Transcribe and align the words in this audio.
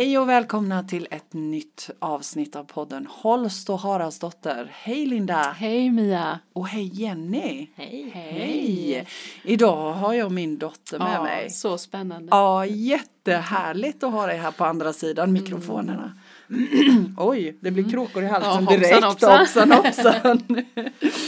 Hej 0.00 0.18
och 0.18 0.28
välkomna 0.28 0.82
till 0.82 1.08
ett 1.10 1.32
nytt 1.32 1.90
avsnitt 1.98 2.56
av 2.56 2.64
podden 2.64 3.06
Holst 3.10 3.70
och 3.70 3.80
Haraldsdotter. 3.80 4.70
Hej 4.72 5.06
Linda! 5.06 5.54
Hej 5.58 5.90
Mia! 5.90 6.38
Och 6.52 6.68
hej 6.68 6.90
Jenny! 7.02 7.70
Hej! 7.74 8.10
Hej! 8.14 9.06
Idag 9.42 9.92
har 9.92 10.14
jag 10.14 10.32
min 10.32 10.58
dotter 10.58 10.98
med 10.98 11.14
ja, 11.14 11.22
mig. 11.22 11.50
Så 11.50 11.78
spännande. 11.78 12.28
Ja, 12.30 12.66
jättehärligt 12.66 14.02
att 14.02 14.12
ha 14.12 14.26
dig 14.26 14.38
här 14.38 14.50
på 14.50 14.64
andra 14.64 14.92
sidan 14.92 15.32
mikrofonerna. 15.32 16.12
Oj, 17.16 17.58
det 17.60 17.70
blir 17.70 17.90
kråkor 17.90 18.22
i 18.22 18.26
halsen 18.26 18.52
Mm. 18.52 18.64
Ja, 18.64 18.78
direkt. 18.78 19.04
hoppsan. 19.04 19.38
Hoppsan, 19.38 19.72
hoppsan. 19.72 20.42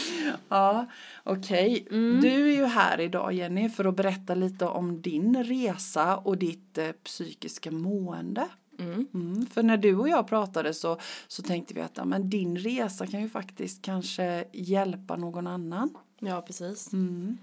ja, 0.48 0.86
okej. 1.24 1.86
Mm. 1.90 2.20
Du 2.20 2.50
är 2.50 2.56
ju 2.56 2.64
här 2.64 3.00
idag 3.00 3.32
Jenny 3.32 3.68
för 3.68 3.84
att 3.84 3.96
berätta 3.96 4.34
lite 4.34 4.66
om 4.66 5.02
din 5.02 5.44
resa 5.44 6.16
och 6.16 6.38
ditt 6.38 6.78
eh, 6.78 6.88
psykiska 7.04 7.70
mående. 7.70 8.48
Mm. 8.78 9.06
Mm, 9.14 9.46
för 9.46 9.62
när 9.62 9.76
du 9.76 9.96
och 9.96 10.08
jag 10.08 10.28
pratade 10.28 10.74
så, 10.74 10.98
så 11.28 11.42
tänkte 11.42 11.74
vi 11.74 11.80
att 11.80 11.96
ja, 11.96 12.04
men 12.04 12.30
din 12.30 12.56
resa 12.56 13.06
kan 13.06 13.22
ju 13.22 13.28
faktiskt 13.28 13.82
kanske 13.82 14.44
hjälpa 14.52 15.16
någon 15.16 15.46
annan. 15.46 15.96
Ja, 16.18 16.42
precis. 16.42 16.92
Mm. 16.92 17.38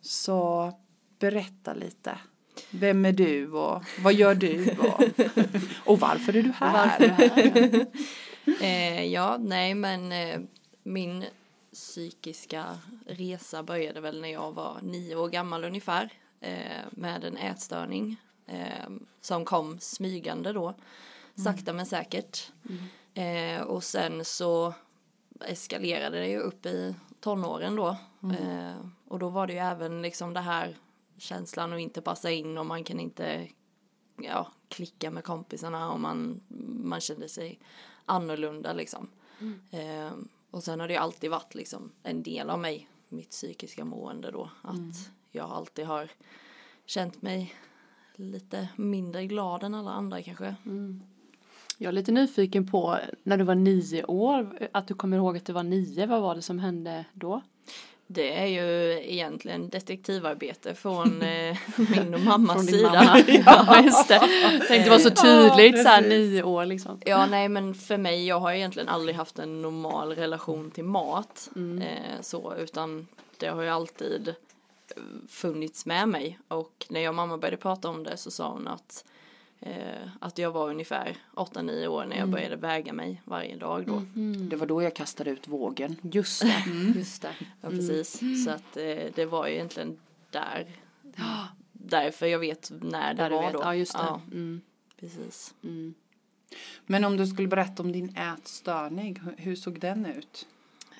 Så 0.00 0.72
berätta 1.18 1.74
lite. 1.74 2.18
Vem 2.70 3.04
är 3.04 3.12
du 3.12 3.52
och 3.52 3.84
vad 4.04 4.14
gör 4.14 4.34
du 4.34 4.70
och, 4.78 5.02
och 5.92 6.00
varför 6.00 6.36
är 6.36 6.42
du 6.42 6.52
här? 6.52 7.00
Är 7.00 7.08
du 7.08 7.12
här? 7.12 7.86
Eh, 8.60 9.04
ja, 9.04 9.36
nej 9.40 9.74
men 9.74 10.12
eh, 10.12 10.40
min 10.82 11.24
psykiska 11.72 12.64
resa 13.06 13.62
började 13.62 14.00
väl 14.00 14.20
när 14.20 14.28
jag 14.28 14.52
var 14.52 14.78
nio 14.82 15.16
år 15.16 15.28
gammal 15.28 15.64
ungefär 15.64 16.10
eh, 16.40 16.84
med 16.90 17.24
en 17.24 17.36
ätstörning 17.36 18.16
eh, 18.50 18.90
som 19.20 19.44
kom 19.44 19.78
smygande 19.80 20.52
då, 20.52 20.74
sakta 21.34 21.72
men 21.72 21.86
säkert. 21.86 22.52
Eh, 23.14 23.62
och 23.62 23.84
sen 23.84 24.24
så 24.24 24.74
eskalerade 25.40 26.18
det 26.18 26.28
ju 26.28 26.38
upp 26.38 26.66
i 26.66 26.94
tonåren 27.20 27.76
då. 27.76 27.96
Eh, 28.22 28.86
och 29.08 29.18
då 29.18 29.28
var 29.28 29.46
det 29.46 29.52
ju 29.52 29.58
även 29.58 30.02
liksom 30.02 30.34
det 30.34 30.40
här 30.40 30.76
känslan 31.18 31.72
att 31.72 31.80
inte 31.80 32.02
passa 32.02 32.30
in 32.30 32.58
och 32.58 32.66
man 32.66 32.84
kan 32.84 33.00
inte 33.00 33.48
ja, 34.16 34.52
klicka 34.68 35.10
med 35.10 35.24
kompisarna 35.24 35.92
och 35.92 36.00
man, 36.00 36.40
man 36.82 37.00
kände 37.00 37.28
sig 37.28 37.58
annorlunda 38.04 38.72
liksom. 38.72 39.08
Eh, 39.70 40.12
och 40.50 40.62
sen 40.62 40.80
har 40.80 40.88
det 40.88 40.94
ju 40.94 41.00
alltid 41.00 41.30
varit 41.30 41.54
liksom 41.54 41.92
en 42.02 42.22
del 42.22 42.50
av 42.50 42.58
mig, 42.58 42.88
mitt 43.08 43.30
psykiska 43.30 43.84
mående 43.84 44.30
då, 44.30 44.50
att 44.62 45.10
jag 45.30 45.50
alltid 45.50 45.86
har 45.86 46.10
känt 46.86 47.22
mig 47.22 47.54
lite 48.16 48.68
mindre 48.76 49.26
glad 49.26 49.62
än 49.62 49.74
alla 49.74 49.90
andra 49.90 50.22
kanske. 50.22 50.54
Jag 51.78 51.88
är 51.88 51.92
lite 51.92 52.12
nyfiken 52.12 52.66
på 52.66 52.98
när 53.22 53.36
du 53.36 53.44
var 53.44 53.54
nio 53.54 54.04
år, 54.04 54.68
att 54.72 54.86
du 54.88 54.94
kommer 54.94 55.16
ihåg 55.16 55.36
att 55.36 55.44
du 55.44 55.52
var 55.52 55.62
nio, 55.62 56.06
vad 56.06 56.22
var 56.22 56.34
det 56.34 56.42
som 56.42 56.58
hände 56.58 57.04
då? 57.12 57.42
Det 58.06 58.38
är 58.38 58.46
ju 58.46 58.92
egentligen 59.12 59.68
detektivarbete 59.68 60.74
från 60.74 61.22
eh, 61.22 61.56
min 61.76 62.14
och 62.14 62.20
mammas 62.20 62.54
Från 62.54 62.64
sida. 62.66 62.92
mamma. 62.92 63.24
Ja, 63.46 63.82
just 63.84 64.08
det. 64.08 64.20
Tänkte 64.68 64.90
var 64.90 64.98
så 64.98 65.10
tydligt 65.10 65.76
Ja, 65.76 65.82
så 65.82 65.88
här 65.88 66.02
nio 66.02 66.42
år 66.42 66.64
liksom. 66.66 67.00
Ja, 67.04 67.26
nej 67.26 67.48
men 67.48 67.74
för 67.74 67.96
mig, 67.96 68.26
jag 68.26 68.40
har 68.40 68.52
egentligen 68.52 68.88
aldrig 68.88 69.16
haft 69.16 69.38
en 69.38 69.62
normal 69.62 70.12
relation 70.12 70.70
till 70.70 70.84
mat. 70.84 71.50
Eh, 71.82 72.20
så, 72.20 72.54
utan 72.58 73.06
det 73.38 73.46
har 73.46 73.62
ju 73.62 73.68
alltid 73.68 74.34
funnits 75.28 75.86
med 75.86 76.08
mig. 76.08 76.38
Och 76.48 76.86
när 76.90 77.00
jag 77.00 77.10
och 77.10 77.14
mamma 77.14 77.38
började 77.38 77.56
prata 77.56 77.88
om 77.88 78.04
det 78.04 78.16
så 78.16 78.30
sa 78.30 78.52
hon 78.52 78.68
att, 78.68 79.04
eh, 79.60 80.08
att 80.20 80.38
jag 80.38 80.50
var 80.50 80.70
ungefär 80.70 81.16
8-9 81.34 81.86
år 81.86 82.04
när 82.04 82.16
jag 82.18 82.28
började 82.28 82.56
väga 82.56 82.92
mig 82.92 83.22
varje 83.24 83.56
dag 83.56 83.86
då. 83.86 84.02
Det 84.50 84.56
var 84.56 84.66
då 84.66 84.82
jag 84.82 84.94
kastade 84.96 85.30
ut 85.30 85.48
vågen. 85.48 85.96
Just 86.02 86.42
det, 86.42 86.64
just 86.96 87.22
det. 87.22 87.34
Ja, 87.60 87.68
precis. 87.68 88.20
Så 88.44 88.50
att 88.50 88.76
eh, 88.76 89.04
det 89.14 89.26
var 89.26 89.46
ju 89.46 89.54
egentligen 89.54 89.98
där. 90.30 90.66
Därför 91.72 92.26
jag 92.26 92.38
vet 92.38 92.70
när 92.80 93.14
det 93.14 93.22
Där 93.22 93.30
var 93.30 93.52
då. 93.52 93.60
ja 93.62 93.74
just 93.74 93.92
det. 93.92 93.98
Ja, 93.98 94.20
Mm. 94.32 94.60
precis. 95.00 95.54
Mm. 95.64 95.94
Men 96.86 97.04
om 97.04 97.16
du 97.16 97.26
skulle 97.26 97.48
berätta 97.48 97.82
om 97.82 97.92
din 97.92 98.16
ätstörning, 98.16 99.20
hur- 99.36 99.56
såg 99.56 99.80
den 99.80 100.06
ut? 100.06 100.46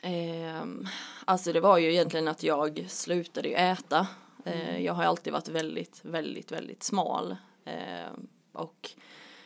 Ehm, 0.03 0.87
alltså 1.31 1.53
det 1.53 1.61
var 1.61 1.79
ju 1.79 1.93
egentligen 1.93 2.29
att 2.29 2.43
jag 2.43 2.85
slutade 2.89 3.49
ju 3.49 3.55
äta. 3.55 4.07
Eh, 4.45 4.85
jag 4.85 4.93
har 4.93 5.05
alltid 5.05 5.33
varit 5.33 5.49
väldigt, 5.49 6.01
väldigt, 6.05 6.53
väldigt 6.53 6.83
smal. 6.83 7.37
Ehm, 7.65 8.27
och 8.53 8.91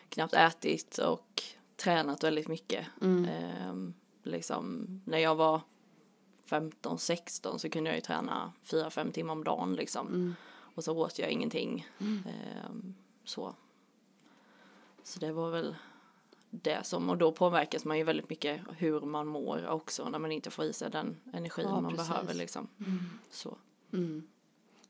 knappt 0.09 0.35
ätit 0.35 0.99
och 0.99 1.43
tränat 1.77 2.25
väldigt 2.25 2.49
mycket. 2.49 2.87
Ehm, 3.03 3.95
liksom 4.23 4.87
när 5.05 5.19
jag 5.19 5.35
var 5.35 5.61
15-16 6.49 7.59
så 7.59 7.71
kunde 7.71 7.91
jag 7.91 7.97
ju 7.97 8.01
träna 8.01 8.53
4-5 8.63 9.13
timmar 9.13 9.33
om 9.33 9.45
dagen 9.45 9.75
liksom. 9.75 10.37
Och 10.75 10.85
så 10.85 10.99
åt 10.99 11.19
jag 11.19 11.31
ingenting. 11.31 11.87
Ehm, 12.01 12.95
så. 13.25 13.55
Så 15.03 15.21
det 15.21 15.33
var 15.33 15.51
väl 15.51 15.77
det 16.63 16.87
som, 16.87 17.11
och 17.11 17.17
då 17.19 17.33
påverkas 17.33 17.85
man 17.85 17.99
ju 17.99 18.05
väldigt 18.05 18.31
mycket 18.31 18.61
hur 18.77 19.01
man 19.01 19.27
mår 19.27 19.69
också 19.69 20.09
när 20.09 20.19
man 20.19 20.33
inte 20.33 20.51
får 20.51 20.65
i 20.65 20.73
sig 20.73 20.91
den 20.91 21.17
energin 21.33 21.67
Ja, 21.69 21.81
man 21.81 21.91
precis. 21.93 22.09
behöver 22.09 22.35
liksom. 22.35 22.69
Så, 23.31 23.57
Mm. 23.93 24.23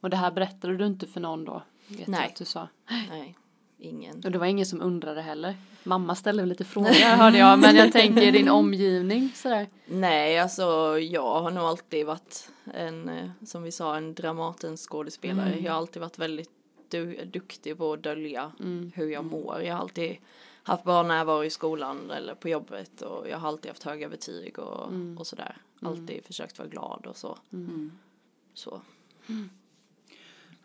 Och 0.01 0.11
det 0.11 0.17
här 0.17 0.31
berättade 0.31 0.77
du 0.77 0.87
inte 0.87 1.07
för 1.07 1.21
någon 1.21 1.45
då? 1.45 1.63
Vet 1.89 1.99
jag 2.01 2.09
Nej. 2.09 2.27
Att 2.27 2.37
du 2.37 2.45
sa. 2.45 2.69
nej, 2.89 3.37
ingen. 3.79 4.23
Och 4.25 4.31
det 4.31 4.39
var 4.39 4.47
ingen 4.47 4.67
som 4.67 4.81
undrade 4.83 5.23
heller. 5.23 5.57
Mamma 5.85 6.15
ställde 6.15 6.43
väl 6.43 6.49
lite 6.49 6.65
frågor 6.65 6.89
hörde 7.17 7.39
jag, 7.39 7.59
men 7.59 7.77
jag 7.77 7.93
tänker 7.93 8.33
din 8.33 8.49
omgivning 8.49 9.31
sådär. 9.35 9.69
Nej, 9.87 10.39
alltså 10.39 10.99
jag 10.99 11.43
har 11.43 11.51
nog 11.51 11.65
alltid 11.65 12.07
varit 12.07 12.51
en, 12.75 13.09
eh, 13.09 13.31
som 13.45 13.63
vi 13.63 13.73
sa, 13.73 13.97
en 13.97 14.15
Dramatens 14.15 14.87
skådespelare. 14.87 15.59
Jag 15.61 15.73
har 15.73 15.79
alltid 15.79 16.03
varit 16.03 16.19
väldigt 16.19 16.51
du, 16.89 17.25
duktig 17.25 17.79
på 17.79 17.93
att 17.93 18.03
dölja 18.03 18.53
hur 18.95 19.09
jag 19.09 19.25
mår. 19.25 19.63
Jag 19.63 19.75
har 19.75 19.81
alltid 19.81 20.17
haft 20.65 20.85
bra 20.85 21.03
närvaro 21.03 21.45
i 21.45 21.51
skolan 21.51 22.11
eller 22.11 22.35
på 22.35 22.49
jobbet 22.49 23.03
och 23.03 23.29
jag 23.29 23.39
har 23.39 23.49
alltid 23.49 23.71
haft 23.71 23.83
höga 23.83 24.09
betyg 24.09 24.59
och, 24.59 24.93
och 25.19 25.27
sådär. 25.27 25.57
Alltid 25.83 26.25
försökt 26.25 26.59
vara 26.59 26.69
glad 26.69 27.07
och 27.07 27.17
så. 27.17 27.39
Så. 28.55 28.81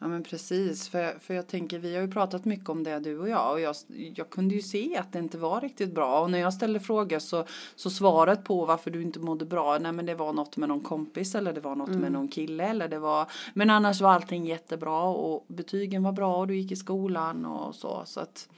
Ja 0.02 0.08
men 0.08 0.24
precis, 0.24 0.90
för, 0.90 1.20
för 1.20 1.34
jag 1.34 1.48
tänker 1.48 1.80
vi 1.80 1.96
har 1.96 2.02
ju 2.02 2.12
pratat 2.12 2.46
mycket 2.46 2.70
om 2.70 2.84
det 2.84 3.00
du 3.00 3.18
och 3.20 3.30
jag. 3.30 3.52
Och 3.52 3.60
jag, 3.60 3.76
jag 4.16 4.30
kunde 4.30 4.56
ju 4.56 4.62
se 4.62 4.98
att 4.98 5.12
det 5.14 5.20
inte 5.20 5.38
var 5.38 5.62
riktigt 5.62 5.94
bra. 5.94 6.22
Och 6.22 6.32
när 6.32 6.40
jag 6.40 6.54
ställde 6.54 6.80
frågor 6.80 7.20
så, 7.20 7.46
så 7.76 7.90
svaret 7.90 8.44
på 8.44 8.66
varför 8.66 8.92
du 8.92 9.02
inte 9.02 9.20
mådde 9.20 9.46
bra, 9.46 9.78
nej 9.78 9.92
men 9.92 10.06
det 10.06 10.16
var 10.16 10.34
något 10.34 10.58
med 10.58 10.70
någon 10.70 10.82
kompis 10.82 11.36
eller 11.36 11.54
det 11.54 11.62
var 11.62 11.76
något 11.76 11.90
med 11.90 12.12
någon 12.12 12.28
kille 12.28 12.64
eller 12.64 12.88
det 12.88 13.00
var, 13.00 13.32
men 13.54 13.70
annars 13.70 14.02
var 14.02 14.12
allting 14.12 14.46
jättebra 14.46 15.04
och 15.04 15.46
betygen 15.48 16.04
var 16.04 16.12
bra 16.12 16.38
och 16.38 16.48
du 16.48 16.56
gick 16.56 16.72
i 16.72 16.76
skolan 16.76 17.46
och 17.46 17.76
så. 17.76 18.04
Så 18.06 18.20
att, 18.20 18.50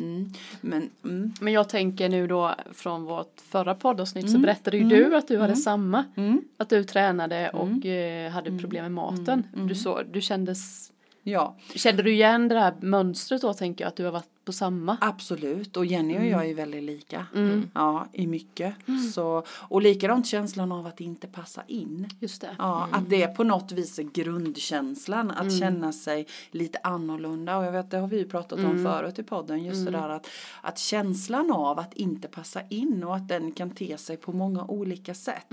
mm, 0.00 0.32
men 0.60 0.90
mm, 1.04 1.32
Men 1.40 1.52
jag 1.52 1.68
tänker 1.68 2.08
nu 2.08 2.26
då 2.26 2.54
från 2.72 3.04
vårt 3.04 3.40
förra 3.50 3.74
poddavsnitt 3.74 4.30
så 4.30 4.38
berättade 4.38 4.76
ju 4.76 4.84
du 4.84 5.16
att 5.16 5.28
du 5.28 5.38
hade 5.38 5.56
samma. 5.56 6.04
mm, 6.16 6.42
Att 6.56 6.68
du 6.68 6.84
tränade 6.84 7.50
och 7.50 7.86
eh, 7.86 8.30
hade 8.30 8.58
problem 8.58 8.82
med 8.84 8.92
maten. 8.92 9.46
Mm. 9.54 9.68
Du, 9.68 9.74
så, 9.74 10.02
du 10.02 10.20
kändes, 10.20 10.92
ja. 11.22 11.56
Kände 11.74 12.02
du 12.02 12.12
igen 12.12 12.48
det 12.48 12.60
här 12.60 12.74
mönstret 12.80 13.42
då 13.42 13.54
tänker 13.54 13.84
jag 13.84 13.88
att 13.88 13.96
du 13.96 14.04
har 14.04 14.12
varit 14.12 14.29
på 14.44 14.52
samma? 14.52 14.96
Absolut, 15.00 15.76
och 15.76 15.86
Jenny 15.86 16.18
och 16.18 16.24
jag 16.24 16.46
är 16.46 16.54
väldigt 16.54 16.82
lika. 16.82 17.26
Mm. 17.34 17.70
Ja, 17.74 18.06
i 18.12 18.26
mycket. 18.26 18.74
Så, 19.14 19.44
och 19.50 19.82
likadant 19.82 20.26
känslan 20.26 20.72
av 20.72 20.86
att 20.86 21.00
inte 21.00 21.26
passa 21.26 21.62
in. 21.66 22.08
Just 22.20 22.40
det. 22.40 22.56
Ja, 22.58 22.88
att 22.92 23.10
det 23.10 23.26
på 23.26 23.44
något 23.44 23.72
vis 23.72 23.98
är 23.98 24.02
grundkänslan, 24.02 25.30
att 25.30 25.58
känna 25.58 25.92
sig 25.92 26.26
lite 26.50 26.78
annorlunda. 26.82 27.58
Och 27.58 27.64
jag 27.64 27.72
vet, 27.72 27.90
det 27.90 27.98
har 27.98 28.08
vi 28.08 28.18
ju 28.18 28.28
pratat 28.28 28.58
om 28.58 28.84
förut 28.84 29.18
i 29.18 29.22
podden, 29.22 29.64
just 29.64 29.84
det 29.84 29.90
där 29.90 30.08
att, 30.08 30.26
att 30.60 30.78
känslan 30.78 31.50
av 31.52 31.78
att 31.78 31.94
inte 31.94 32.28
passa 32.28 32.60
in 32.68 33.04
och 33.04 33.16
att 33.16 33.28
den 33.28 33.52
kan 33.52 33.70
te 33.70 33.98
sig 33.98 34.16
på 34.16 34.32
många 34.32 34.64
olika 34.64 35.14
sätt. 35.14 35.46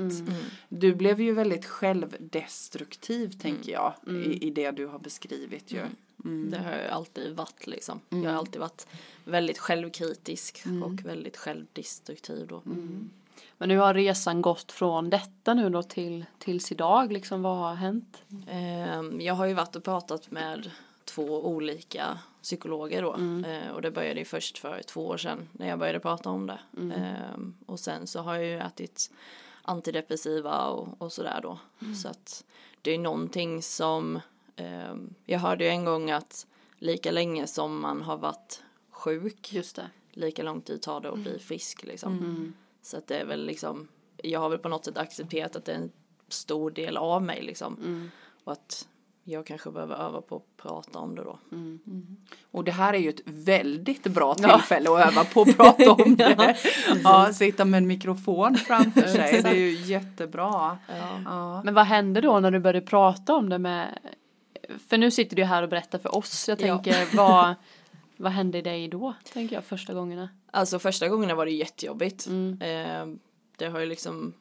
Du 0.70 0.96
blev 0.96 1.22
ju 1.22 1.34
väldigt 1.34 1.66
självdestruktiv, 1.66 3.30
tänker 3.30 3.72
jag, 3.72 3.94
i, 4.08 4.48
i 4.48 4.50
det 4.50 4.72
du 4.72 4.86
har 4.86 5.00
beskrivit 5.00 5.72
ju. 5.72 5.82
Mm. 6.26 6.50
Det 6.52 6.58
har 6.58 6.72
jag 6.72 6.90
alltid 6.92 7.36
varit 7.36 7.68
liksom. 7.68 8.00
Jag 8.10 8.30
har 8.32 8.38
alltid 8.38 8.62
varit 8.62 8.88
väldigt 9.24 9.58
självkritisk 9.60 10.64
och 10.84 11.06
väldigt 11.06 11.38
självdestruktiv 11.38 12.48
då. 12.48 12.62
Men 13.58 13.70
nu 13.70 13.78
har 13.78 13.94
resan 13.94 14.42
gått 14.42 14.72
från 14.72 15.10
detta 15.10 15.54
nu 15.54 15.70
då 15.70 15.84
till 15.84 16.26
tills 16.40 16.72
idag 16.72 17.12
liksom 17.12 17.42
vad 17.42 17.58
har 17.58 17.74
hänt? 17.76 18.24
Ehm, 18.50 19.22
Jag 19.22 19.34
har 19.34 19.46
ju 19.46 19.54
varit 19.54 19.76
och 19.76 19.84
pratat 19.84 20.32
med 20.32 20.72
två 21.06 21.46
olika 21.48 22.20
psykologer 22.42 23.02
då. 23.02 23.16
Eh, 23.50 23.72
Och 23.72 23.82
det 23.82 23.92
började 23.92 24.20
ju 24.20 24.26
först 24.26 24.58
för 24.58 24.82
två 24.82 25.08
år 25.08 25.18
sedan 25.18 25.50
när 25.52 25.68
jag 25.68 25.80
började 25.80 26.00
prata 26.00 26.30
om 26.30 26.48
det. 26.48 26.60
Ehm, 26.96 27.56
Och 27.66 27.80
sen 27.80 28.08
så 28.08 28.20
har 28.22 28.36
jag 28.36 28.46
ju 28.46 28.60
ätit 28.60 29.12
antidepressiva 29.62 30.66
och, 30.68 31.02
och 31.02 31.12
sådär 31.14 31.40
då. 31.44 31.60
Så 31.96 32.08
att 32.08 32.44
det 32.82 32.92
är 32.92 32.98
någonting 33.00 33.62
som, 33.62 34.16
ehm, 34.16 34.22
jag 35.26 35.40
hörde 35.40 35.64
ju 35.64 35.70
en 35.70 35.86
gång 35.86 36.12
att 36.12 36.48
lika 36.78 37.12
länge 37.12 37.48
som 37.48 37.80
man 37.80 38.02
har 38.02 38.18
varit 38.18 38.64
sjuk. 38.92 39.54
Just 39.54 39.76
det. 39.76 39.90
Lika 40.12 40.44
lång 40.44 40.62
tid 40.62 40.82
tar 40.82 41.02
det 41.02 41.10
att 41.10 41.20
bli 41.20 41.40
frisk 41.40 41.84
liksom. 41.84 42.54
Så 42.82 42.98
att 42.98 43.08
det 43.08 43.18
är 43.18 43.26
väl 43.26 43.46
liksom, 43.46 43.88
jag 44.24 44.40
har 44.40 44.50
väl 44.50 44.60
på 44.60 44.70
något 44.70 44.86
sätt 44.86 44.98
accepterat 44.98 45.56
att 45.56 45.66
det 45.66 45.72
är 45.72 45.76
en 45.78 45.92
stor 46.28 46.72
del 46.72 46.98
av 46.98 47.24
mig 47.24 47.42
liksom. 47.42 48.12
Och 48.44 48.52
att 48.52 48.88
jag 49.24 49.46
kanske 49.46 49.72
behöver 49.72 49.96
öva 49.96 50.22
på 50.22 50.36
att 50.36 50.58
prata 50.58 51.00
om 51.00 51.16
det 51.16 51.24
då. 51.24 51.40
Och 52.52 52.64
det 52.64 52.72
här 52.72 52.94
är 52.94 52.98
ju 52.98 53.10
ett 53.10 53.22
väldigt 53.26 54.04
bra 54.04 54.36
tillfälle 54.36 54.90
att 54.92 55.08
öva 55.08 55.24
på 55.24 55.42
att 55.42 55.58
prata 55.58 55.92
om 55.92 56.16
det. 56.18 56.58
Ja, 57.04 57.34
sitta 57.34 57.66
med 57.66 57.78
en 57.78 57.88
mikrofon 57.88 58.56
framför 58.58 59.02
sig, 59.02 59.42
det 59.42 59.50
är 59.50 59.54
ju 59.54 59.72
jättebra. 59.72 60.78
Ja. 60.88 61.22
Ja. 61.26 61.64
Men 61.64 61.74
vad 61.74 61.86
hände 61.86 62.22
då 62.22 62.40
när 62.40 62.52
du 62.52 62.60
började 62.60 62.86
prata 62.86 63.36
om 63.36 63.50
det 63.50 63.60
med 63.60 64.00
För 64.88 64.98
nu 64.98 65.12
sitter 65.12 65.36
du 65.36 65.44
här 65.44 65.64
och 65.64 65.70
berättar 65.70 66.00
för 66.00 66.16
oss. 66.16 66.48
Jag 66.48 66.62
Ja. 66.62 66.78
tänker 66.84 67.16
vad 67.18 67.56
Vad 68.18 68.32
hände 68.32 68.58
i 68.58 68.62
dig 68.62 68.88
då? 68.88 69.14
Tänker 69.34 69.56
jag 69.56 69.64
första 69.66 69.94
gångerna. 69.94 70.30
Alltså 70.52 70.80
första 70.80 71.08
gångerna 71.08 71.36
var 71.36 71.46
det 71.46 71.52
jättejobbigt. 71.52 72.28
Mm. 72.28 72.62
Eh, 72.62 73.18
det 73.58 73.66
har 73.68 73.80
ju 73.80 73.86
liksom, 73.86 74.34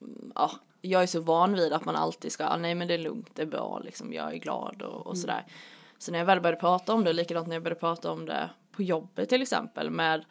mm, 0.00 0.32
ja, 0.34 0.50
jag 0.80 1.02
är 1.02 1.06
så 1.06 1.20
van 1.20 1.54
vid 1.54 1.72
att 1.72 1.84
man 1.84 1.96
alltid 1.96 2.32
ska, 2.32 2.46
ah, 2.46 2.56
nej 2.56 2.74
men 2.74 2.88
det 2.88 2.94
är 2.94 2.98
lugnt, 2.98 3.30
det 3.34 3.42
är 3.42 3.46
bra, 3.46 3.80
liksom, 3.84 4.12
jag 4.12 4.32
är 4.34 4.36
glad 4.38 4.82
och, 4.82 4.94
Mm. 4.94 5.02
och 5.06 5.18
sådär. 5.18 5.44
Så 5.98 6.12
när 6.12 6.18
jag 6.18 6.26
väl 6.26 6.40
började 6.40 6.60
prata 6.60 6.92
om 6.94 7.04
det, 7.04 7.12
likadant 7.12 7.48
när 7.48 7.56
jag 7.56 7.62
började 7.62 7.80
prata 7.80 8.10
om 8.12 8.26
det 8.26 8.50
på 8.72 8.82
jobbet 8.82 9.28
till 9.28 9.42
exempel 9.42 9.90
med 9.90 10.24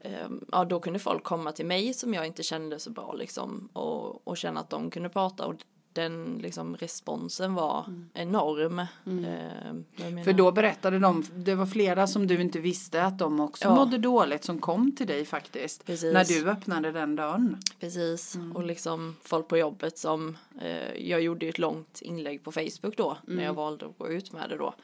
eh, 0.00 0.28
Ja 0.52 0.64
då 0.64 0.80
kunde 0.80 0.98
folk 0.98 1.22
komma 1.24 1.52
till 1.52 1.66
mig 1.66 1.94
som 1.94 2.14
jag 2.14 2.26
inte 2.26 2.42
kände 2.42 2.78
så 2.78 2.90
bra 2.90 3.12
liksom 3.12 3.68
och, 3.72 4.28
och 4.28 4.36
känna 4.36 4.60
att 4.60 4.70
de 4.70 4.90
kunde 4.90 5.08
prata 5.08 5.46
och 5.46 5.54
den 5.92 6.38
liksom 6.42 6.76
responsen 6.76 7.54
var 7.54 7.84
enorm. 8.14 8.78
Eh, 8.78 8.86
jag 9.04 10.12
menar- 10.12 10.24
För 10.24 10.32
då 10.32 10.52
berättade 10.52 10.98
de, 10.98 11.24
det 11.36 11.54
var 11.54 11.66
flera 11.66 12.06
som 12.06 12.26
du 12.26 12.40
inte 12.40 12.58
visste 12.60 13.04
att 13.04 13.18
de 13.18 13.40
också 13.40 13.64
Ja. 13.64 13.74
mådde 13.74 13.98
dåligt 13.98 14.44
som 14.44 14.58
kom 14.58 14.92
till 14.96 15.06
dig 15.06 15.24
faktiskt. 15.24 15.86
Precis. 15.86 16.12
När 16.14 16.24
du 16.24 16.50
öppnade 16.50 16.92
den 16.92 17.16
dörren. 17.16 17.56
Precis, 17.80 18.34
Mm. 18.34 18.56
och 18.56 18.62
liksom 18.64 19.16
folk 19.22 19.48
på 19.48 19.56
jobbet 19.58 19.98
som, 19.98 20.36
eh, 20.60 20.94
jag 21.08 21.20
gjorde 21.22 21.46
ju 21.46 21.50
ett 21.50 21.58
långt 21.58 21.98
inlägg 22.02 22.44
på 22.44 22.52
Facebook 22.52 22.96
då, 22.96 23.16
när 23.24 23.32
Mm. 23.32 23.44
jag 23.44 23.54
valde 23.54 23.86
att 23.86 23.98
gå 23.98 24.08
ut 24.08 24.32
med 24.32 24.50
det 24.50 24.56
då. 24.56 24.74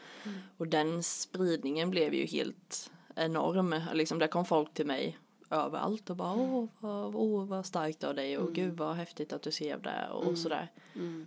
Och 0.56 0.68
den 0.68 1.02
spridningen 1.02 1.90
blev 1.90 2.14
ju 2.14 2.26
helt 2.26 2.90
enorm, 3.14 3.74
liksom 3.92 4.18
där 4.18 4.26
kom 4.26 4.44
folk 4.44 4.74
till 4.74 4.86
mig 4.86 5.18
överallt 5.50 6.10
och 6.10 6.16
bara 6.16 6.32
åh 6.34 6.66
vad, 6.80 7.14
åh, 7.16 7.44
vad 7.46 7.66
starkt 7.66 8.04
av 8.04 8.14
dig 8.14 8.34
Mm. 8.34 8.46
och 8.46 8.52
gud 8.54 8.76
vad 8.76 8.96
häftigt 8.96 9.32
att 9.32 9.42
du 9.42 9.50
skrev 9.50 9.82
det 9.82 10.08
och 10.12 10.38
sådär. 10.38 10.72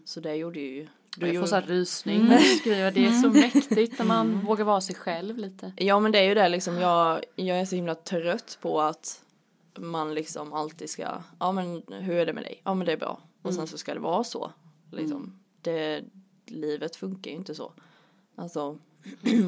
Så 0.06 0.20
det 0.20 0.36
gjorde 0.36 0.60
ju, 0.60 0.84
du 0.84 0.88
Jag 1.18 1.20
får 1.20 1.28
gjorde- 1.36 1.48
så 1.48 1.56
här 1.56 1.62
rysning 1.62 2.26
när 2.26 2.38
du 2.38 2.44
skriver. 2.44 2.92
Det 2.92 3.06
är 3.06 3.12
så 3.12 3.30
mäktigt 3.30 4.00
när 4.00 4.06
man 4.06 4.46
vågar 4.46 4.66
vara 4.66 4.82
sig 4.82 4.96
själv 4.96 5.38
lite. 5.38 5.74
Ja 5.78 6.00
men 6.00 6.12
det 6.12 6.20
är 6.20 6.24
ju 6.24 6.34
det 6.34 6.50
liksom, 6.50 6.76
jag, 6.78 7.24
jag 7.36 7.60
är 7.60 7.66
så 7.66 7.76
himla 7.76 7.96
trött 7.96 8.58
på 8.62 8.82
att 8.82 9.24
man 9.78 10.14
liksom 10.14 10.54
alltid 10.54 10.90
ska, 10.90 11.08
ja 11.40 11.52
men 11.52 11.84
hur 11.90 12.16
är 12.16 12.26
det 12.26 12.34
med 12.34 12.44
dig? 12.44 12.62
Ja 12.64 12.74
men 12.74 12.86
det 12.86 12.92
är 12.92 12.98
bra. 12.98 13.20
Och 13.42 13.54
sen 13.54 13.68
så 13.68 13.78
ska 13.78 13.94
det 13.94 14.00
vara 14.00 14.24
så. 14.24 14.52
Liksom. 14.92 15.40
Det, 15.62 16.04
livet 16.46 16.96
funkar 16.96 17.32
ju 17.32 17.38
inte 17.38 17.56
så. 17.56 17.72
Alltså, 18.36 18.78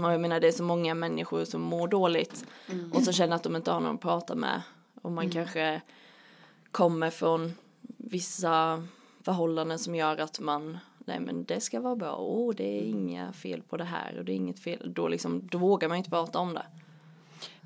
och 0.03 0.13
jag 0.13 0.21
menar 0.21 0.39
det 0.39 0.47
är 0.47 0.51
så 0.51 0.63
många 0.63 0.93
människor 0.93 1.45
som 1.45 1.61
mår 1.61 1.87
dåligt 1.87 2.45
och 2.93 3.03
så 3.03 3.11
känner 3.11 3.35
att 3.35 3.43
de 3.43 3.55
inte 3.55 3.71
har 3.71 3.79
någon 3.79 3.95
att 3.95 4.01
prata 4.01 4.35
med. 4.35 4.61
Och 5.01 5.11
man 5.11 5.29
kanske 5.29 5.81
kommer 6.71 7.09
från 7.09 7.53
vissa 7.97 8.87
förhållanden 9.21 9.79
som 9.79 9.95
gör 9.95 10.17
att 10.17 10.39
man 10.39 10.77
nej 11.05 11.19
men 11.19 11.43
det 11.43 11.59
ska 11.59 11.79
vara 11.79 11.95
bra, 11.95 12.15
åh 12.15 12.55
det 12.55 12.79
är 12.79 12.81
inga 12.81 13.33
fel 13.33 13.61
på 13.61 13.77
det 13.77 13.83
här 13.83 14.17
och 14.17 14.25
det 14.25 14.31
är 14.31 14.35
inget 14.35 14.59
fel, 14.59 14.93
då 14.93 15.07
liksom, 15.07 15.47
då 15.47 15.57
vågar 15.57 15.87
man 15.87 15.97
inte 15.97 16.09
prata 16.09 16.39
om 16.39 16.53
det. 16.53 16.65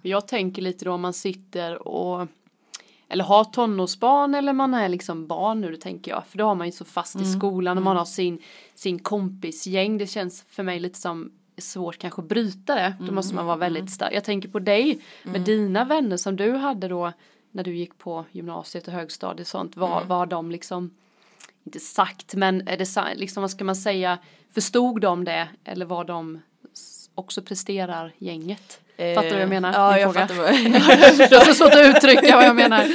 Jag 0.02 0.28
tänker 0.28 0.62
lite 0.62 0.86
då 0.86 0.92
om 0.92 1.02
man 1.02 1.14
sitter 1.14 1.88
och 1.88 2.28
eller 3.10 3.24
har 3.24 3.44
tonårsbarn 3.44 4.36
eller 4.36 4.54
man 4.54 4.74
är 4.74 4.90
liksom 4.90 5.28
barn 5.28 5.62
nu, 5.62 5.72
det 5.72 5.78
tänker 5.78 6.12
jag. 6.12 6.28
För 6.28 6.38
då 6.38 6.46
har 6.46 6.56
man 6.56 6.68
ju 6.68 6.72
så 6.72 6.86
fast 6.86 7.22
i 7.22 7.26
skolan 7.26 7.78
och 7.78 7.84
man 7.84 7.98
har 7.98 8.06
sin, 8.06 8.42
sin 8.76 9.00
kompisgäng. 9.00 9.98
Det 9.98 10.08
känns 10.08 10.46
för 10.50 10.64
mig 10.64 10.80
lite 10.80 11.00
som 11.00 11.32
svårt 11.58 11.98
kanske 11.98 12.22
att 12.22 12.28
bryta 12.28 12.76
det. 12.76 12.96
Då 13.00 13.12
måste 13.12 13.36
man 13.36 13.46
vara 13.46 13.58
väldigt 13.58 13.92
stark. 13.92 14.14
Jag 14.14 14.24
tänker 14.24 14.50
på 14.50 14.60
dig 14.60 15.00
med 15.24 15.42
dina 15.42 15.86
vänner 15.86 16.18
som 16.18 16.36
du 16.36 16.56
hade 16.56 16.88
då 16.88 17.14
när 17.52 17.64
du 17.64 17.76
gick 17.76 17.98
på 17.98 18.26
gymnasiet 18.32 18.88
och 18.88 18.94
högstadiet 18.94 19.46
och 19.46 19.48
sånt. 19.48 19.78
Var, 19.78 20.04
var 20.04 20.26
de 20.26 20.52
liksom 20.52 20.92
inte 21.64 21.80
sagt, 21.80 22.36
men 22.36 22.68
är 22.68 22.78
det 22.78 23.16
liksom, 23.16 23.42
vad 23.42 23.52
ska 23.52 23.64
man 23.64 23.76
säga, 23.76 24.18
förstod 24.52 25.02
de 25.02 25.24
det 25.24 25.48
eller 25.64 25.86
var 25.86 26.06
de 26.06 26.42
också 27.16 27.42
presterar 27.42 28.14
gänget? 28.18 28.82
Fattar 28.98 29.24
du 29.24 29.30
vad 29.30 29.42
jag 29.42 29.50
menar? 29.50 29.70
Eh, 29.70 29.76
Ja, 29.76 29.92
Min 29.92 30.02
jag 30.02 30.14
fråga. 30.14 30.28
fattar 30.28 30.36
vad 30.42 31.30
Det 31.30 31.36
är 31.36 31.46
så 31.46 31.54
svårt 31.54 31.74
att 31.74 31.96
uttrycka 31.98 32.36
vad 32.36 32.46
jag 32.46 32.56
menar. 32.56 32.86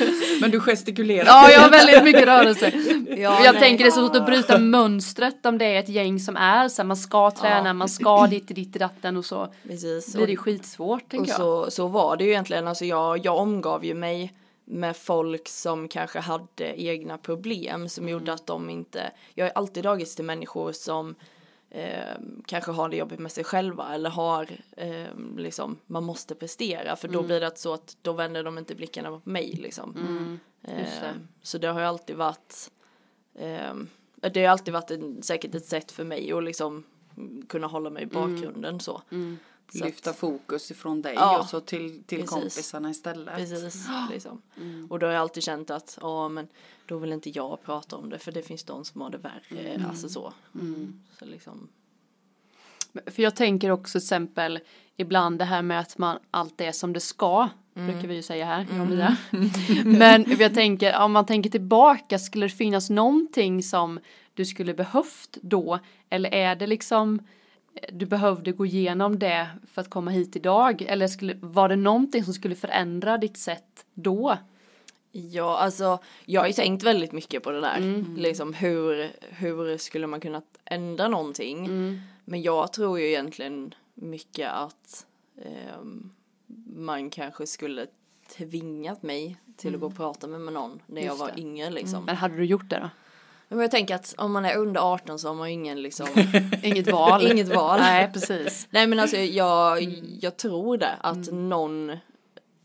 Men 0.41 0.51
du 0.51 0.61
gestikulerar. 0.61 1.25
Ja, 1.27 1.51
jag 1.51 1.61
har 1.61 1.71
väldigt 1.71 2.05
mycket 2.05 2.25
rörelse. 2.25 2.73
Ja, 3.09 3.45
jag 3.45 3.53
nej. 3.53 3.63
tänker 3.63 3.85
det 3.85 3.89
är 3.89 3.93
så 3.93 4.07
svårt 4.09 4.17
att 4.17 4.27
bryta 4.27 4.59
mönstret 4.59 5.47
om 5.47 5.59
det 5.59 5.65
är 5.65 5.79
ett 5.81 5.89
gäng 5.89 6.19
som 6.21 6.37
är 6.37 6.69
så 6.69 6.83
här, 6.83 6.87
man 6.87 6.97
ska 6.97 7.31
träna, 7.31 7.73
man 7.75 7.89
ska 7.89 8.27
dit, 8.27 8.49
dit, 8.49 8.73
datten 8.73 9.17
och 9.17 9.25
så 9.25 9.53
Precis. 9.69 10.15
blir 10.15 10.27
det 10.27 10.33
och- 10.33 10.39
skitsvårt 10.45 11.03
Och 11.03 11.09
tänker 11.11 11.29
jag. 11.31 11.37
så, 11.37 11.71
så 11.71 11.87
var 11.89 12.17
det 12.17 12.25
ju 12.25 12.31
egentligen, 12.31 12.69
alltså 12.69 12.85
jag, 12.85 13.25
jag 13.27 13.37
omgav 13.37 13.85
ju 13.85 13.95
mig 13.95 14.33
med 14.65 14.97
folk 14.97 15.49
som 15.49 15.89
kanske 15.89 16.19
hade 16.19 16.83
egna 16.83 17.19
problem 17.19 17.89
som 17.89 18.05
Mm. 18.05 18.13
gjorde 18.13 18.33
att 18.33 18.47
de 18.47 18.71
inte, 18.71 19.11
jag 19.35 19.45
har 19.45 19.53
alltid 19.55 19.83
dragits 19.83 20.15
till 20.17 20.25
människor 20.25 20.73
som 20.73 21.15
eh, 21.75 22.17
kanske 22.47 22.71
har 22.73 22.89
det 22.89 22.97
jobbigt 22.97 23.19
med 23.21 23.33
sig 23.33 23.45
själva 23.45 23.95
eller 23.95 24.11
har 24.11 24.49
eh, 24.77 25.07
liksom, 25.37 25.79
man 25.87 26.05
måste 26.05 26.35
prestera 26.35 26.97
för 26.97 27.09
då 27.09 27.19
Mm. 27.19 27.27
blir 27.27 27.41
det 27.41 27.59
så 27.59 27.75
att 27.75 27.97
då 28.03 28.13
vänder 28.13 28.45
de 28.45 28.59
inte 28.59 28.75
blickarna 28.75 29.11
på 29.11 29.21
mig 29.25 29.53
liksom. 29.53 29.97
Mm. 29.97 30.39
det. 30.61 30.71
Eh, 30.73 31.13
så 31.43 31.59
det 31.59 31.67
har 31.69 31.81
ju 31.81 31.87
alltid 31.87 32.17
varit 32.17 32.71
eh, 33.35 33.75
det 34.33 34.45
har 34.45 34.49
alltid 34.53 34.75
varit 34.75 34.91
en, 34.91 35.23
säkert 35.23 35.55
ett 35.55 35.67
sätt 35.67 35.93
för 35.93 36.05
mig 36.05 36.33
att 36.33 36.45
liksom 36.45 36.85
mm, 37.17 37.47
kunna 37.47 37.67
hålla 37.67 37.91
mig 37.91 38.03
i 38.03 38.07
bakgrunden 38.07 38.81
så. 38.81 39.03
Mm. 39.11 39.39
Så 39.73 39.85
Lyfta 39.85 40.11
att- 40.11 40.17
fokus 40.17 40.71
ifrån 40.71 41.03
dig 41.03 41.15
Ja, 41.15 41.39
och 41.39 41.47
så 41.47 41.61
till, 41.61 42.03
till 42.05 42.19
precis. 42.19 42.31
kompisarna 42.31 42.91
istället. 42.91 43.37
Precis, 43.37 43.89
liksom. 44.11 44.43
Mm. 44.57 44.87
Och 44.91 44.99
då 44.99 45.07
har 45.07 45.13
jag 45.13 45.21
alltid 45.21 45.43
känt 45.43 45.71
att, 45.71 45.99
ja 46.01 46.29
men 46.29 46.49
då 46.87 46.99
vill 46.99 47.13
inte 47.13 47.31
jag 47.31 47.63
prata 47.65 47.97
om 47.97 48.11
det 48.11 48.19
för 48.19 48.33
det 48.33 48.43
finns 48.43 48.65
de 48.65 48.85
som 48.85 49.01
har 49.01 49.11
det 49.11 49.19
värre, 49.19 49.59
Mm. 49.75 49.89
alltså 49.91 50.09
så. 50.09 50.33
Så 51.19 51.25
liksom, 51.25 51.69
För 53.07 53.23
jag 53.23 53.37
tänker 53.37 53.71
också 53.71 53.99
till 53.99 54.05
exempel 54.05 54.61
ibland 54.97 55.39
det 55.39 55.45
här 55.45 55.63
med 55.63 55.81
att 55.81 55.99
man 55.99 56.19
allt 56.31 56.61
är 56.61 56.73
som 56.73 56.93
det 56.93 57.01
ska. 57.01 57.49
Mm. 57.75 57.93
Brukar 57.93 58.09
vi 58.09 58.15
ju 58.15 58.23
säga 58.23 58.45
här, 58.47 58.67
jag 58.71 58.81
och 58.81 58.87
Mia. 58.87 59.17
Men 59.85 60.25
jag 60.39 60.55
tänker, 60.55 60.99
om 61.01 61.13
man 61.13 61.27
tänker 61.27 61.51
tillbaka, 61.51 62.19
skulle 62.19 62.47
det 62.47 62.51
finnas 62.51 62.91
någonting 62.91 63.63
som 63.63 64.01
du 64.35 64.45
skulle 64.45 64.75
behövt 64.75 65.39
då? 65.43 65.79
Eller 66.11 66.35
är 66.35 66.57
det 66.57 66.67
liksom 66.67 67.19
du 67.93 68.07
behövde 68.07 68.53
gå 68.53 68.67
igenom 68.67 69.19
det 69.19 69.49
för 69.73 69.81
att 69.81 69.91
komma 69.91 70.11
hit 70.11 70.37
idag? 70.37 70.83
Eller 70.83 71.07
skulle, 71.07 71.35
var 71.41 71.69
det 71.69 71.77
någonting 71.77 72.25
som 72.25 72.35
skulle 72.35 72.55
förändra 72.55 73.19
ditt 73.19 73.37
sätt 73.37 73.87
då? 73.95 74.39
ja 75.15 75.59
alltså 75.59 75.99
jag 76.25 76.41
har 76.41 76.47
ju 76.49 76.53
tänkt 76.53 76.83
väldigt 76.83 77.13
mycket 77.13 77.43
på 77.43 77.51
det 77.51 77.61
där, 77.61 77.77
Mm. 77.77 78.17
liksom 78.17 78.55
hur, 78.55 79.11
hur 79.21 79.77
skulle 79.79 80.07
man 80.07 80.21
kunna 80.21 80.43
ändra 80.65 81.09
någonting? 81.09 81.65
Mm. 81.67 82.01
Men 82.25 82.43
jag 82.43 82.73
tror 82.73 83.01
ju 83.01 83.07
egentligen 83.09 83.75
mycket 83.95 84.51
att 84.51 85.07
ehm, 85.45 86.11
man 86.77 87.11
kanske 87.11 87.47
skulle 87.47 87.87
tvingat 88.37 89.03
mig 89.03 89.37
till 89.57 89.75
att 89.75 89.81
gå 89.81 89.87
och 89.87 89.97
prata 89.97 90.27
med 90.27 90.41
någon 90.53 90.83
när 90.87 91.03
jag 91.03 91.05
Mm. 91.05 91.07
Just 91.07 91.21
var 91.21 91.27
det. 91.27 91.33
Mm. 91.33 91.47
yngre 91.47 91.71
liksom. 91.71 92.05
Men 92.05 92.17
hade 92.17 92.37
du 92.37 92.45
gjort 92.45 92.71
det 92.71 92.79
då? 92.79 92.91
Men 93.53 93.61
jag 93.61 93.71
tänker 93.71 93.95
att 93.95 94.15
om 94.19 94.33
man 94.33 94.45
är 94.45 94.57
under 94.57 94.81
18 94.81 95.19
så 95.19 95.29
har 95.29 95.35
man 95.35 95.49
ju 95.49 95.55
ingen 95.55 95.83
liksom, 95.83 96.07
Inget 96.63 96.93
val? 96.93 97.27
inget 97.33 97.49
val. 97.55 97.81
Nej, 97.81 98.11
precis. 98.13 98.67
Nej 98.71 98.87
men 98.87 98.99
alltså 98.99 99.17
jag, 99.17 99.83
Mm. 99.83 100.05
jag 100.21 100.37
tror 100.37 100.77
det 100.79 100.91
att 101.01 101.33
någon 101.33 101.93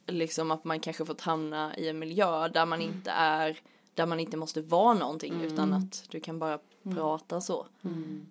liksom 0.08 0.52
att 0.52 0.64
man 0.64 0.80
kanske 0.80 1.06
fått 1.06 1.22
hamna 1.22 1.78
i 1.78 1.90
en 1.90 2.00
miljö 2.00 2.48
där 2.48 2.66
man 2.66 2.82
Mm. 2.82 2.94
inte 2.94 3.12
är 3.12 3.58
där 3.94 4.06
man 4.06 4.20
inte 4.20 4.38
måste 4.38 4.62
vara 4.62 4.94
någonting 4.94 5.34
utan 5.44 5.74
att 5.74 6.04
du 6.10 6.20
kan 6.20 6.40
bara 6.40 6.60
Mm. 6.86 6.98
prata 6.98 7.42
så. 7.42 7.66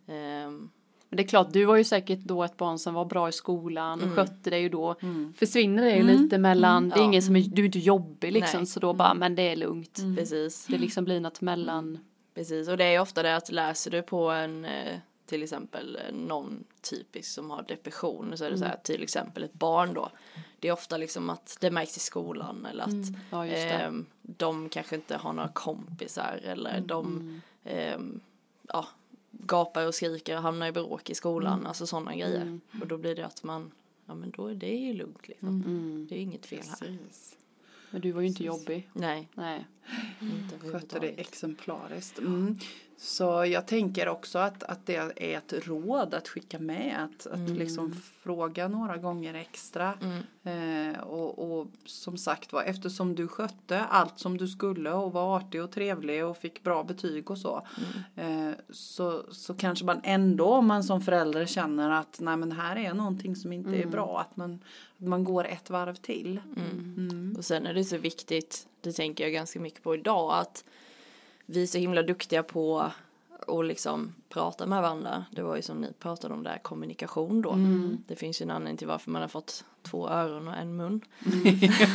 Ehm, 0.07 0.69
Men 1.09 1.17
det 1.17 1.23
är 1.23 1.27
klart, 1.29 1.53
du 1.53 1.65
var 1.65 1.77
ju 1.77 1.85
säkert 1.85 2.19
då 2.19 2.45
ett 2.45 2.57
barn 2.57 2.79
som 2.79 2.95
var 2.95 3.05
bra 3.05 3.29
i 3.29 3.33
skolan 3.33 3.99
Mm. 4.01 4.11
och 4.11 4.17
skötte 4.17 4.51
dig 4.51 4.65
och 4.65 4.71
då 4.71 4.95
försvinner 5.37 5.85
det 5.85 5.97
ju 5.97 6.03
lite 6.03 6.39
mellan, 6.39 6.89
det 6.89 6.95
är 6.95 6.99
Ja. 6.99 7.05
ingen 7.05 7.23
som 7.23 7.37
är, 7.37 7.41
du 7.41 7.63
är 7.63 7.67
inte 7.67 7.79
jobbig 7.79 8.33
liksom 8.33 8.61
Nej. 8.61 8.67
så 8.67 8.81
då 8.81 8.93
bara, 8.93 9.15
men 9.15 9.35
det 9.35 9.43
är 9.43 9.57
lugnt. 9.57 10.01
Precis, 10.17 10.67
Det 10.67 10.79
liksom 10.79 11.05
blir 11.05 11.21
något 11.21 11.41
mellan, 11.41 11.99
precis 12.37 12.69
och 12.69 12.77
det 12.77 12.85
är 12.85 13.01
ofta 13.01 13.23
det 13.23 13.37
att 13.37 13.51
läser 13.53 13.91
du 13.91 14.03
på 14.03 14.31
en 14.31 14.65
eh, 14.65 14.99
till 15.27 15.43
exempel 15.43 15.97
eh, 16.07 16.15
någon 16.15 16.65
typisk 16.81 17.31
som 17.33 17.51
har 17.51 17.63
depression 17.63 18.39
så 18.39 18.45
är 18.45 18.51
det 18.51 18.59
så 18.59 18.65
Mm. 18.65 18.71
här 18.71 18.81
till 18.85 19.03
exempel 19.03 19.45
ett 19.45 19.53
barn 19.53 19.95
då. 19.95 20.11
Det 20.61 20.69
är 20.69 20.73
ofta 20.73 20.97
liksom 20.97 21.31
att 21.31 21.57
det 21.61 21.71
märks 21.71 21.97
i 21.97 22.01
skolan 22.01 22.67
eller 22.67 22.85
att 22.85 22.91
ja 23.31 23.47
just 23.47 23.57
det. 23.57 23.69
Ehm, 23.71 24.07
de 24.23 24.69
kanske 24.69 24.95
inte 24.97 25.17
har 25.17 25.33
några 25.33 25.49
kompisar 25.49 26.41
eller 26.45 26.71
Mm, 26.75 26.87
de 26.87 27.41
ehm, 27.65 28.21
ja, 28.69 28.87
gapar 29.31 29.87
och 29.87 29.95
skriker 29.95 30.37
och 30.37 30.43
hamnar 30.43 30.67
i 30.67 30.73
bråk 30.73 31.11
i 31.11 31.15
skolan, 31.15 31.53
Mm. 31.55 31.67
alltså 31.67 31.87
sådana 31.87 32.15
grejer. 32.17 32.61
Och 32.81 32.87
då 32.87 32.99
blir 32.99 33.15
det 33.15 33.27
att 33.27 33.43
man 33.43 33.71
ja 34.07 34.15
men 34.15 34.31
då 34.31 34.47
är 34.47 34.55
det 34.55 34.75
ju 34.77 34.93
lugnt 34.93 35.29
liksom. 35.29 36.07
Det 36.09 36.15
är 36.15 36.19
inget 36.21 36.47
fel 36.47 36.59
här. 36.69 36.77
Precis. 36.77 37.37
Men 37.91 38.01
du 38.01 38.13
var 38.13 38.21
ju 38.21 38.29
inte 38.29 38.45
jobbig. 38.45 38.89
Nej, 38.93 39.29
Nej. 39.35 39.67
inte 40.21 40.71
Skötte 40.71 40.99
det 40.99 41.09
exemplariskt. 41.09 42.19
Mm. 42.19 42.59
Så 42.99 43.45
jag 43.47 43.67
tänker 43.67 44.09
också 44.09 44.39
att, 44.39 44.63
att 44.63 44.87
det 44.87 44.97
är 44.97 45.37
ett 45.37 45.53
råd 45.67 46.15
att 46.15 46.29
skicka 46.29 46.59
med. 46.59 47.05
Att, 47.05 47.27
att 47.27 47.51
liksom 47.51 47.93
fråga 48.23 48.69
några 48.69 48.97
gånger 48.97 49.35
extra. 49.35 49.95
Eh, 50.45 51.01
och, 51.01 51.39
och 51.39 51.67
som 51.85 52.19
sagt 52.19 52.53
var, 52.53 52.63
eftersom 52.63 53.15
du 53.15 53.29
skötte 53.29 53.85
allt 53.85 54.19
som 54.19 54.39
du 54.39 54.49
skulle 54.49 54.93
och 54.93 55.13
var 55.13 55.37
artig 55.37 55.63
och 55.63 55.71
trevlig 55.71 56.25
och 56.25 56.37
fick 56.37 56.63
bra 56.63 56.85
betyg 56.85 57.31
och 57.31 57.39
så. 57.39 57.67
Eh, 58.17 58.51
så, 58.71 59.25
så 59.31 59.55
kanske 59.55 59.85
man 59.85 60.01
ändå 60.05 60.47
om 60.47 60.67
man 60.67 60.85
som 60.85 61.01
förälder 61.01 61.47
känner 61.47 61.91
att 61.91 62.19
nej 62.21 62.37
men 62.37 62.53
här 62.53 62.77
är 62.77 62.95
någonting 62.95 63.37
som 63.37 63.53
inte 63.53 63.77
är 63.77 63.87
bra. 63.87 64.21
Att 64.21 64.37
man, 64.37 64.59
att 64.99 65.07
man 65.07 65.25
går 65.25 65.47
ett 65.47 65.71
varv 65.71 65.95
till. 65.95 66.41
Och 67.39 67.45
sen 67.45 67.67
är 67.67 67.75
det 67.75 67.85
så 67.85 67.99
viktigt, 67.99 68.67
det 68.81 68.93
tänker 68.93 69.25
jag 69.25 69.33
ganska 69.33 69.61
mycket 69.61 69.83
på 69.83 69.95
idag, 69.95 70.39
att 70.41 70.65
vi 71.47 71.63
är 71.63 71.67
så 71.67 71.79
himla 71.79 72.03
duktiga 72.03 72.43
på 72.43 72.93
att 73.49 73.67
liksom 73.67 74.13
prata 74.29 74.67
med 74.67 74.83
varandra. 74.83 75.25
Det 75.31 75.43
var 75.43 75.57
ju 75.57 75.63
som 75.63 75.81
ni 75.81 75.93
pratade 75.99 76.35
om 76.35 76.43
där, 76.43 76.59
kommunikation 76.63 77.43
då. 77.43 77.59
Det 78.09 78.17
finns 78.17 78.41
ju 78.41 78.45
en 78.45 78.51
anledning 78.51 78.77
till 78.77 78.87
varför 78.89 79.11
man 79.11 79.23
har 79.23 79.29
fått 79.29 79.65
två 79.83 80.09
öron 80.09 80.49
och 80.49 80.55
en 80.57 80.77
mun. 80.77 81.01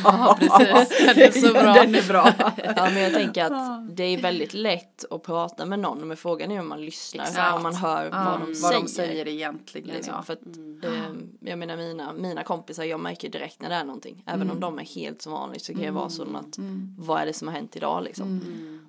Ja, 0.04 0.36
precis. 0.40 0.98
Den 1.06 1.18
är 1.18 1.30
så 1.30 1.52
bra. 1.52 1.62
Den 1.74 1.94
är 1.94 2.08
bra. 2.08 2.32
Ja 2.76 2.90
men 2.90 3.02
jag 3.02 3.12
tänker 3.12 3.44
att 3.44 3.96
det 3.96 4.04
är 4.04 4.22
väldigt 4.22 4.54
lätt 4.54 5.04
att 5.10 5.22
prata 5.22 5.66
med 5.66 5.78
någon 5.78 6.08
men 6.08 6.16
frågan 6.16 6.50
är 6.50 6.60
om 6.60 6.68
man 6.68 6.80
lyssnar, 6.84 7.24
Exakt. 7.24 7.54
om 7.56 7.62
man 7.62 7.74
hör 7.74 8.04
Ja, 8.04 8.24
vad 8.38 8.48
de 8.48 8.54
säger. 8.54 8.72
vad 8.74 8.82
de 8.82 8.88
säger 8.88 9.28
egentligen. 9.28 9.88
Liksom, 9.96 10.14
ja. 10.16 10.22
för 10.22 10.32
att, 10.32 10.42
eh, 10.84 11.12
jag 11.40 11.58
menar 11.58 11.76
mina, 11.76 12.12
mina 12.12 12.42
kompisar, 12.42 12.84
jag 12.84 13.00
märker 13.00 13.28
direkt 13.28 13.62
när 13.62 13.68
det 13.68 13.74
är 13.74 13.84
någonting. 13.84 14.22
Även 14.26 14.50
om 14.50 14.60
de 14.60 14.78
är 14.78 14.84
helt 14.84 15.22
som 15.22 15.32
vanligt 15.32 15.62
så 15.64 15.72
kan 15.74 15.82
jag 15.82 15.92
vara 15.92 16.08
som 16.08 16.36
att 16.36 16.58
vad 16.98 17.20
är 17.20 17.26
det 17.26 17.32
som 17.32 17.48
har 17.48 17.54
hänt 17.54 17.76
idag 17.76 18.02
liksom. 18.04 18.40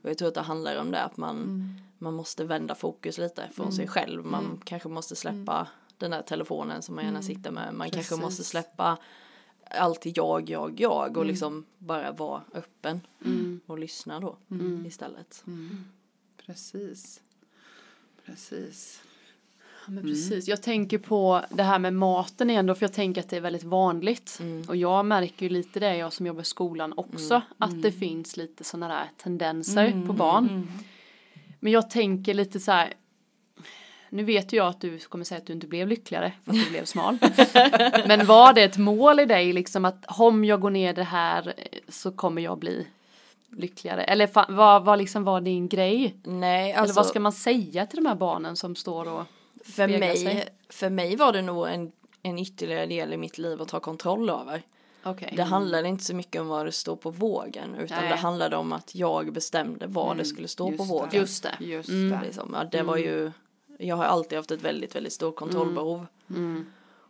Och 0.03 0.09
jag 0.09 0.17
tror 0.17 0.27
att 0.27 0.33
det 0.33 0.41
handlar 0.41 0.75
om 0.81 0.91
det 0.91 1.03
att 1.03 1.17
man, 1.17 1.69
man 2.03 2.13
måste 2.13 2.43
vända 2.43 2.75
fokus 2.75 3.17
lite 3.17 3.49
från 3.53 3.71
sig 3.71 3.87
själv. 3.87 4.25
Man 4.25 4.61
kanske 4.65 4.89
måste 4.89 5.15
släppa 5.15 5.67
den 5.97 6.11
där 6.11 6.21
telefonen 6.21 6.81
som 6.81 6.95
man 6.95 7.05
gärna 7.05 7.21
sitter 7.21 7.51
med. 7.51 7.73
Man 7.73 7.89
kanske 7.89 8.15
måste 8.15 8.27
Precis. 8.27 8.47
släppa 8.47 8.97
alltid 9.69 10.17
jag, 10.17 10.49
jag, 10.49 10.79
jag 10.79 11.17
och 11.17 11.25
liksom 11.25 11.65
bara 11.77 12.11
vara 12.11 12.41
öppen 12.53 13.01
och 13.65 13.79
lyssna 13.79 14.19
då 14.19 14.37
istället. 14.87 15.43
Precis. 16.45 17.21
Precis. 18.25 19.01
Ja, 19.85 19.91
men 19.91 20.03
precis. 20.03 20.47
Jag 20.47 20.61
tänker 20.61 20.97
på 20.97 21.45
det 21.49 21.63
här 21.63 21.79
med 21.79 21.93
maten 21.93 22.49
igen 22.49 22.65
då, 22.65 22.75
för 22.75 22.83
jag 22.83 22.93
tänker 22.93 23.21
att 23.21 23.29
det 23.29 23.37
är 23.37 23.41
väldigt 23.41 23.63
vanligt. 23.63 24.39
Och 24.67 24.75
jag 24.75 25.05
märker 25.05 25.45
ju 25.45 25.49
lite 25.49 25.79
det, 25.79 25.97
jag 25.97 26.13
som 26.13 26.25
jobbar 26.25 26.41
i 26.41 26.45
skolan 26.45 26.93
också, 26.97 27.41
att 27.57 27.81
det 27.81 27.91
finns 27.91 28.37
lite 28.37 28.63
sådana 28.63 28.87
där 28.87 29.09
tendenser 29.17 30.03
på 30.07 30.13
barn. 30.13 30.67
Men 31.63 31.71
jag 31.71 31.89
tänker 31.89 32.33
lite 32.33 32.59
så 32.59 32.71
här, 32.71 32.93
nu 34.09 34.23
vet 34.23 34.53
ju 34.53 34.57
jag 34.57 34.67
att 34.67 34.81
du 34.81 34.99
kommer 34.99 35.25
säga 35.25 35.37
att 35.37 35.47
du 35.47 35.53
inte 35.53 35.67
blev 35.67 35.87
lyckligare 35.87 36.33
för 36.43 36.51
att 36.51 36.57
du 36.57 36.69
blev 36.69 36.85
smal. 36.85 37.17
Men 38.07 38.25
var 38.25 38.53
det 38.53 38.63
ett 38.63 38.77
mål 38.77 39.19
i 39.19 39.25
dig 39.25 39.53
liksom 39.53 39.85
att 39.85 40.05
om 40.07 40.45
jag 40.45 40.59
går 40.59 40.69
ner 40.69 40.93
det 40.93 41.03
här 41.03 41.53
eh, 41.57 41.79
så 41.89 42.11
kommer 42.11 42.41
jag 42.41 42.59
bli 42.59 42.87
lyckligare? 43.49 44.03
Eller 44.03 44.51
vad, 44.53 44.85
vad 44.85 44.97
liksom 44.97 45.23
var 45.23 45.41
din 45.41 45.67
grej? 45.67 46.15
Nej, 46.23 46.71
Eller 46.71 46.79
alltså 46.79 46.95
vad 46.95 47.05
ska 47.05 47.19
man 47.19 47.31
säga 47.31 47.85
till 47.85 48.03
de 48.03 48.05
här 48.05 48.15
barnen 48.15 48.55
som 48.55 48.75
står 48.75 49.07
och 49.07 49.23
för 49.65 49.87
mig, 49.87 50.17
sig? 50.17 50.49
för 50.69 50.89
mig 50.89 51.15
var 51.15 51.33
det 51.33 51.41
nog 51.41 51.67
en, 51.67 51.91
en 52.23 52.39
ytterligare 52.39 52.85
del 52.85 53.13
i 53.13 53.17
mitt 53.17 53.37
liv 53.37 53.61
att 53.61 53.67
ta 53.67 53.79
kontroll 53.79 54.29
över. 54.29 54.61
Okej. 55.03 55.33
Det 55.37 55.43
handlade 55.43 55.87
inte 55.87 56.03
så 56.03 56.15
mycket 56.15 56.41
om 56.41 56.47
vad 56.47 56.65
det 56.65 56.71
står 56.71 56.95
på 56.95 57.09
vågen 57.11 57.75
utan 57.75 57.99
Nej. 58.01 58.09
det 58.09 58.15
handlade 58.15 58.55
om 58.55 58.73
att 58.73 58.95
jag 58.95 59.33
bestämde 59.33 59.87
vad 59.87 60.17
det 60.17 60.25
skulle 60.25 60.47
stå 60.47 60.65
på 60.67 60.71
just 60.73 60.89
vågen. 60.91 61.09
det. 61.11 61.17
Just 61.17 61.43
det. 61.43 61.65
Just 61.65 61.89
Mm. 61.89 62.09
det. 62.19 62.25
Liksom. 62.25 62.51
Ja, 62.53 62.63
det 62.71 62.81
var 62.83 62.97
ju, 62.97 63.31
jag 63.77 63.95
har 63.95 64.05
alltid 64.05 64.37
haft 64.37 64.51
ett 64.51 64.61
väldigt, 64.61 64.95
väldigt 64.95 65.13
stort 65.13 65.35
kontrollbehov. 65.35 66.05
Mm. 66.29 66.65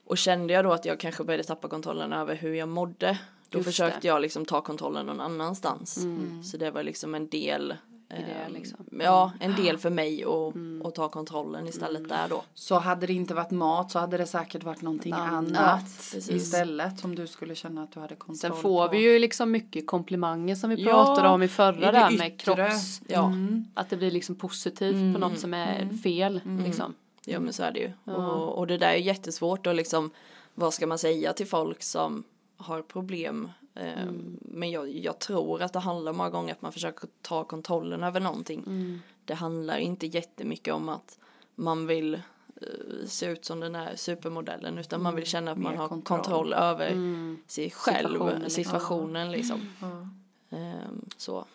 Och 0.06 0.18
kände 0.18 0.54
jag 0.54 0.66
då 0.66 0.72
att 0.72 0.86
jag 0.86 1.00
kanske 1.00 1.24
började 1.24 1.44
tappa 1.44 1.68
kontrollen 1.68 2.14
över 2.14 2.36
hur 2.36 2.54
jag 2.54 2.70
mådde, 2.70 3.20
då 3.50 3.58
Just 3.60 3.66
försökte 3.70 4.00
det. 4.02 4.08
jag 4.08 4.22
liksom 4.22 4.46
ta 4.46 4.62
kontrollen 4.62 5.06
någon 5.06 5.22
annanstans. 5.22 5.98
Mm. 5.98 6.44
Så 6.44 6.58
det 6.58 6.72
var 6.72 6.84
liksom 6.84 7.16
en 7.16 7.28
del, 7.28 7.76
I 8.10 8.14
det, 8.16 8.22
ehm, 8.46 8.54
liksom. 8.54 8.86
ja, 8.92 9.32
en 9.40 9.56
del 9.56 9.78
för 9.78 9.90
mig 9.90 10.24
att 10.24 10.56
Mm. 10.56 10.86
att 10.86 10.96
ta 10.96 11.10
kontrollen 11.10 11.68
istället 11.68 12.10
där 12.10 12.30
då. 12.30 12.44
Så 12.54 12.76
hade 12.80 13.08
det 13.08 13.14
inte 13.14 13.34
varit 13.34 13.52
mat 13.52 13.92
så 13.92 14.00
hade 14.00 14.18
det 14.18 14.26
säkert 14.26 14.64
varit 14.64 14.82
någonting 14.82 15.14
Annat, 15.14 15.58
annat 15.58 16.14
istället 16.30 17.00
som 17.00 17.16
du 17.16 17.28
skulle 17.28 17.56
känna 17.56 17.84
att 17.84 17.92
du 17.92 18.00
hade 18.00 18.16
kontroll 18.16 18.38
Sen 18.38 18.62
får 18.62 18.86
på. 18.88 18.92
vi 18.92 18.98
ju 19.14 19.20
liksom 19.20 19.52
mycket 19.52 19.88
komplimanger 19.88 20.56
som 20.56 20.70
vi 20.70 20.76
Ja, 20.84 20.92
pratade 21.06 21.28
om 21.30 21.44
i 21.44 21.48
förra 21.48 21.92
där 21.92 22.18
med 22.18 22.40
kropps. 22.40 23.02
Ja, 23.08 23.26
Mm. 23.26 23.66
Att 23.74 23.90
det 23.90 23.98
blir 23.98 24.12
liksom 24.12 24.36
positivt 24.36 25.14
på 25.14 25.20
något 25.20 25.40
som 25.40 25.54
är 25.54 25.90
fel. 26.04 26.42
Liksom. 26.66 26.94
ja 27.26 27.40
men 27.40 27.54
så 27.54 27.64
är 27.64 27.72
det 27.72 27.80
ju. 27.80 27.92
Och, 28.14 28.58
och 28.58 28.68
det 28.68 28.78
där 28.78 28.88
är 28.92 28.96
jättesvårt 28.96 29.68
och 29.68 29.76
liksom, 29.76 30.12
vad 30.56 30.74
ska 30.74 30.88
man 30.88 30.98
säga 30.98 31.34
till 31.34 31.48
folk 31.48 31.84
som 31.84 32.24
har 32.58 32.82
problem 32.82 33.50
Eh, 33.76 34.06
Men 34.42 34.72
jag, 34.72 34.90
jag 34.90 35.20
tror 35.20 35.62
att 35.62 35.74
det 35.74 35.80
handlar 35.80 36.14
många 36.14 36.30
gånger 36.30 36.54
att 36.54 36.62
man 36.62 36.72
försöker 36.72 37.10
ta 37.22 37.44
kontrollen 37.44 38.04
över 38.04 38.20
någonting. 38.20 38.60
Mm. 38.68 39.00
Det 39.26 39.34
handlar 39.34 39.78
inte 39.78 40.08
jättemycket 40.08 40.74
om 40.74 40.90
att 40.90 41.20
man 41.56 41.88
vill 41.88 42.14
eh, 42.14 43.06
se 43.08 43.26
ut 43.26 43.46
som 43.46 43.60
den 43.60 43.76
här 43.76 43.96
supermodellen 43.96 44.78
utan 44.78 45.02
man 45.04 45.16
vill 45.16 45.26
känna 45.26 45.52
att 45.52 45.58
man 45.58 45.72
Mer 45.72 45.80
har 45.80 45.88
kontroll. 45.88 46.18
kontroll, 46.24 46.54
över 46.54 46.90
Mm. 46.92 47.38
sig 47.48 47.72
själv, 47.72 48.08
Situationen, 48.08 48.50
situationen, 48.50 49.32
liksom. 49.32 49.60
Ja. 49.82 50.08
Ehm, 50.54 51.06
så. 51.18 51.46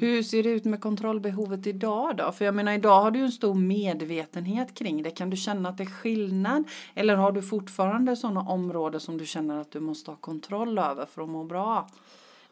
Hur 0.00 0.22
ser 0.22 0.42
det 0.42 0.48
ut 0.50 0.64
med 0.64 0.80
kontrollbehovet 0.80 1.66
idag 1.66 2.16
då? 2.16 2.32
För 2.32 2.44
jag 2.44 2.54
menar 2.54 2.72
idag 2.72 3.02
har 3.02 3.10
du 3.10 3.18
ju 3.18 3.24
en 3.24 3.32
stor 3.32 3.54
medvetenhet 3.54 4.74
kring 4.74 5.02
det. 5.02 5.10
Kan 5.10 5.30
du 5.30 5.36
känna 5.36 5.68
att 5.68 5.76
det 5.78 5.84
är 5.84 5.86
skillnad? 5.86 6.64
Eller 6.94 7.16
har 7.16 7.32
du 7.32 7.42
fortfarande 7.42 8.16
sådana 8.16 8.40
områden 8.40 9.00
som 9.00 9.18
du 9.18 9.26
känner 9.26 9.60
att 9.60 9.70
du 9.70 9.80
måste 9.80 10.10
ha 10.10 10.16
kontroll 10.16 10.78
över 10.78 11.06
för 11.06 11.22
att 11.22 11.28
må 11.28 11.44
bra? 11.44 11.88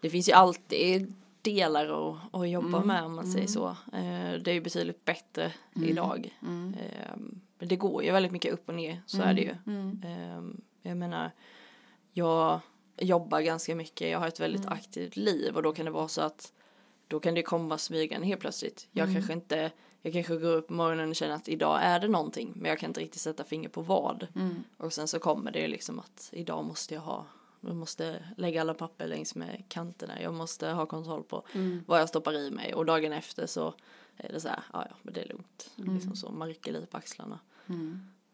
Det 0.01 0.11
finns 0.11 0.29
ju 0.29 0.33
alltid 0.33 1.13
delar 1.43 2.11
att, 2.11 2.35
att 2.35 2.49
jobba 2.51 2.77
Mm. 2.77 2.87
med 2.89 3.05
om 3.05 3.15
man 3.17 3.27
säger 3.27 3.47
så. 3.47 3.67
Eh, 3.69 4.33
det 4.45 4.51
är 4.51 4.53
ju 4.55 4.61
betydligt 4.61 5.05
bättre 5.05 5.53
idag. 5.75 6.39
Mm. 6.43 6.75
Ehm, 6.75 7.41
Men 7.59 7.69
det 7.69 7.77
går 7.77 8.05
ju 8.05 8.11
väldigt 8.13 8.33
mycket 8.33 8.53
upp 8.53 8.69
och 8.69 8.75
ner, 8.75 9.03
så 9.07 9.23
är 9.23 9.35
det 9.35 9.41
ju. 9.41 9.55
Mm. 9.67 10.03
Ehm, 10.07 10.61
Jag 10.83 10.97
menar, 10.97 11.31
jag 12.13 12.61
jobbar 13.01 13.41
ganska 13.41 13.75
mycket, 13.75 14.11
jag 14.11 14.19
har 14.19 14.29
ett 14.29 14.41
väldigt 14.41 14.61
Mm. 14.65 14.73
aktivt 14.73 15.17
liv 15.17 15.57
och 15.57 15.63
då 15.63 15.73
kan 15.73 15.85
det 15.85 15.91
vara 15.91 16.09
så 16.09 16.21
att 16.21 16.53
då 17.09 17.21
kan 17.21 17.35
det 17.35 17.43
komma 17.43 17.79
smygande 17.79 18.27
helt 18.27 18.41
plötsligt. 18.41 18.89
Jag 18.93 19.05
Mm. 19.05 19.15
kanske 19.15 19.33
inte, 19.33 19.71
jag 20.03 20.13
kanske 20.13 20.37
går 20.37 20.57
upp 20.57 20.67
på 20.69 20.75
morgonen 20.75 21.09
och 21.11 21.17
känner 21.17 21.35
att 21.35 21.49
idag 21.49 21.79
är 21.83 22.01
det 22.01 22.09
någonting 22.09 22.53
men 22.57 22.69
jag 22.69 22.79
kan 22.79 22.91
inte 22.91 23.01
riktigt 23.01 23.21
sätta 23.21 23.45
finger 23.45 23.69
på 23.69 23.83
vad. 23.83 24.27
Mm. 24.35 24.65
Och 24.77 24.93
sen 24.93 25.09
så 25.09 25.19
kommer 25.19 25.51
det 25.51 25.69
liksom 25.69 25.99
att 25.99 26.29
idag 26.33 26.65
måste 26.65 26.95
jag 26.95 27.01
ha, 27.01 27.27
jag 27.61 27.77
måste 27.77 28.25
lägga 28.37 28.61
alla 28.61 28.75
papper 28.75 29.07
längs 29.07 29.35
med 29.35 29.65
kanterna, 29.69 30.23
jag 30.23 30.35
måste 30.35 30.69
ha 30.69 30.87
kontroll 30.87 31.23
på 31.23 31.43
Mm. 31.55 31.85
vad 31.87 32.01
jag 32.01 32.09
stoppar 32.09 32.33
i 32.35 32.51
mig 32.51 32.75
och 32.75 32.87
dagen 32.87 33.13
efter 33.13 33.47
så 33.47 33.75
är 34.17 34.33
det 34.33 34.41
så 34.41 34.49
här, 34.49 34.63
ja 34.73 34.87
ja 34.91 34.97
men 35.03 35.15
det 35.15 35.21
är 35.23 35.29
lugnt. 35.29 35.71
Mm. 35.79 35.95
Liksom 35.95 36.17
så, 36.17 36.31
man 36.33 36.49
rycker 36.49 36.73
lite 36.73 36.87
på 36.87 36.97
axlarna. 36.97 37.39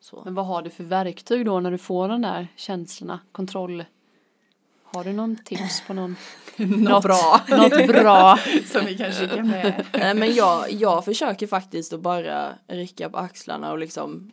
Så. 0.00 0.22
Men 0.24 0.34
vad 0.34 0.46
har 0.46 0.62
du 0.62 0.70
för 0.70 0.84
verktyg 0.84 1.46
då 1.46 1.60
när 1.60 1.70
du 1.70 1.78
får 1.78 2.08
de 2.08 2.22
där 2.22 2.48
känslorna? 2.56 3.20
Kontroll? 3.32 3.84
Har 4.96 5.04
du 5.04 5.12
någon 5.12 5.36
tips 5.36 5.82
på 5.86 5.94
någon? 5.94 6.16
Något 6.56 7.02
bra 7.02 7.40
Något 7.48 7.86
bra? 7.86 8.38
som 8.72 8.86
vi 8.86 8.98
kan 8.98 9.12
kika 9.12 9.42
med. 9.42 9.86
Nej 9.92 10.14
men 10.14 10.34
jag, 10.34 10.72
jag 10.72 11.04
försöker 11.04 11.46
faktiskt 11.46 11.92
att 11.92 12.00
bara 12.00 12.54
rycka 12.66 13.10
på 13.10 13.16
axlarna 13.18 13.72
och 13.72 13.78
liksom 13.78 14.32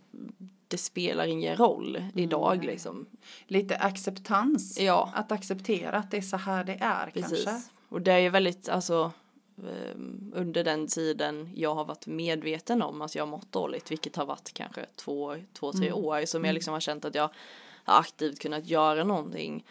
det 0.67 0.77
spelar 0.77 1.25
ingen 1.25 1.55
roll 1.57 2.03
idag 2.15 2.65
liksom. 2.65 3.05
Lite 3.47 3.77
acceptans. 3.77 4.79
Ja, 4.79 5.11
Att 5.15 5.31
acceptera 5.31 5.97
att 5.97 6.11
det 6.11 6.17
är 6.17 6.21
så 6.21 6.37
här 6.37 6.63
det 6.63 6.77
är 6.81 7.11
precis. 7.13 7.45
kanske. 7.45 7.69
Och 7.89 8.01
det 8.01 8.11
är 8.11 8.19
ju 8.19 8.29
väldigt, 8.29 8.69
alltså 8.69 9.11
ehm, 9.57 10.33
under 10.35 10.63
den 10.63 10.87
tiden 10.87 11.49
jag 11.55 11.75
har 11.75 11.85
varit 11.85 12.07
medveten 12.07 12.81
om 12.81 13.01
att 13.01 13.15
jag 13.15 13.21
har 13.21 13.31
mått 13.31 13.51
dåligt, 13.51 13.91
vilket 13.91 14.15
har 14.15 14.25
varit 14.25 14.53
kanske 14.53 14.85
två, 14.95 15.35
två 15.53 15.73
tre 15.73 15.91
år 15.91 16.25
som 16.25 16.45
jag 16.45 16.53
liksom 16.53 16.73
har 16.73 16.79
känt 16.79 17.05
att 17.05 17.15
jag 17.15 17.29
har 17.83 17.99
aktivt 17.99 18.39
kunnat 18.39 18.67
göra 18.67 19.03
någonting. 19.03 19.63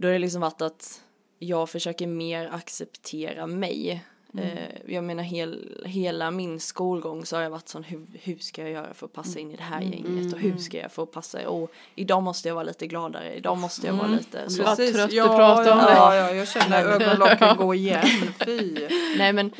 Då 0.00 0.08
har 0.08 0.12
det 0.12 0.18
liksom 0.18 0.40
varit 0.40 0.62
att 0.62 1.02
jag 1.38 1.70
försöker 1.70 2.06
mer 2.06 2.48
acceptera 2.52 3.46
mig 3.46 4.04
Eh, 4.34 4.94
jag 4.94 5.04
menar 5.04 5.22
hel, 5.22 5.82
hela 5.86 6.30
min 6.30 6.60
skolgång 6.60 7.26
så 7.26 7.36
har 7.36 7.42
jag 7.42 7.50
varit 7.50 7.68
sån 7.68 7.84
hur, 7.84 8.06
hur 8.12 8.36
ska 8.36 8.62
jag 8.62 8.70
göra 8.70 8.94
för 8.94 9.06
att 9.06 9.12
passa 9.12 9.38
in 9.38 9.50
i 9.50 9.56
det 9.56 9.62
här 9.62 9.80
gänget 9.80 10.32
och 10.32 10.38
hur 10.38 10.56
ska 10.56 10.78
jag 10.78 10.92
få 10.92 11.06
passa 11.06 11.48
och 11.48 11.72
idag 11.94 12.22
måste 12.22 12.48
jag 12.48 12.54
vara 12.54 12.64
lite 12.64 12.86
gladare, 12.86 13.34
idag 13.34 13.58
måste 13.58 13.86
jag 13.86 13.94
vara 13.94 14.06
lite 14.06 14.50
så. 14.50 14.62
var 14.62 14.76
Precis, 14.76 14.96
trött 14.96 15.12
ja, 15.12 15.24
att 15.24 15.36
prata 15.36 15.72
om 15.72 15.78
ja, 15.78 15.86
det. 15.86 15.94
ja, 15.94 16.14
ja, 16.16 16.34
jag 16.34 16.48
känner 16.48 16.84
ögonlocken 16.84 17.56
gå 17.56 17.74
igen. 17.74 18.06
Fy. 18.44 18.88
Nej 19.18 19.32
men 19.32 19.52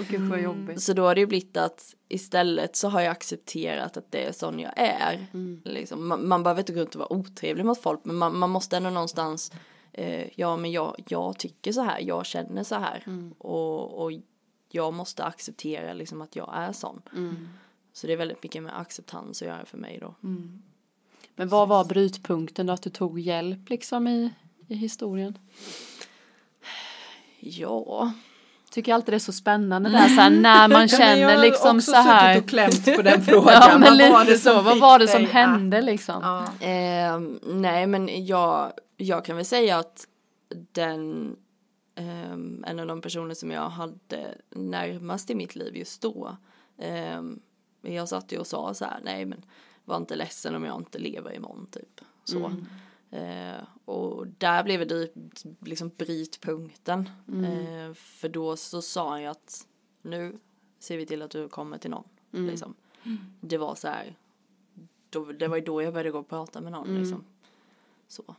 jobbigt. 0.42 0.82
så 0.82 0.92
då 0.92 1.02
har 1.02 1.14
det 1.14 1.20
ju 1.20 1.26
blivit 1.26 1.56
att 1.56 1.94
istället 2.08 2.76
så 2.76 2.88
har 2.88 3.00
jag 3.00 3.10
accepterat 3.10 3.96
att 3.96 4.12
det 4.12 4.24
är 4.24 4.32
sån 4.32 4.60
jag 4.60 4.72
är. 4.76 5.26
Liksom, 5.64 6.08
man, 6.08 6.28
man 6.28 6.42
behöver 6.42 6.60
inte 6.60 6.72
gå 6.72 6.80
runt 6.80 6.94
och 6.94 6.98
vara 6.98 7.12
otrevlig 7.12 7.64
mot 7.64 7.82
folk 7.82 8.00
men 8.02 8.16
man, 8.16 8.38
man 8.38 8.50
måste 8.50 8.76
ändå 8.76 8.90
någonstans 8.90 9.52
eh, 9.92 10.28
ja 10.34 10.56
men 10.56 10.72
jag, 10.72 11.04
jag 11.08 11.38
tycker 11.38 11.72
så 11.72 11.82
här, 11.82 12.00
jag 12.00 12.26
känner 12.26 12.62
så 12.62 12.74
här 12.74 13.04
och, 13.38 14.04
och 14.04 14.12
jag 14.70 14.94
måste 14.94 15.24
acceptera 15.24 15.92
liksom 15.92 16.20
att 16.22 16.36
jag 16.36 16.50
är 16.54 16.72
sån. 16.72 17.02
Så 17.92 18.06
det 18.06 18.12
är 18.12 18.16
väldigt 18.16 18.42
mycket 18.42 18.62
med 18.62 18.80
acceptans 18.80 19.42
att 19.42 19.48
göra 19.48 19.64
för 19.64 19.78
mig 19.78 19.98
då. 20.00 20.14
Men 21.36 21.48
vad 21.48 21.68
var 21.68 21.84
brytpunkten 21.84 22.66
då 22.66 22.72
att 22.72 22.82
du 22.82 22.90
tog 22.90 23.20
hjälp 23.20 23.68
liksom 23.68 24.06
i, 24.08 24.30
i 24.68 24.74
historien? 24.74 25.38
Ja, 27.40 28.12
Tycker 28.70 28.94
alltid 28.94 29.12
det 29.12 29.16
är 29.16 29.18
så 29.18 29.32
spännande 29.32 29.90
där 29.90 30.08
så 30.08 30.20
här, 30.20 30.30
när 30.30 30.68
man 30.68 30.80
jag 30.80 30.90
känner 30.90 31.36
har 31.36 31.42
liksom 31.42 31.76
också 31.76 31.90
så 31.90 31.96
här. 31.96 32.34
suttit 32.34 32.44
och 32.44 32.50
klämt 32.50 32.96
på 32.96 33.02
den 33.02 33.22
frågan. 33.24 33.54
Ja 33.54 33.78
men 33.78 33.98
Vad 33.98 34.10
var 34.10 34.20
lite 34.20 34.32
det 34.32 34.38
som 34.38 34.54
så, 34.54 34.62
vad 34.62 34.78
var 34.78 34.98
det 34.98 35.08
som 35.08 35.22
dig 35.22 35.32
hände 35.32 35.80
liksom? 35.80 36.20
Ja. 36.22 36.66
Eh, 36.66 37.20
nej 37.42 37.86
men 37.86 38.26
jag, 38.26 38.72
jag 39.00 39.24
kan 39.24 39.36
väl 39.36 39.44
säga 39.44 39.78
att 39.78 40.08
den 40.72 41.36
ehm, 41.94 42.64
en 42.66 42.78
av 42.78 42.86
de 42.86 43.00
personer 43.00 43.34
som 43.34 43.50
jag 43.50 43.68
hade 43.68 44.38
närmast 44.50 45.30
i 45.30 45.34
mitt 45.34 45.56
liv 45.56 45.76
just 45.76 46.02
då 46.02 46.36
ehm, 46.78 47.40
jag 47.82 48.08
satt 48.08 48.32
ju 48.32 48.38
och 48.38 48.46
sa 48.46 48.74
så 48.74 48.84
här 48.84 49.00
nej 49.04 49.24
men 49.24 49.44
var 49.84 49.96
inte 49.96 50.16
ledsen 50.16 50.54
om 50.54 50.64
jag 50.64 50.80
inte 50.80 50.98
lever 50.98 51.34
imorgon 51.34 51.66
typ. 51.70 52.00
Så. 52.24 52.52
Eh, 53.10 53.62
och 53.84 54.26
där 54.26 54.64
blev 54.64 54.86
det 54.86 55.08
liksom 55.60 55.90
brytpunkten. 55.96 57.10
Eh, 57.44 57.94
för 57.94 58.28
då 58.28 58.56
så 58.56 58.82
sa 58.82 59.20
jag 59.20 59.30
att 59.30 59.66
nu 60.02 60.38
ser 60.78 60.96
vi 60.96 61.06
till 61.06 61.22
att 61.22 61.30
du 61.30 61.48
kommer 61.48 61.78
till 61.78 61.90
någon 61.90 62.08
liksom. 62.30 62.74
Det 63.40 63.58
var 63.58 63.74
så 63.74 63.88
här 63.88 64.16
då, 65.10 65.24
det 65.24 65.48
var 65.48 65.56
ju 65.56 65.62
då 65.62 65.82
jag 65.82 65.92
började 65.92 66.10
gå 66.10 66.18
och 66.18 66.28
prata 66.28 66.60
med 66.60 66.72
någon 66.72 66.98
liksom. 66.98 67.24
Så 68.08 68.34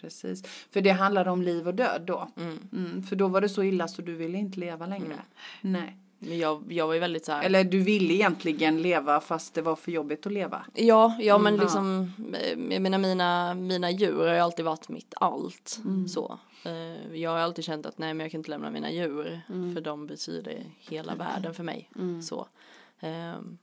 Precis. 0.00 0.42
För 0.70 0.80
det 0.80 0.90
handlade 0.90 1.30
om 1.30 1.42
liv 1.42 1.68
och 1.68 1.74
död 1.74 2.02
då. 2.06 2.28
Mm. 2.36 2.58
Mm, 2.72 3.02
för 3.02 3.16
då 3.16 3.28
var 3.28 3.40
det 3.40 3.48
så 3.48 3.62
illa 3.62 3.88
så 3.88 4.02
du 4.02 4.14
ville 4.14 4.38
inte 4.38 4.60
leva 4.60 4.86
längre. 4.86 5.16
Nej. 5.60 5.96
Men 6.18 6.38
jag, 6.38 6.72
jag 6.72 6.86
var 6.86 6.94
ju 6.94 7.00
väldigt 7.00 7.24
så 7.24 7.32
här. 7.32 7.42
Eller 7.44 7.64
du 7.64 7.78
ville 7.80 8.14
egentligen 8.14 8.82
leva 8.82 9.20
fast 9.20 9.54
det 9.54 9.62
var 9.62 9.76
för 9.76 9.92
jobbigt 9.92 10.26
att 10.26 10.32
leva. 10.32 10.66
Ja, 10.74 11.16
ja 11.20 11.38
men 11.38 11.54
Mm. 11.54 11.64
liksom, 11.64 12.12
eh, 12.34 12.72
jag 12.74 12.82
menar 12.82 12.98
mina, 12.98 13.54
mina 13.54 13.90
djur 13.90 14.26
har 14.26 14.34
ju 14.34 14.40
alltid 14.40 14.64
varit 14.64 14.88
mitt 14.88 15.14
allt. 15.16 15.80
Mm. 15.84 16.08
Så. 16.08 16.38
Eh, 16.64 17.16
Jag 17.16 17.30
har 17.30 17.38
alltid 17.38 17.64
känt 17.64 17.86
att 17.86 17.98
nej 17.98 18.14
men 18.14 18.24
jag 18.24 18.30
kan 18.30 18.38
inte 18.40 18.50
lämna 18.50 18.70
mina 18.70 18.92
djur. 18.92 19.40
Mm. 19.48 19.74
För 19.74 19.80
de 19.80 20.06
betyder 20.06 20.64
hela 20.78 21.14
världen 21.14 21.54
för 21.54 21.62
mig. 21.64 21.90
Så. 22.22 22.48
Ehm, 23.00 23.58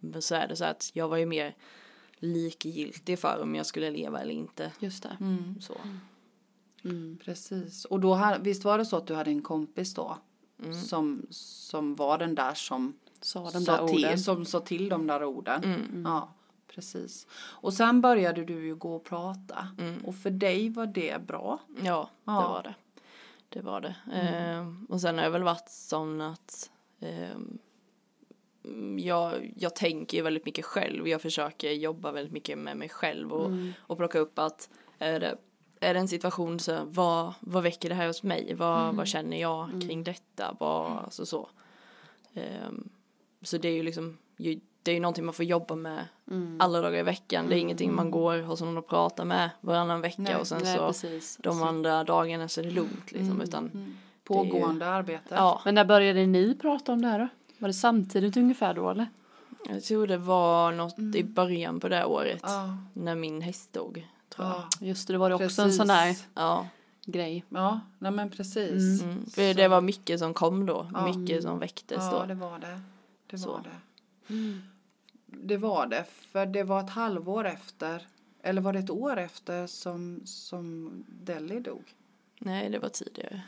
Men 0.00 0.22
så 0.22 0.34
är 0.34 0.48
det 0.48 0.56
så 0.56 0.64
att 0.64 0.90
jag 0.92 1.08
var 1.08 1.16
ju 1.16 1.26
mer 1.26 1.54
likgiltig 2.24 3.18
för 3.18 3.42
om 3.42 3.54
jag 3.54 3.66
skulle 3.66 3.90
leva 3.90 4.20
eller 4.20 4.34
inte. 4.34 4.72
Just 4.80 5.02
det. 5.02 5.16
Mm. 5.20 5.60
Så. 5.60 5.74
Precis. 7.24 7.84
Och 7.84 8.00
då, 8.00 8.36
visst 8.40 8.64
var 8.64 8.78
det 8.78 8.84
så 8.84 8.96
att 8.96 9.06
du 9.06 9.14
hade 9.14 9.30
en 9.30 9.42
kompis 9.42 9.94
då? 9.94 10.18
Mm. 10.62 10.74
Som, 10.74 11.26
som 11.30 11.94
var 11.94 12.18
den 12.18 12.34
där 12.34 12.54
som 12.54 12.94
Sa 13.20 13.50
de 13.50 13.60
sa 13.64 13.80
där 13.80 13.88
till, 13.88 14.04
orden. 14.04 14.18
som 14.18 14.44
sa 14.44 14.60
till 14.60 14.88
de 14.88 15.06
där 15.06 15.24
orden. 15.24 15.64
Mm. 15.64 16.02
Ja, 16.04 16.32
precis. 16.68 17.26
Och 17.34 17.74
sen 17.74 18.00
började 18.00 18.44
du 18.44 18.66
ju 18.66 18.74
gå 18.76 18.96
och 18.96 19.04
prata. 19.04 19.68
Mm. 19.78 20.04
Och 20.04 20.14
för 20.16 20.30
dig 20.30 20.68
var 20.70 20.86
det 20.86 21.26
bra. 21.26 21.60
Ja, 21.82 22.10
Ja. 22.24 22.32
det 22.42 22.48
var 22.48 22.62
det. 22.62 22.74
Det 23.48 23.60
var 23.60 23.80
det. 23.80 23.96
Ehm, 24.12 24.86
och 24.88 25.00
sen 25.00 25.16
har 25.16 25.24
jag 25.24 25.30
väl 25.30 25.42
varit 25.42 25.68
sån 25.68 26.20
att 26.20 26.70
ehm, 27.00 27.58
jag, 28.98 29.52
jag 29.56 29.76
tänker 29.76 30.16
ju 30.16 30.22
väldigt 30.22 30.44
mycket 30.44 30.64
själv. 30.64 31.08
Jag 31.08 31.22
försöker 31.22 31.70
jobba 31.70 32.12
väldigt 32.12 32.32
mycket 32.32 32.58
med 32.58 32.76
mig 32.76 32.88
själv 32.88 33.32
och, 33.32 33.50
och 33.78 33.98
plocka 33.98 34.18
upp 34.18 34.38
att 34.38 34.68
är 34.98 35.20
det, 35.20 35.36
är 35.80 35.94
det 35.94 36.00
en 36.00 36.08
situation 36.08 36.60
så 36.60 36.84
vad, 36.84 37.32
vad 37.40 37.62
väcker 37.62 37.88
det 37.88 37.94
här 37.94 38.06
hos 38.06 38.22
mig? 38.22 38.54
Vad, 38.54 38.94
vad 38.94 39.06
känner 39.08 39.40
jag 39.40 39.70
kring 39.86 40.04
detta? 40.04 40.56
Vad, 40.60 40.92
alltså 40.92 41.26
så. 41.26 41.48
Ehm, 42.34 42.88
så 43.42 43.58
det 43.58 43.68
är 43.68 43.72
ju 43.72 43.82
liksom 43.82 44.18
ju, 44.36 44.60
det 44.82 44.90
är 44.90 44.94
ju 44.94 45.00
någonting 45.00 45.24
man 45.24 45.34
får 45.34 45.44
jobba 45.44 45.74
med 45.74 46.04
alla 46.58 46.80
dagar 46.80 46.98
i 46.98 47.02
veckan. 47.02 47.48
Det 47.48 47.56
är 47.56 47.58
ingenting 47.58 47.94
man 47.94 48.10
går 48.10 48.38
hos 48.42 48.60
någon 48.60 48.78
och 48.78 48.88
pratar 48.88 49.24
med 49.24 49.50
varannan 49.60 50.00
vecka 50.00 50.22
Nej, 50.22 50.36
och 50.36 50.46
sen 50.46 50.60
Nej, 50.64 50.76
så 50.76 50.86
precis. 50.86 51.38
de 51.40 51.62
andra 51.62 52.04
dagarna 52.04 52.48
så 52.48 52.60
är 52.60 52.64
det 52.64 52.70
lugnt 52.70 53.12
liksom 53.12 53.40
utan 53.40 53.70
Mm. 53.74 53.96
Pågående 54.24 54.86
arbete. 54.86 55.34
ja, 55.34 55.62
Men 55.64 55.74
när 55.74 55.84
började 55.84 56.26
ni 56.26 56.54
prata 56.54 56.92
om 56.92 57.02
det 57.02 57.08
här 57.08 57.18
då? 57.18 57.28
Var 57.64 57.68
det 57.68 57.74
samtidigt 57.74 58.36
ungefär 58.36 58.74
då 58.74 58.90
eller? 58.90 59.06
jag 59.68 59.82
tror 59.84 60.06
det 60.06 60.16
var 60.18 60.72
något 60.72 60.98
i 60.98 61.24
början 61.24 61.80
på 61.80 61.88
det 61.88 61.96
här 61.96 62.06
året 62.06 62.40
Ja, 62.42 62.76
när 62.92 63.14
min 63.14 63.40
häst 63.42 63.72
dog 63.72 64.08
tror 64.28 64.48
jag. 64.48 64.56
ja, 64.56 64.68
Just 64.86 65.06
det, 65.06 65.14
det 65.14 65.18
var 65.18 65.28
det 65.28 65.34
också 65.34 65.44
en 65.62 65.66
Precis. 65.68 65.76
sån 65.76 65.86
där 65.86 66.16
Ja, 66.34 66.68
grej. 67.06 67.44
ja 67.48 67.80
nej 67.98 68.12
men 68.12 68.30
precis. 68.30 69.02
mm. 69.02 69.26
för 69.26 69.54
det 69.54 69.68
var 69.68 69.80
mycket 69.80 70.18
som 70.18 70.34
kom 70.34 70.66
då, 70.66 70.90
Ja. 70.94 71.14
mycket 71.16 71.42
som 71.42 71.58
väcktes 71.58 71.96
Ja, 71.98 72.10
då. 72.20 72.26
det 72.26 72.34
var 72.34 72.58
det. 72.58 72.80
Det 73.26 73.38
Så. 73.38 73.50
var 73.52 73.60
det. 73.62 74.60
Det 75.26 75.56
var 75.56 75.86
det, 75.86 76.04
för 76.32 76.46
det 76.46 76.62
var 76.62 76.80
ett 76.80 76.90
halvår 76.90 77.44
efter, 77.46 78.06
eller 78.42 78.60
var 78.62 78.72
det 78.72 78.78
ett 78.78 78.90
år 78.90 79.16
efter 79.16 79.66
som, 79.66 80.20
som 80.24 80.90
Delhi 81.22 81.60
dog? 81.60 81.94
Nej, 82.38 82.70
det 82.70 82.78
var 82.78 82.88
tidigare. 82.88 83.42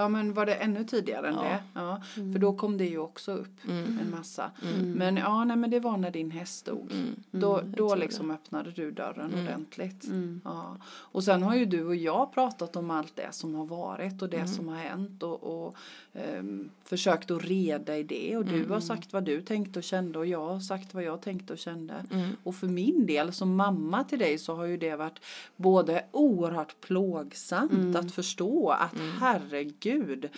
Ja, 0.00 0.08
men 0.08 0.32
var 0.34 0.46
det 0.46 0.54
ännu 0.54 0.84
tidigare 0.84 1.28
än 1.28 1.34
Ja. 1.34 1.42
det? 1.42 1.58
Ja, 1.74 2.02
för 2.14 2.38
då 2.38 2.52
kom 2.52 2.78
det 2.78 2.84
ju 2.86 2.98
också 2.98 3.32
upp 3.32 3.64
Mm. 3.68 3.98
en 4.02 4.10
massa. 4.10 4.50
Men 4.84 5.16
ja, 5.16 5.44
nej, 5.44 5.56
men 5.56 5.70
det 5.70 5.80
var 5.80 5.96
när 5.96 6.10
din 6.10 6.30
häst 6.30 6.66
dog. 6.66 6.92
Mm. 6.92 7.06
Då, 7.30 7.48
jag 7.58 7.64
då 7.66 7.88
tror 7.88 7.96
liksom 7.96 8.30
öppnade 8.30 8.70
du 8.70 8.90
dörren 8.90 9.32
Mm. 9.32 9.44
ordentligt. 9.46 10.04
Mm. 10.06 10.40
Ja. 10.44 10.76
Och 10.86 11.24
sen 11.24 11.42
har 11.42 11.54
ju 11.54 11.64
du 11.64 11.84
och 11.86 11.96
jag 11.96 12.32
pratat 12.32 12.76
om 12.76 12.90
allt 12.90 13.16
det 13.16 13.28
som 13.34 13.54
har 13.54 13.66
varit 13.66 14.22
och 14.22 14.28
det 14.28 14.36
Mm. 14.36 14.48
som 14.48 14.68
har 14.68 14.76
hänt 14.76 15.22
och, 15.22 15.42
och 15.66 15.76
ehm, 16.12 16.70
försökt 16.84 17.30
att 17.30 17.44
reda 17.44 17.96
i 17.98 18.02
det. 18.02 18.36
Och 18.36 18.44
du 18.44 18.54
Mm. 18.56 18.70
har 18.70 18.80
sagt 18.80 19.12
vad 19.12 19.24
du 19.24 19.42
tänkte 19.42 19.78
och 19.78 19.82
kände 19.84 20.18
och 20.18 20.26
jag 20.26 20.46
har 20.48 20.60
sagt 20.60 20.94
vad 20.94 21.02
jag 21.02 21.20
tänkte 21.22 21.52
och 21.52 21.58
kände. 21.58 21.94
Mm. 22.12 22.28
Och 22.42 22.54
för 22.54 22.66
min 22.66 23.06
del 23.06 23.32
som 23.32 23.56
mamma 23.56 24.04
till 24.04 24.18
dig 24.18 24.38
så 24.38 24.54
har 24.56 24.64
ju 24.64 24.76
det 24.76 24.96
varit 24.96 25.20
både 25.56 26.04
oerhört 26.12 26.80
plågsamt 26.80 27.72
Mm. 27.72 27.96
att 27.96 28.12
förstå 28.12 28.70
att 28.70 28.94
herregud, 29.20 29.80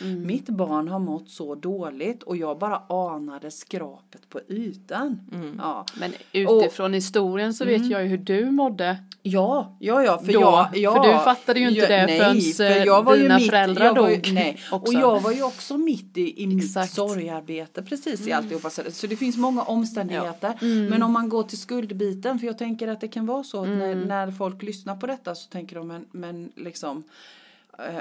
mitt 0.01 0.49
barn 0.49 0.89
har 0.89 0.99
mått 0.99 1.31
så 1.31 1.55
dåligt 1.55 2.23
och 2.23 2.37
jag 2.37 2.59
bara 2.59 2.83
anade 2.89 3.51
skrapet 3.51 4.29
på 4.29 4.41
ytan. 4.49 5.21
Mm. 5.33 5.61
Ja. 5.63 5.87
Men 5.95 6.13
utifrån 6.33 6.95
historien 6.95 7.55
så 7.55 7.65
vet 7.65 7.91
jag 7.91 8.03
ju 8.03 8.09
hur 8.09 8.19
du 8.19 8.51
mådde. 8.51 8.97
Ja, 9.25 9.77
ja, 9.81 10.05
ja, 10.05 10.19
för 10.19 10.33
Då, 10.33 10.41
jag, 10.41 10.69
ja, 10.77 10.95
för 10.95 11.13
du 11.13 11.19
fattade 11.19 11.61
ju 11.61 11.69
inte 11.69 11.81
ja, 11.81 11.89
det 11.89 12.07
nej, 12.07 12.19
förrän, 12.19 12.41
för 12.41 12.87
jag 12.87 13.03
var 13.03 13.17
dina 13.17 13.39
mitt, 13.39 13.51
föräldrar 13.51 13.85
jag 13.85 13.95
var 13.95 14.09
ju, 14.09 14.17
dog 14.17 14.33
nej, 14.33 14.59
också. 14.71 14.93
Och 14.97 15.03
jag 15.03 15.21
var 15.21 15.33
ju 15.33 15.43
också 15.43 15.79
mitt 15.79 16.19
i, 16.19 16.43
i 16.43 16.47
mitt 16.47 16.91
sorgarbete 16.91 17.83
precis 17.83 18.27
i 18.27 18.33
alltihopa. 18.33 18.71
Så, 18.71 19.07
det 19.07 19.17
finns 19.17 19.37
många 19.37 19.63
omständigheter. 19.63 20.53
Mm. 20.63 20.87
Men 20.87 21.03
om 21.03 21.13
man 21.13 21.29
går 21.29 21.43
till 21.43 21.59
skuldbiten, 21.59 22.39
för 22.39 22.47
jag 22.47 22.59
tänker 22.59 22.89
att 22.89 23.01
det 23.01 23.09
kan 23.09 23.27
vara 23.27 23.45
så 23.45 23.63
att 23.63 23.73
Mm. 23.73 23.79
när, 23.79 23.95
när 24.25 24.33
folk 24.33 24.63
lyssnar 24.63 24.97
på 24.97 25.07
detta 25.07 25.35
så 25.35 25.49
tänker 25.49 25.77
de 25.77 25.89
men, 25.89 26.05
men 26.11 26.53
liksom 26.57 26.99
eh, 26.99 27.03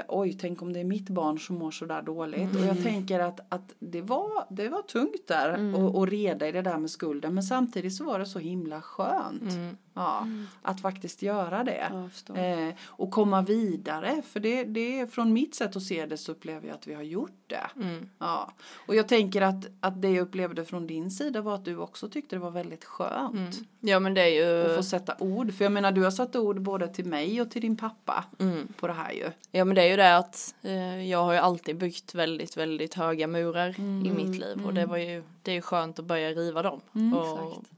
oj, 0.08 0.32
tänk 0.40 0.62
om 0.62 0.72
det 0.72 0.80
är 0.80 0.84
mitt 0.84 1.08
barn 1.08 1.38
som 1.38 1.56
mår 1.56 1.70
så 1.70 1.84
där 1.84 2.02
dåligt. 2.02 2.50
Och 2.50 2.56
Mm. 2.60 2.66
jag 2.66 2.82
tänker 2.82 3.20
att, 3.20 3.40
att 3.48 3.74
det, 3.78 4.02
var, 4.02 4.46
det 4.50 4.68
var 4.68 4.82
tungt 4.82 5.26
där 5.28 5.54
Mm. 5.54 5.74
och, 5.74 5.94
och 5.98 6.06
reda 6.08 6.48
i 6.48 6.52
det 6.52 6.62
där 6.62 6.78
med 6.78 6.90
skulden. 6.90 7.34
Men 7.34 7.42
samtidigt 7.42 7.94
så 7.94 8.04
var 8.04 8.18
det 8.18 8.26
så 8.26 8.38
himla 8.38 8.82
skönt. 8.82 9.52
Mm. 9.52 9.76
Ja, 9.94 10.26
att 10.62 10.80
faktiskt 10.80 11.22
göra 11.22 11.64
det. 11.64 12.08
Eh, 12.34 12.74
och 12.86 13.10
komma 13.10 13.42
vidare. 13.42 14.22
För 14.22 14.40
det, 14.40 14.64
det 14.64 15.00
är 15.00 15.06
från 15.06 15.32
mitt 15.32 15.54
sätt 15.54 15.76
att 15.76 15.82
se 15.82 16.06
det 16.06 16.16
så 16.16 16.32
upplever 16.32 16.68
jag 16.68 16.74
att 16.74 16.86
vi 16.86 16.94
har 16.94 17.02
gjort 17.02 17.42
det. 17.46 17.66
Mm. 17.76 18.08
Ja. 18.18 18.52
Och 18.86 18.94
jag 18.94 19.08
tänker 19.08 19.42
att, 19.42 19.66
att 19.80 20.02
det 20.02 20.08
jag 20.08 20.22
upplevde 20.22 20.64
från 20.64 20.86
din 20.86 21.10
sida 21.10 21.40
var 21.40 21.54
att 21.54 21.64
du 21.64 21.76
också 21.76 22.08
tyckte 22.08 22.36
det 22.36 22.40
var 22.40 22.50
väldigt 22.50 22.84
skönt. 22.84 23.34
Mm. 23.34 23.66
Ja 23.80 24.00
men 24.00 24.14
det 24.14 24.20
är 24.20 24.26
ju 24.26 24.70
Att 24.70 24.76
få 24.76 24.82
sätta 24.82 25.14
ord. 25.18 25.52
För 25.54 25.64
jag 25.64 25.72
menar 25.72 25.92
du 25.92 26.02
har 26.04 26.10
satt 26.10 26.36
ord 26.36 26.60
både 26.60 26.88
till 26.88 27.06
mig 27.06 27.40
och 27.40 27.50
till 27.50 27.62
din 27.62 27.76
pappa 27.76 28.24
mm. 28.38 28.68
på 28.80 28.86
det 28.86 28.92
här 28.92 29.12
ju. 29.12 29.30
Ja 29.50 29.61
men 29.64 29.74
det 29.74 29.82
är 29.82 29.88
ju 29.90 29.96
det 29.96 30.16
att 30.16 30.54
eh, 30.62 31.02
jag 31.10 31.24
har 31.24 31.32
ju 31.32 31.38
alltid 31.38 31.76
byggt 31.76 32.14
väldigt 32.14 32.56
väldigt 32.56 32.94
höga 32.94 33.26
murar 33.26 33.74
Mm. 33.78 34.06
i 34.06 34.10
mitt 34.24 34.38
liv 34.40 34.66
och 34.66 34.74
det 34.74 34.86
var 34.86 34.96
ju 34.96 35.22
det 35.42 35.50
är 35.50 35.54
ju 35.54 35.62
skönt 35.62 35.98
att 35.98 36.04
börja 36.04 36.30
riva 36.30 36.62
dem 36.62 36.80
Mm, 36.94 37.14
och 37.14 37.52
exakt. 37.52 37.70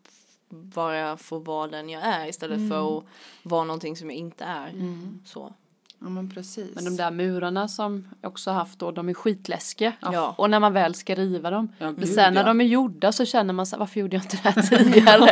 bara 0.49 1.17
få 1.17 1.39
vara 1.39 1.67
den 1.69 1.89
jag 1.89 2.03
är 2.03 2.27
istället 2.29 2.71
för 2.71 2.99
att 2.99 3.05
vara 3.43 3.65
någonting 3.65 3.97
som 3.97 4.11
jag 4.11 4.19
inte 4.19 4.45
är. 4.45 4.73
Så. 5.25 5.53
Ja 5.99 6.09
men 6.11 6.31
precis. 6.31 6.75
Men 6.75 6.85
de 6.85 6.97
där 6.97 7.11
murarna 7.11 7.69
som 7.69 8.09
jag 8.21 8.29
också 8.33 8.51
haft 8.51 8.79
då, 8.79 8.91
de 8.91 9.09
är 9.09 9.15
skitläskiga. 9.15 9.93
Ja. 10.01 10.35
Och 10.39 10.51
när 10.51 10.61
man 10.61 10.73
väl 10.73 10.95
ska 10.95 11.15
riva 11.15 11.51
dem. 11.51 11.69
Ja, 11.79 11.87
men 11.87 11.95
gud, 11.95 12.09
sen 12.09 12.35
när 12.35 12.41
ja. 12.41 12.47
de 12.47 12.61
är 12.61 12.65
gjorda 12.65 13.13
så 13.13 13.25
känner 13.25 13.53
man 13.55 13.67
sig, 13.67 13.79
varför 13.79 14.01
gjorde 14.01 14.17
jag 14.17 14.25
inte 14.25 14.37
det 14.43 14.49
här 14.51 14.63
tidigare? 14.79 15.31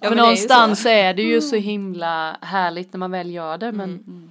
är 0.00 0.08
För 0.08 0.16
någonstans 0.16 0.82
så. 0.82 0.88
är, 0.88 1.14
det 1.14 1.22
ju 1.22 1.40
så 1.40 1.56
himla 1.56 2.36
härligt 2.40 2.92
när 2.92 2.98
man 2.98 3.10
väl 3.10 3.30
gör 3.30 3.58
det. 3.58 3.72
Men, 3.72 3.90
Mm. 3.90 4.29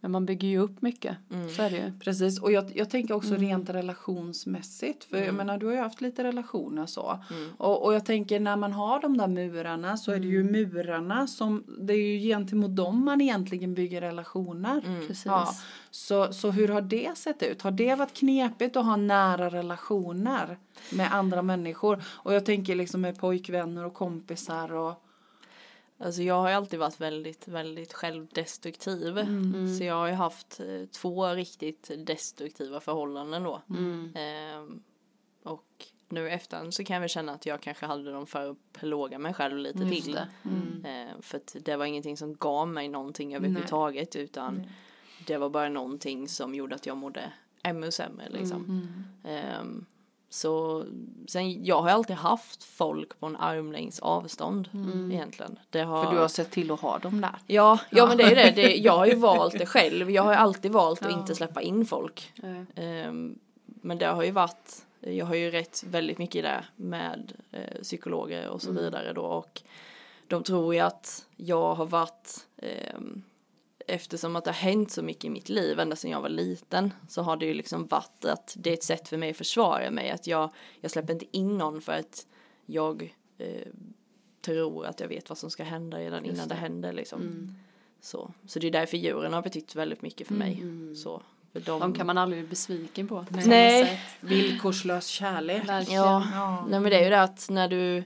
Men 0.00 0.10
man 0.10 0.26
bygger 0.26 0.48
ju 0.48 0.58
upp 0.58 0.82
mycket. 0.82 1.16
Så 1.56 1.62
är 1.62 1.70
det 1.70 1.76
ju. 1.76 1.92
Precis, 2.00 2.40
och 2.42 2.52
jag, 2.52 2.72
jag 2.74 2.90
tänker 2.90 3.14
också 3.14 3.28
Mm. 3.34 3.40
rent 3.40 3.70
relationsmässigt. 3.70 5.04
För 5.04 5.16
jag 5.16 5.34
menar, 5.34 5.58
du 5.58 5.66
har 5.66 5.72
ju 5.72 5.78
haft 5.78 6.00
lite 6.00 6.24
relationer 6.24 6.86
så. 6.86 7.18
Mm. 7.30 7.50
Och, 7.56 7.84
och 7.84 7.94
jag 7.94 8.04
tänker 8.06 8.40
när 8.40 8.56
man 8.56 8.72
har 8.72 9.00
de 9.00 9.16
där 9.16 9.26
murarna 9.28 9.96
så 9.96 10.12
är 10.12 10.18
det 10.20 10.26
ju 10.26 10.40
Mm. 10.40 10.52
murarna 10.52 11.26
som, 11.26 11.64
det 11.80 11.92
är 11.94 11.96
ju 12.16 12.28
gentemot 12.28 12.76
dem 12.76 13.04
man 13.04 13.20
egentligen 13.20 13.74
bygger 13.74 14.00
relationer. 14.00 14.82
Mm. 14.86 15.00
Precis. 15.06 15.26
Ja, 15.26 15.54
så, 15.90 16.32
så 16.32 16.50
hur 16.50 16.68
har 16.68 16.80
det 16.80 17.18
sett 17.18 17.42
ut? 17.42 17.62
Har 17.62 17.70
det 17.70 17.94
varit 17.94 18.12
knepigt 18.14 18.76
att 18.76 18.84
ha 18.84 18.96
nära 18.96 19.48
relationer 19.50 20.58
med 20.92 21.14
andra 21.14 21.42
människor? 21.42 22.02
Och 22.06 22.34
jag 22.34 22.44
tänker 22.46 22.74
liksom 22.74 23.00
med 23.00 23.18
pojkvänner 23.18 23.84
och 23.86 23.94
kompisar 23.94 24.72
och 24.72 25.02
Alltså 26.00 26.22
jag 26.22 26.34
har 26.34 26.48
ju 26.48 26.54
alltid 26.54 26.78
varit 26.78 27.00
väldigt, 27.00 27.48
väldigt 27.48 27.92
självdestruktiv. 27.92 29.18
Mm. 29.18 29.78
Så 29.78 29.84
jag 29.84 29.94
har 29.94 30.06
ju 30.06 30.12
haft 30.12 30.60
eh, 30.60 30.86
två 30.86 31.26
riktigt 31.28 31.90
destruktiva 32.06 32.80
förhållanden 32.80 33.42
då. 33.42 33.62
Mm. 33.70 34.12
Ehm, 34.14 34.82
och 35.42 35.86
nu 36.08 36.26
i 36.26 36.30
efterhand 36.30 36.74
så 36.74 36.84
kan 36.84 36.94
jag 36.94 37.00
väl 37.00 37.08
känna 37.08 37.32
att 37.32 37.46
jag 37.46 37.60
kanske 37.60 37.86
hade 37.86 38.12
dem 38.12 38.26
för 38.26 38.50
att 38.50 38.56
plåga 38.72 39.18
mig 39.18 39.34
själv 39.34 39.58
lite 39.58 39.82
Just 39.82 40.04
till. 40.04 40.14
det. 40.14 40.28
Mm. 40.44 40.84
Ehm, 40.84 41.22
för 41.22 41.36
att 41.36 41.56
det 41.60 41.76
var 41.76 41.84
ingenting 41.84 42.16
som 42.16 42.34
gav 42.34 42.68
mig 42.68 42.88
någonting 42.88 43.34
överhuvudtaget 43.34 44.16
utan 44.16 44.66
det 45.26 45.36
var 45.36 45.50
bara 45.50 45.68
någonting 45.68 46.28
som 46.28 46.54
gjorde 46.54 46.74
att 46.74 46.86
jag 46.86 46.96
mådde 46.96 47.32
ännu 47.62 47.90
sämre 47.90 48.28
liksom. 48.28 48.64
Mm. 48.64 49.04
Ehm, 49.24 49.86
så 50.32 50.84
sen, 51.26 51.64
jag 51.64 51.82
har 51.82 51.88
alltid 51.88 52.16
haft 52.16 52.64
folk 52.64 53.20
på 53.20 53.26
en 53.26 53.36
armlängds 53.36 54.00
avstånd 54.00 54.68
egentligen. 55.12 55.58
Det 55.70 55.80
har, 55.80 56.04
för 56.04 56.12
du 56.12 56.18
har 56.18 56.28
sett 56.28 56.50
till 56.50 56.70
att 56.70 56.80
ha 56.80 56.98
dem 56.98 57.20
där. 57.20 57.34
Ja, 57.46 57.80
ja 57.90 58.06
men 58.06 58.16
det 58.16 58.24
är 58.24 58.34
det. 58.34 58.50
det. 58.50 58.76
Jag 58.76 58.92
har 58.92 59.06
ju 59.06 59.14
valt 59.14 59.58
det 59.58 59.66
själv. 59.66 60.10
Jag 60.10 60.22
har 60.22 60.32
ju 60.32 60.38
alltid 60.38 60.72
valt 60.72 61.02
att 61.02 61.12
inte 61.12 61.34
släppa 61.34 61.62
in 61.62 61.86
folk. 61.86 62.32
Nej. 62.36 62.64
Ehm, 62.74 63.38
men 63.64 63.98
det 63.98 64.06
har 64.06 64.22
ju 64.22 64.30
varit, 64.30 64.86
jag 65.00 65.26
har 65.26 65.34
ju 65.34 65.50
rätt 65.50 65.84
väldigt 65.86 66.18
mycket 66.18 66.36
i 66.36 66.42
det 66.42 66.64
med 66.76 67.32
eh, 67.52 67.82
psykologer 67.82 68.48
och 68.48 68.62
så 68.62 68.72
vidare 68.72 69.12
då 69.12 69.22
och 69.22 69.62
de 70.26 70.42
tror 70.42 70.74
ju 70.74 70.80
att 70.80 71.26
jag 71.36 71.74
har 71.74 71.86
varit, 71.86 72.46
ehm, 72.56 73.22
eftersom 73.90 74.36
att 74.36 74.44
det 74.44 74.50
har 74.50 74.54
hänt 74.70 74.90
så 74.90 75.02
mycket 75.02 75.24
i 75.24 75.30
mitt 75.30 75.48
liv 75.48 75.80
ända 75.80 75.96
sedan 75.96 76.10
jag 76.10 76.20
var 76.20 76.28
liten 76.28 76.92
så 77.08 77.22
har 77.22 77.36
det 77.36 77.46
ju 77.46 77.54
liksom 77.54 77.86
varit 77.86 78.24
att 78.24 78.54
det 78.58 78.70
är 78.70 78.74
ett 78.74 78.82
sätt 78.84 79.08
för 79.08 79.16
mig 79.16 79.30
att 79.30 79.36
försvara 79.36 79.90
mig 79.90 80.10
att 80.10 80.26
jag, 80.26 80.50
jag 80.80 80.90
släpper 80.90 81.12
inte 81.12 81.36
in 81.36 81.58
någon 81.58 81.80
för 81.80 81.92
att 81.92 82.26
jag 82.66 83.14
eh, 83.38 83.66
tror 84.44 84.86
att 84.86 85.00
jag 85.00 85.08
vet 85.08 85.28
vad 85.28 85.38
som 85.38 85.50
ska 85.50 85.64
hända 85.64 85.98
redan 85.98 86.24
innan 86.24 86.48
det. 86.48 86.54
händer 86.54 86.92
liksom. 86.92 87.54
Så. 88.02 88.30
så 88.46 88.58
det 88.58 88.66
är 88.66 88.70
därför 88.70 88.96
djuren 88.96 89.32
har 89.32 89.42
betytt 89.42 89.74
väldigt 89.74 90.02
mycket 90.02 90.26
för 90.26 90.34
mig. 90.34 90.62
Så, 90.96 91.22
för 91.52 91.60
de, 91.60 91.80
De 91.80 91.94
kan 91.94 92.06
man 92.06 92.18
aldrig 92.18 92.42
bli 92.42 92.48
besviken 92.50 93.08
på. 93.08 93.26
Nej. 93.30 93.84
sätt. 93.86 93.98
Villkorslös 94.20 95.06
kärlek. 95.06 95.68
Verkligen. 95.68 96.02
Ja, 96.02 96.26
Ja. 96.32 96.66
nej 96.68 96.80
men 96.80 96.90
det 96.90 96.98
är 96.98 97.04
ju 97.04 97.10
det 97.10 97.22
att 97.22 97.46
när 97.50 97.68
du, 97.68 98.04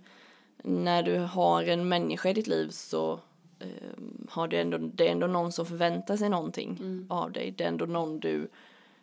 när 0.63 1.03
du 1.03 1.19
har 1.19 1.63
en 1.63 1.89
människa 1.89 2.29
i 2.29 2.33
ditt 2.33 2.47
liv 2.47 2.69
så 2.71 3.21
eh, 3.59 3.69
har 4.29 4.49
du 4.49 4.57
ändå, 4.57 4.79
det 4.79 5.09
är 5.09 5.13
ändå 5.13 5.27
någon 5.27 5.53
som 5.53 5.67
förväntar 5.67 6.17
sig 6.17 6.29
någonting 6.29 7.07
av 7.09 7.33
dig. 7.33 7.51
Det 7.51 7.65
är 7.65 7.69
ändå 7.69 7.87
någon 7.87 8.21
du 8.21 8.49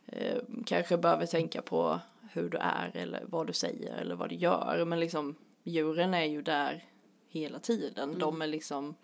eh, 0.05 0.41
kanske 0.65 0.97
behöver 0.97 1.25
tänka 1.25 1.61
på 1.61 1.99
hur 2.33 2.49
du 2.49 2.57
är 2.57 2.91
eller 2.93 3.23
vad 3.27 3.47
du 3.47 3.53
säger 3.53 3.97
eller 3.97 4.15
vad 4.15 4.29
du 4.29 4.35
gör. 4.35 4.85
Men 4.85 4.99
liksom 4.99 5.35
djuren 5.63 6.13
är 6.13 6.25
ju 6.25 6.41
där 6.41 6.85
hela 7.27 7.59
tiden. 7.59 8.19
De 8.19 8.41
är 8.41 8.47
liksom, 8.47 8.95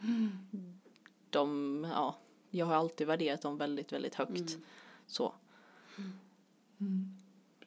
de, 1.29 1.87
ja, 1.93 2.15
jag 2.49 2.65
har 2.65 2.75
alltid 2.75 3.07
värderat 3.07 3.41
dem 3.41 3.57
väldigt, 3.57 3.93
väldigt 3.93 4.15
högt. 4.15 4.57
Så. 5.07 5.33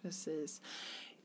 Precis. 0.03 0.63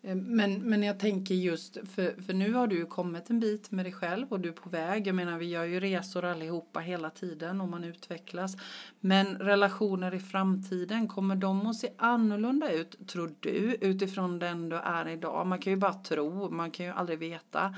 Eh, 0.05 0.15
men, 0.15 0.61
men 0.61 0.83
jag 0.83 0.99
tänker 0.99 1.35
just, 1.35 1.77
för, 1.93 2.21
för 2.21 2.33
nu 2.33 2.53
har 2.53 2.67
du 2.67 2.75
ju 2.75 2.85
kommit 2.85 3.29
en 3.29 3.39
bit 3.39 3.71
med 3.71 3.85
dig 3.85 3.93
själv 3.93 4.27
och 4.29 4.39
du 4.39 4.49
är 4.49 4.53
på 4.53 4.69
väg. 4.69 5.07
Jag 5.07 5.15
menar 5.15 5.37
vi 5.37 5.45
gör 5.45 5.63
ju 5.63 5.79
resor 5.79 6.25
allihopa 6.25 6.79
hela 6.79 7.09
tiden 7.09 7.61
och 7.61 7.67
man 7.67 7.83
utvecklas. 7.83 8.57
Men 8.99 9.37
relationer 9.37 10.13
i 10.13 10.19
framtiden, 10.19 11.07
kommer 11.07 11.35
de 11.35 11.67
att 11.67 11.75
se 11.75 11.89
annorlunda 11.97 12.71
ut 12.71 13.07
tror 13.07 13.33
du 13.39 13.77
utifrån 13.81 14.39
den 14.39 14.69
du 14.69 14.75
är 14.75 15.07
idag? 15.07 15.47
Man 15.47 15.59
kan 15.59 15.73
ju 15.73 15.77
bara 15.77 15.93
tro, 15.93 16.49
man 16.49 16.71
kan 16.71 16.85
ju 16.85 16.91
aldrig 16.91 17.19
veta. 17.19 17.75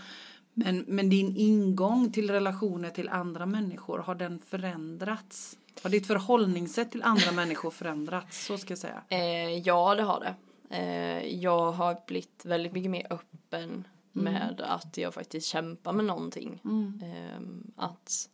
Men, 0.54 0.86
men 0.88 1.10
din 1.10 1.36
ingång 1.38 2.12
till 2.12 2.32
relationer 2.32 2.90
till 2.90 3.10
andra 3.10 3.46
människor, 3.46 4.00
har 4.00 4.16
den 4.16 4.40
förändrats? 4.40 5.58
Har 5.84 5.90
ditt 5.90 6.08
förhållningssätt 6.08 6.92
till 6.92 7.04
andra 7.04 7.32
människor 7.32 7.72
förändrats? 7.72 8.46
Så 8.46 8.58
ska 8.58 8.72
jag 8.72 8.78
säga. 8.78 9.02
Eh, 9.10 9.58
ja, 9.58 9.96
det 9.96 10.04
har 10.04 10.20
det. 10.20 10.36
Eh, 10.70 11.26
jag 11.26 11.72
har 11.72 11.98
blivit 12.08 12.46
väldigt 12.46 12.74
mycket 12.74 12.92
mer 12.92 13.08
öppen 13.10 13.88
med 14.12 14.62
att 14.62 14.98
jag 14.98 15.14
faktiskt 15.14 15.48
kämpar 15.48 15.94
med 15.94 16.06
någonting. 16.06 16.62
Eh, 17.04 17.42
att 17.76 18.30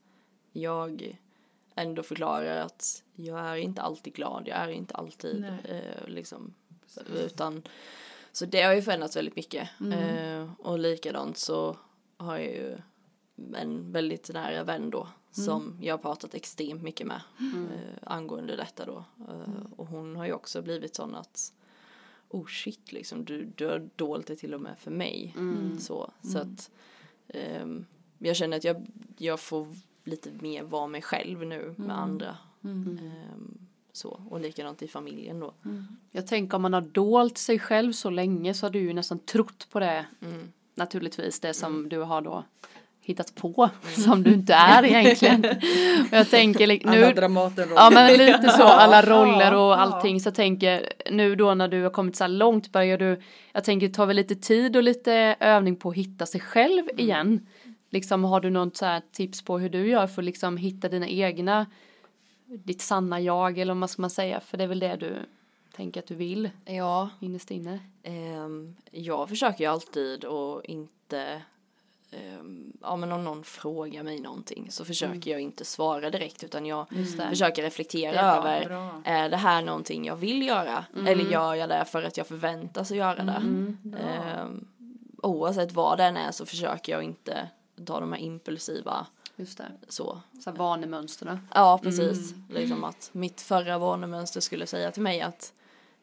jag 0.52 1.17
ändå 1.76 2.04
förklarar 2.04 2.58
att 2.58 3.04
jag 3.15 3.39
är 3.39 3.56
inte 3.56 3.82
alltid 3.82 4.13
glad, 4.13 4.48
jag 4.48 4.58
är 4.58 4.69
inte 4.69 4.96
alltid 4.96 5.46
eh, 5.63 6.08
liksom, 6.08 6.54
utan 7.15 7.63
så 8.32 8.46
det 8.46 8.62
har 8.62 8.74
ju 8.74 8.82
förändrats 8.82 9.15
väldigt 9.15 9.36
mycket. 9.36 9.69
Eh, 9.93 10.52
och 10.60 10.80
likadant 10.80 11.38
så 11.38 11.78
har 12.17 12.38
jag 12.38 12.46
ju 12.46 12.78
en 13.56 13.91
väldigt 13.91 14.30
nära 14.34 14.63
vän 14.63 14.89
då 14.89 15.08
som 15.32 15.78
jag 15.82 15.93
har 15.93 16.02
pratat 16.02 16.34
extremt 16.34 16.82
mycket 16.84 17.08
med 17.08 17.22
eh, 17.39 17.98
angående 18.04 18.56
detta 18.56 18.86
då. 18.86 19.04
Eh, 19.30 19.72
och 19.76 19.88
hon 19.88 20.15
har 20.15 20.26
ju 20.26 20.34
också 20.34 20.62
blivit 20.62 20.96
sån 20.96 21.15
att 21.15 21.54
oh 22.34 22.46
shit 22.46 22.91
liksom 22.91 23.26
du, 23.26 23.46
du 23.56 23.67
har 23.67 23.89
dolt 23.96 24.28
det 24.28 24.36
till 24.36 24.54
och 24.54 24.62
med 24.62 24.78
för 24.80 24.91
mig. 24.91 25.36
Så, 25.80 26.12
så 26.22 26.38
att 26.38 26.72
ehm, 27.28 27.86
jag 28.17 28.36
känner 28.36 28.58
att 28.58 28.63
jag, 28.63 28.86
jag 29.17 29.39
får 29.39 29.67
lite 30.04 30.30
mer 30.39 30.63
vara 30.63 30.88
mig 30.88 31.02
själv 31.02 31.46
nu 31.46 31.76
med 31.78 32.00
andra. 32.00 32.38
Ehm, 32.63 33.58
så, 33.91 34.22
och 34.30 34.39
likadant 34.39 34.82
i 34.82 34.88
familjen 34.88 35.39
då. 35.39 35.54
Jag 36.12 36.28
tänker 36.28 36.56
om 36.56 36.62
man 36.62 36.74
har 36.74 36.82
dolt 36.82 37.38
sig 37.38 37.60
själv 37.60 37.91
så 37.91 38.10
länge 38.10 38.54
så 38.54 38.65
har 38.65 38.72
du 38.72 38.80
ju 38.80 38.93
nästan 38.93 39.19
trott 39.19 39.67
på 39.72 39.80
det. 39.80 40.06
Mm. 40.22 40.52
Naturligtvis 40.76 41.39
det 41.39 41.54
som 41.54 41.89
du 41.89 42.00
har 42.00 42.22
då 42.22 42.43
hittat 43.06 43.36
på 43.36 43.70
som 43.98 44.24
du 44.24 44.34
inte 44.34 44.54
är 44.54 44.86
egentligen. 44.86 45.46
Och 46.12 46.18
jag 46.18 46.30
tänker 46.30 46.88
Alla 46.88 46.92
nu, 47.08 47.13
Dramatenroller. 47.13 47.76
ja 47.76 47.89
men 47.89 48.18
lite 48.18 48.50
så, 48.50 48.63
alla 48.63 49.02
roller 49.02 49.54
och 49.56 49.82
allting. 49.82 50.20
Så 50.20 50.28
jag 50.28 50.36
tänker 50.36 50.94
nu 51.12 51.36
då 51.36 51.54
när 51.54 51.68
du 51.68 51.84
har 51.84 51.89
kommit 51.89 52.16
så 52.16 52.24
här 52.24 52.30
långt 52.30 52.72
börjar 52.72 52.98
du, 52.98 53.22
jag 53.54 53.63
tänker 53.63 53.88
ta 53.89 54.06
väl 54.06 54.16
lite 54.16 54.36
tid 54.36 54.76
och 54.76 54.84
lite 54.84 55.36
övning 55.39 55.76
på 55.76 55.89
att 55.89 55.96
hitta 55.96 56.26
sig 56.26 56.42
själv 56.42 56.84
Mm. 56.84 57.00
igen. 57.00 57.48
Liksom 57.89 58.24
har 58.24 58.39
du 58.39 58.50
något 58.50 58.78
så 58.78 58.86
här 58.86 59.02
tips 59.12 59.42
på 59.42 59.60
hur 59.60 59.70
du 59.70 59.88
gör 59.88 60.08
för 60.08 60.22
att 60.22 60.26
liksom 60.26 60.58
hitta 60.58 60.89
dina 60.89 61.08
egna, 61.08 61.66
ditt 62.46 62.82
sanna 62.82 63.20
jag 63.22 63.58
eller 63.58 63.74
vad 63.74 63.89
ska 63.89 64.02
man 64.02 64.10
säga, 64.10 64.39
för 64.39 64.58
det 64.58 64.63
är 64.63 64.68
väl 64.68 64.80
det 64.80 64.96
du 64.96 65.16
tänker 65.76 66.00
att 66.00 66.08
du 66.08 66.16
vill 66.16 66.50
Ja, 66.66 67.10
innerst 67.20 67.52
inne. 67.52 67.80
Ehm, 68.04 68.76
jag 68.92 69.30
försöker 69.30 69.63
ju 69.63 69.70
alltid 69.72 70.24
och 70.26 70.66
inte 70.66 71.42
ja 72.82 72.95
men 72.95 73.12
om 73.12 73.23
någon 73.23 73.43
frågar 73.43 74.04
mig 74.04 74.19
någonting 74.19 74.67
så 74.71 74.86
försöker 74.86 75.32
jag 75.32 75.39
inte 75.41 75.65
svara 75.65 76.10
direkt 76.10 76.43
utan 76.43 76.65
jag 76.65 76.86
det. 77.17 77.28
försöker 77.30 77.63
reflektera 77.63 78.12
bra, 78.13 78.21
över 78.52 78.65
bra. 78.65 79.02
är 79.06 79.30
det 79.30 79.38
här 79.38 79.62
någonting 79.62 80.06
jag 80.06 80.15
vill 80.15 80.47
göra 80.47 80.86
eller 81.08 81.32
gör 81.32 81.56
jag 81.56 81.69
det 81.69 81.86
för 81.86 82.04
att 82.04 82.17
jag 82.17 82.28
förväntas 82.28 82.91
att 82.91 82.97
göra 82.97 83.23
det 83.23 83.41
Ehm, 83.99 84.67
oavsett 85.17 85.71
vad 85.71 85.97
den 85.97 86.17
är 86.17 86.32
så 86.32 86.45
försöker 86.45 86.91
jag 86.91 87.04
inte 87.04 87.49
ta 87.86 87.99
de 87.99 88.12
här 88.13 88.19
impulsiva 88.19 89.08
Just 89.36 89.58
det. 89.58 89.65
så 89.89 90.21
Så 90.43 90.49
här 90.49 90.58
vanemönstren. 90.58 91.39
Ja, 91.54 91.80
precis. 91.84 92.34
Liksom 92.49 92.84
att 92.84 93.10
mitt 93.13 93.41
förra 93.41 93.78
vanemönster 93.78 94.39
skulle 94.41 94.65
säga 94.67 94.91
till 94.91 95.02
mig 95.04 95.21
att 95.21 95.54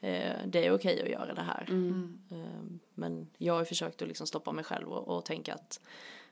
eh, 0.00 0.32
det 0.46 0.66
är 0.66 0.74
okej 0.74 1.02
att 1.02 1.08
göra 1.08 1.34
det 1.34 1.42
här. 1.42 1.66
Eh, 2.30 2.36
men 3.00 3.28
jag 3.38 3.54
har 3.54 3.64
försökt 3.64 4.02
att 4.02 4.08
liksom 4.08 4.26
stoppa 4.26 4.52
mig 4.52 4.64
själv 4.64 4.88
och, 4.88 5.16
och 5.16 5.24
tänka 5.24 5.54
att 5.54 5.80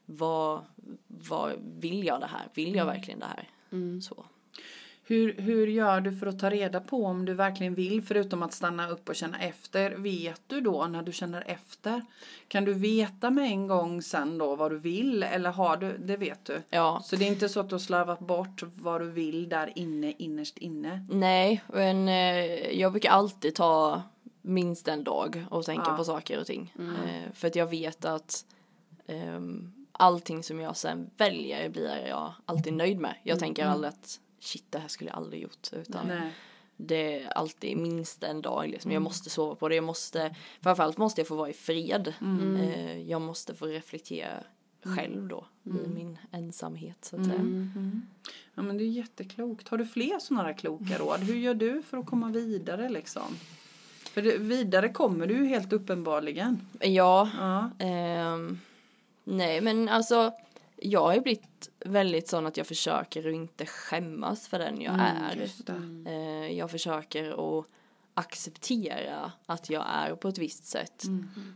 vad, 0.06 0.64
vad 1.06 1.52
vill 1.60 2.04
jag 2.04 2.20
det 2.20 2.26
här? 2.26 2.48
Vill 2.54 2.74
jag 2.74 2.86
verkligen 2.86 3.20
det 3.20 3.26
här? 3.26 3.48
Så. 4.00 4.24
Hur, 5.08 5.34
hur 5.38 5.66
gör 5.66 6.00
du 6.00 6.16
för 6.16 6.26
att 6.26 6.38
ta 6.38 6.50
reda 6.50 6.80
på 6.80 7.04
om 7.04 7.24
du 7.24 7.34
verkligen 7.34 7.74
vill 7.74 8.02
förutom 8.02 8.42
att 8.42 8.52
stanna 8.52 8.88
upp 8.88 9.08
och 9.08 9.16
känna 9.16 9.38
efter? 9.38 9.90
Vet 9.90 10.40
du 10.46 10.60
då 10.60 10.86
när 10.86 11.02
du 11.02 11.12
känner 11.12 11.44
efter? 11.46 12.02
Kan 12.48 12.64
du 12.64 12.74
veta 12.74 13.30
med 13.30 13.44
en 13.44 13.66
gång 13.66 14.02
sen 14.02 14.38
då 14.38 14.56
vad 14.56 14.70
du 14.70 14.78
vill 14.78 15.22
eller 15.22 15.50
har 15.50 15.76
du, 15.76 15.98
det 15.98 16.16
vet 16.16 16.44
du? 16.44 16.62
Ja. 16.70 17.02
Så 17.04 17.16
det 17.16 17.24
är 17.24 17.28
inte 17.28 17.48
så 17.48 17.60
att 17.60 17.68
du 17.68 17.74
har 17.74 17.80
slarvat 17.80 18.18
bort 18.18 18.62
vad 18.74 19.00
du 19.00 19.10
vill 19.10 19.48
där 19.48 19.72
inne, 19.74 20.12
innerst 20.18 20.58
inne? 20.58 21.06
Nej, 21.10 21.62
men 21.66 22.08
eh, 22.08 22.80
jag 22.80 22.92
brukar 22.92 23.10
alltid 23.10 23.54
ta 23.54 24.02
minst 24.42 24.88
en 24.88 25.04
dag 25.04 25.44
och 25.50 25.64
tänka 25.64 25.84
Ja. 25.90 25.96
på 25.96 26.04
saker 26.04 26.40
och 26.40 26.46
ting. 26.46 26.74
Eh, 26.78 27.32
för 27.32 27.48
att 27.48 27.56
jag 27.56 27.66
vet 27.66 28.04
att 28.04 28.44
ehm, 29.06 29.72
allting 29.92 30.42
som 30.42 30.60
jag 30.60 30.76
sen 30.76 31.10
väljer 31.16 31.68
blir 31.68 32.06
jag 32.06 32.32
alltid 32.44 32.72
nöjd 32.72 32.98
med. 33.00 33.14
Jag 33.22 33.38
tänker 33.38 33.66
aldrig 33.66 33.88
att 33.88 34.20
shit 34.40 34.64
det 34.70 34.78
här 34.78 34.88
skulle 34.88 35.10
jag 35.10 35.16
aldrig 35.16 35.42
gjort. 35.42 35.72
Utan 35.72 36.06
Nej. 36.06 36.32
det 36.76 37.22
är 37.22 37.28
alltid 37.32 37.76
minst 37.78 38.22
en 38.22 38.42
dag 38.42 38.68
liksom. 38.68 38.92
Jag 38.92 39.02
måste 39.02 39.30
sova 39.30 39.54
på 39.54 39.68
det. 39.68 39.74
Jag 39.74 39.84
måste, 39.84 40.34
framförallt 40.60 40.98
måste 40.98 41.20
jag 41.20 41.28
få 41.28 41.36
vara 41.36 41.50
i 41.50 41.52
fred. 41.52 42.14
Eh, 42.58 42.98
jag 43.02 43.20
måste 43.20 43.54
få 43.54 43.66
reflektera 43.66 44.44
själv 44.82 45.28
då 45.28 45.46
i 45.64 45.88
min 45.88 46.18
ensamhet 46.32 47.04
så 47.04 47.16
att 47.16 47.24
säga. 47.26 47.40
Ja 48.54 48.62
men 48.62 48.78
det 48.78 48.84
är 48.84 48.88
jätteklokt. 48.88 49.68
Har 49.68 49.78
du 49.78 49.86
fler 49.86 50.18
sådana 50.18 50.42
här 50.48 50.52
kloka 50.52 50.98
råd? 50.98 51.20
Hur 51.20 51.34
gör 51.36 51.54
du 51.54 51.82
för 51.82 51.96
att 51.98 52.06
komma 52.06 52.28
vidare 52.28 52.88
liksom? 52.88 53.36
För 54.08 54.22
det, 54.22 54.38
vidare 54.38 54.88
kommer 54.88 55.26
du 55.26 55.34
ju 55.34 55.46
helt 55.46 55.72
uppenbarligen. 55.72 56.60
Ja, 56.80 57.28
Ja. 57.38 57.70
Ehm, 57.78 58.60
nej, 59.24 59.60
men 59.60 59.88
alltså 59.88 60.32
jag 60.76 61.00
har 61.00 61.14
ju 61.14 61.20
blivit 61.20 61.70
väldigt 61.78 62.28
sån 62.28 62.46
att 62.46 62.56
jag 62.56 62.66
försöker 62.66 63.28
att 63.28 63.34
inte 63.34 63.66
skämmas 63.66 64.48
för 64.48 64.58
den 64.58 64.80
jag 64.80 64.94
är. 64.98 65.36
Just 65.40 65.66
det. 65.66 66.04
Eh, 66.06 66.58
jag 66.58 66.70
försöker 66.70 67.58
att 67.58 67.66
acceptera 68.14 69.32
att 69.46 69.70
jag 69.70 69.84
är 69.88 70.14
på 70.14 70.28
ett 70.28 70.38
visst 70.38 70.64
sätt. 70.64 71.04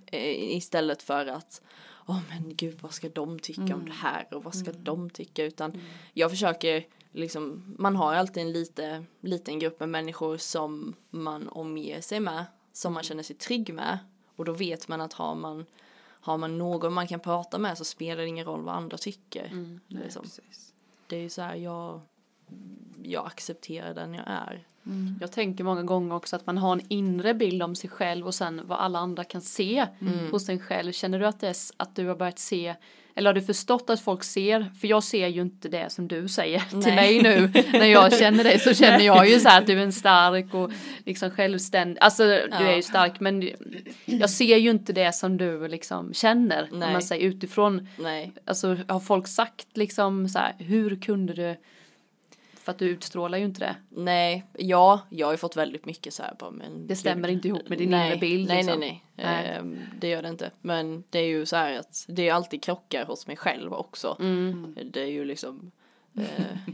Eh, 0.07 0.55
istället 0.57 1.03
för 1.03 1.27
att 1.27 1.63
Åh 2.07 2.19
men 2.29 2.57
gud 2.57 2.79
vad 2.81 2.93
ska 2.95 3.09
de 3.09 3.39
tycka 3.39 3.75
om 3.75 3.85
det 3.87 3.93
här 3.93 4.35
och 4.35 4.45
vad 4.45 4.55
ska 4.55 4.73
de 4.73 5.11
tycka 5.11 5.45
utan 5.45 5.81
jag 6.13 6.31
försöker 6.31 6.85
liksom 7.13 7.75
man 7.79 7.97
har 7.97 8.15
alltid 8.15 8.43
en 8.43 8.53
lite, 8.53 9.05
liten 9.21 9.59
grupp 9.59 9.81
med 9.81 9.89
människor 9.89 10.37
som 10.37 10.95
man 11.11 11.49
omger 11.49 12.01
sig 12.01 12.21
med 12.21 12.45
som 12.73 12.93
man 12.93 13.03
känner 13.03 13.23
sig 13.23 13.37
trygg 13.37 13.75
med 13.75 13.99
och 14.37 14.45
då 14.45 14.53
vet 14.53 14.89
man 14.89 15.01
att 15.01 15.13
har 15.13 15.35
man 15.35 15.67
har 16.21 16.39
man 16.39 16.59
någon 16.59 16.93
man 16.93 17.09
kan 17.09 17.21
prata 17.21 17.59
med 17.59 17.79
så 17.79 17.85
spelar 17.85 18.23
det 18.23 18.29
ingen 18.29 18.45
roll 18.45 18.63
vad 18.63 18.75
andra 18.75 18.99
tycker. 18.99 19.51
Nej, 19.53 20.03
liksom. 20.03 20.25
Det 21.07 21.17
är 21.17 21.21
ju 21.21 21.29
så 21.29 21.43
här 21.43 21.55
jag 21.55 22.01
jag 23.03 23.27
accepterar 23.27 23.95
den 23.95 24.15
jag 24.15 24.25
är. 24.27 24.67
Jag 25.21 25.33
tänker 25.33 25.65
många 25.65 25.83
gånger 25.83 26.15
också 26.15 26.37
att 26.37 26.47
man 26.47 26.59
har 26.59 26.73
en 26.73 26.87
inre 26.89 27.35
bild 27.35 27.63
om 27.63 27.75
sig 27.75 27.91
själv 27.91 28.27
och 28.27 28.35
sen 28.35 28.61
vad 28.65 28.79
alla 28.79 28.99
andra 28.99 29.25
kan 29.25 29.41
se 29.41 29.87
hos 30.31 30.49
en 30.49 30.59
själv. 30.59 30.93
Känner 30.93 31.19
du 31.19 31.27
att, 31.27 31.41
det 31.41 31.49
är, 31.49 31.57
att 31.77 31.97
du 31.97 32.09
har 32.09 32.17
börjat 32.17 32.39
se, 32.39 32.75
eller 33.15 33.31
har 33.31 33.35
du 33.35 33.43
förstått 33.43 33.91
att 33.91 34.01
folk 34.01 34.25
ser? 34.25 34.71
För 34.81 34.89
jag 34.89 35.03
ser 35.05 35.29
ju 35.29 35.41
inte 35.41 35.69
det 35.69 35.93
som 35.93 36.09
du 36.09 36.29
säger 36.29 36.61
till 36.71 36.79
Nej. 36.79 36.95
mig 36.95 37.23
nu. 37.23 37.51
När 37.73 37.87
jag 37.87 38.19
känner 38.19 38.45
dig 38.45 38.59
så 38.59 38.75
känner 38.85 39.01
jag 39.01 39.29
ju 39.29 39.41
så 39.41 39.49
här 39.49 39.61
att 39.61 39.67
du 39.67 39.73
är 39.73 39.83
en 39.83 39.93
stark 39.93 40.55
och 40.55 40.71
liksom 41.05 41.31
självständig. 41.31 42.01
Alltså 42.01 42.25
du 42.25 42.67
är 42.67 42.77
ju 42.77 42.83
stark 42.83 43.21
men 43.21 43.51
jag 44.05 44.31
ser 44.31 44.57
ju 44.57 44.71
inte 44.71 44.93
det 44.93 45.15
som 45.15 45.37
du 45.37 45.69
liksom 45.69 46.15
känner. 46.15 46.69
Om 46.73 46.79
Nej. 46.79 46.93
man 46.93 47.03
säger 47.03 47.29
utifrån. 47.29 47.89
Nej. 47.97 48.33
Alltså 48.45 48.77
har 48.89 49.01
folk 49.01 49.29
sagt 49.29 49.67
liksom 49.77 50.29
så 50.29 50.39
här, 50.39 50.55
hur 50.59 51.01
kunde 51.01 51.33
du? 51.33 51.57
För 52.63 52.73
att 52.73 52.79
du 52.79 52.89
utstrålar 52.89 53.39
ju 53.39 53.45
inte 53.45 53.61
det. 53.61 53.77
Nej, 53.89 54.45
ja, 54.53 55.01
jag 55.11 55.27
har 55.27 55.33
ju 55.33 55.37
fått 55.37 55.57
väldigt 55.57 55.85
mycket 55.87 56.15
så 56.15 56.23
här 56.23 56.35
bara 56.39 56.51
men 56.51 56.87
Det 56.87 56.97
stämmer 56.97 57.29
gud. 57.29 57.35
inte 57.37 57.49
ihop 57.49 57.69
med 57.69 57.79
din 57.79 57.91
nej, 57.91 58.09
inre 58.09 58.19
bild, 58.21 58.49
Nej, 58.49 58.57
liksom. 58.57 58.81
nej, 58.81 59.05
nej. 59.17 59.27
Nej. 59.27 59.57
Ehm, 59.57 59.79
det 60.01 60.09
gör 60.09 60.23
det 60.23 60.29
inte. 60.29 60.51
Men 60.61 61.05
det 61.11 61.19
är 61.19 61.27
ju 61.27 61.47
så 61.47 61.57
här 61.57 61.79
att 61.79 62.05
det 62.09 62.29
är 62.29 62.33
alltid 62.33 62.63
krockar 62.63 63.05
hos 63.05 63.27
mig 63.27 63.37
själv 63.37 63.73
också. 63.73 64.17
Mm. 64.21 64.77
Det 64.93 65.01
är 65.03 65.07
ju 65.11 65.25
liksom 65.25 65.71
eh, 66.19 66.25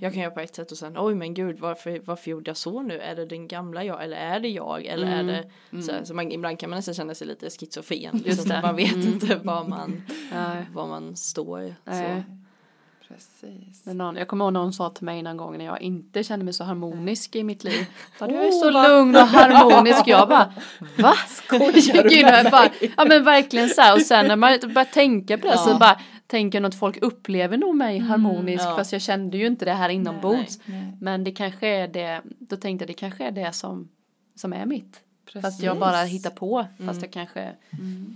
jag 0.00 0.12
kan 0.12 0.22
göra 0.22 0.30
på 0.30 0.40
ett 0.40 0.54
sätt 0.54 0.72
och 0.72 0.78
sen 0.78 0.94
oj 0.98 1.14
men 1.14 1.34
gud 1.34 1.58
varför, 1.58 2.00
varför 2.04 2.30
gjorde 2.30 2.48
jag 2.50 2.56
så 2.56 2.82
nu? 2.82 3.00
Är 3.00 3.16
det 3.16 3.26
den 3.26 3.48
gamla 3.48 3.84
jag 3.84 4.04
eller 4.04 4.16
är 4.16 4.40
det 4.40 4.48
jag 4.48 4.84
eller 4.86 5.06
är 5.06 5.22
det 5.22 5.82
så, 5.82 5.92
här, 5.92 6.04
så 6.04 6.14
man, 6.14 6.32
ibland 6.32 6.58
kan 6.58 6.70
man 6.70 6.76
nästan 6.76 6.94
känna 6.94 7.14
sig 7.14 7.26
lite 7.26 7.50
schizofren. 7.50 8.22
Liksom. 8.24 8.60
Man 8.62 8.76
vet 8.76 8.96
inte 8.96 9.36
var 9.36 9.64
man, 9.64 10.02
var 10.72 10.86
man 10.86 11.16
står. 11.16 11.74
Så. 11.84 12.22
Precis. 13.08 13.86
Men 13.86 13.98
någon, 13.98 14.16
jag 14.16 14.28
kommer 14.28 14.44
ihåg 14.44 14.52
någon 14.52 14.72
sa 14.72 14.90
till 14.90 15.04
mig 15.04 15.22
någon 15.22 15.36
gång 15.36 15.58
när 15.58 15.64
jag 15.64 15.82
inte 15.82 16.22
kände 16.24 16.44
mig 16.44 16.54
så 16.54 16.64
harmonisk 16.64 17.36
i 17.36 17.44
mitt 17.44 17.64
liv. 17.64 17.86
Du 18.18 18.24
är 18.24 18.48
Oh, 18.48 18.60
så 18.60 18.70
vad- 18.72 18.90
lugn 18.90 19.16
och 19.16 19.22
harmonisk. 19.22 20.02
Jag 20.06 20.28
bara, 20.28 20.52
va? 20.98 21.14
Skojar 21.28 22.02
du 22.08 22.14
jag 22.20 22.50
bara, 22.50 22.68
Ja 22.96 23.04
men 23.08 23.24
verkligen 23.24 23.68
så 23.68 23.80
här. 23.80 23.94
Och 23.94 24.02
sen 24.02 24.26
när 24.26 24.36
man 24.36 24.58
börjar 24.74 24.84
tänka 24.84 25.38
på 25.38 25.46
det 25.46 25.58
så 25.58 25.78
bara 25.78 26.00
tänker 26.26 26.60
jag 26.60 26.68
att 26.68 26.74
folk 26.78 26.96
upplever 27.02 27.56
nog 27.56 27.76
mig 27.76 27.98
harmonisk. 27.98 28.64
ja. 28.64 28.76
Fast 28.76 28.92
jag 28.92 29.02
kände 29.02 29.36
ju 29.38 29.46
inte 29.46 29.64
det 29.64 29.72
här 29.72 29.88
inombords. 29.88 30.58
Nej, 30.64 30.78
nej. 30.80 30.96
Men 31.00 31.24
det 31.24 31.30
kanske 31.32 31.66
är 31.68 31.88
det, 31.88 32.22
då 32.38 32.56
tänkte 32.56 32.82
jag 32.82 32.88
det 32.88 32.94
kanske 32.94 33.24
är 33.24 33.30
det 33.30 33.52
som, 33.52 33.88
som 34.34 34.52
är 34.52 34.66
mitt. 34.66 35.00
Fast 35.32 35.62
jag 35.62 35.72
Precis. 35.74 35.80
bara 35.80 36.02
hittar 36.04 36.30
på. 36.30 36.66
Fast 36.86 37.02
jag 37.02 37.10
kanske 37.12 37.54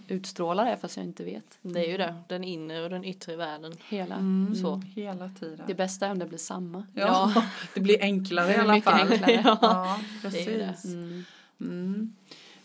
utstrålar 0.09 0.65
det 0.65 0.77
fast 0.77 0.97
jag 0.97 1.07
inte 1.07 1.25
vet. 1.25 1.59
Det 1.63 1.87
är 1.87 1.91
ju 1.91 1.97
det, 1.97 2.15
den 2.29 2.45
inre 2.45 2.85
och 2.85 2.91
den 2.91 3.05
yttre 3.05 3.37
världen. 3.37 3.73
Hela. 3.89 4.17
Så. 4.63 4.73
Mm, 4.75 4.83
Hela 4.95 5.29
tiden. 5.29 5.65
Det 5.67 5.75
bästa 5.75 6.07
är 6.07 6.11
om 6.11 6.19
det 6.19 6.27
blir 6.27 6.39
samma. 6.39 6.87
Ja, 6.95 7.33
det 7.75 7.81
blir 7.81 8.03
enklare 8.03 8.47
Det 8.47 8.53
i 8.55 8.57
alla 8.57 8.73
mycket 8.75 8.91
fall. 8.91 9.13
enklare. 9.13 9.33
Ja, 9.61 10.01
Det 10.23 10.39
är 10.47 10.51
ju 10.53 10.59
det. 10.59 10.67
precis. 10.67 10.95
Mm. 11.61 12.13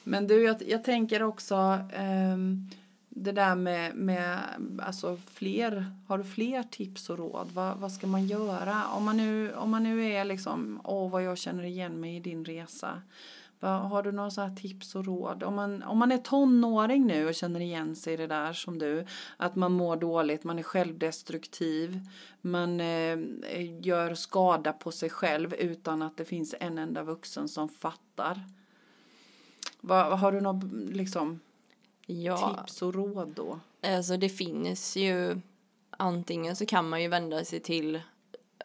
Men 0.04 0.28
du, 0.28 0.44
jag, 0.44 0.56
jag 0.68 0.84
tänker 0.84 1.24
också 1.24 1.80
ehm, 1.96 2.70
det 3.10 3.32
där 3.32 3.56
med, 3.56 3.96
med 3.96 4.40
alltså 4.80 5.18
fler, 5.34 5.86
har 6.08 6.18
du 6.18 6.24
fler 6.24 6.64
tips 6.64 7.10
och 7.10 7.18
råd? 7.18 7.48
Vad, 7.54 7.78
vad 7.78 7.92
ska 7.92 8.08
man 8.08 8.28
göra? 8.28 8.84
Om 8.88 9.04
man 9.04 9.18
nu, 9.18 9.54
om 9.54 9.70
man 9.72 9.84
nu 9.84 10.06
är 10.12 10.26
liksom, 10.26 10.82
åh 10.84 11.10
vad 11.12 11.24
jag 11.24 11.38
känner 11.38 11.64
igen 11.64 12.00
mig 12.00 12.16
i 12.16 12.20
din 12.20 12.46
resa. 12.46 13.02
Har 13.60 14.04
du 14.04 14.12
några 14.12 14.30
så 14.30 14.50
tips 14.62 14.96
och 14.96 15.06
råd? 15.06 15.44
Om 15.44 15.56
man, 15.56 15.84
om 15.84 15.98
man 15.98 16.12
är 16.12 16.18
tonåring 16.18 17.08
nu 17.08 17.28
och 17.28 17.36
känner 17.36 17.60
igen 17.60 17.96
sig 17.96 18.14
i 18.14 18.18
det 18.18 18.28
där 18.28 18.54
som 18.54 18.80
du, 18.80 19.06
att 19.38 19.56
man 19.56 19.74
mår 19.74 19.96
dåligt, 19.96 20.44
man 20.44 20.60
är 20.60 20.64
självdestruktiv, 20.64 22.00
man 22.42 22.80
eh, 22.80 23.18
gör 23.82 24.16
skada 24.16 24.74
på 24.74 24.92
sig 24.92 25.10
själv 25.10 25.54
utan 25.54 26.02
att 26.02 26.18
det 26.18 26.26
finns 26.26 26.56
en 26.60 26.78
enda 26.78 27.04
vuxen 27.04 27.50
som 27.50 27.70
fattar. 27.70 28.44
Vad, 29.82 30.20
har 30.20 30.32
du 30.32 30.42
några 30.42 30.62
liksom, 30.90 31.40
Ja, 32.06 32.56
tips 32.66 32.82
och 32.82 32.94
råd 32.94 33.34
då? 33.36 33.60
Alltså 33.82 34.18
det 34.18 34.30
finns 34.30 34.96
ju 34.96 35.42
antingen 35.90 36.56
så 36.56 36.66
kan 36.66 36.90
man 36.90 37.02
ju 37.02 37.08
vända 37.08 37.46
sig 37.46 37.60
till 37.60 38.02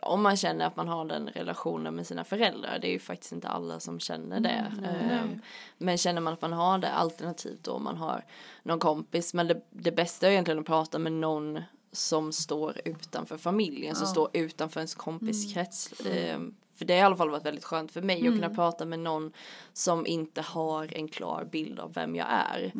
om 0.02 0.22
man 0.22 0.36
känner 0.36 0.66
att 0.66 0.76
man 0.76 0.88
har 0.88 1.04
den 1.04 1.28
relationen 1.28 1.94
med 1.94 2.06
sina 2.06 2.24
föräldrar. 2.24 2.78
Det 2.78 2.88
är 2.88 2.92
ju 2.92 2.98
faktiskt 2.98 3.32
inte 3.32 3.48
alla 3.48 3.80
som 3.80 4.00
känner 4.00 4.40
det. 4.40 4.72
Ehm, 4.84 5.40
Men 5.78 5.98
känner 5.98 6.20
man 6.20 6.32
att 6.32 6.42
man 6.42 6.52
har 6.52 6.78
det 6.78 6.90
alternativt 6.90 7.64
då 7.64 7.72
om 7.72 7.84
man 7.84 7.96
har 7.96 8.24
någon 8.62 8.78
kompis. 8.78 9.34
Men 9.34 9.46
det, 9.46 9.60
det 9.70 9.92
bästa 9.92 10.26
är 10.26 10.30
egentligen 10.30 10.60
att 10.60 10.66
prata 10.66 10.98
med 10.98 11.12
någon 11.12 11.60
som 11.92 12.32
står 12.32 12.80
utanför 12.84 13.36
familjen, 13.36 13.94
som 13.94 14.06
står 14.06 14.28
utanför 14.32 14.80
ens 14.80 14.94
kompiskrets. 14.94 15.92
Ehm, 16.06 16.54
För 16.74 16.84
det 16.84 16.92
har 16.94 17.00
i 17.00 17.02
alla 17.02 17.16
fall 17.16 17.30
varit 17.30 17.44
väldigt 17.44 17.64
skönt 17.64 17.92
för 17.92 18.02
mig 18.02 18.16
att 18.28 18.34
kunna 18.34 18.50
prata 18.54 18.84
med 18.84 18.98
någon 18.98 19.32
som 19.72 20.06
inte 20.06 20.40
har 20.42 20.94
en 20.96 21.08
klar 21.08 21.44
bild 21.52 21.78
av 21.80 21.92
vem 21.94 22.16
jag 22.16 22.26
är. 22.30 22.72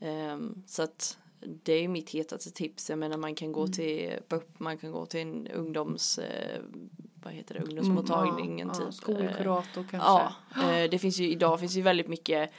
Ehm, 0.00 0.62
så 0.66 0.82
att 0.82 1.18
det 1.46 1.72
är 1.72 1.88
mitt 1.88 2.10
hetaste 2.10 2.50
tips. 2.50 2.90
Jag 2.90 2.98
menar 2.98 3.16
man 3.16 3.34
kan 3.34 3.52
gå 3.52 3.66
till 3.66 4.18
BUP, 4.28 4.58
man 4.60 4.78
kan 4.78 4.92
gå 4.92 5.06
till 5.06 5.20
en 5.20 5.48
ungdoms, 5.48 6.18
eh, 6.18 6.60
vad 7.22 7.32
heter 7.32 7.54
det, 7.54 7.60
ungdomsmottagningen 7.60 8.70
Mm, 8.70 8.80
ja, 8.80 8.86
typ. 8.86 8.94
Skolkurator 8.94 9.86
kanske? 9.90 9.96
Ja, 9.96 10.32
eh, 10.62 10.90
det 10.90 10.98
finns 10.98 11.18
ju, 11.18 11.28
idag 11.30 11.60
finns 11.60 11.76
ju 11.76 11.82
väldigt 11.82 12.08
mycket 12.08 12.50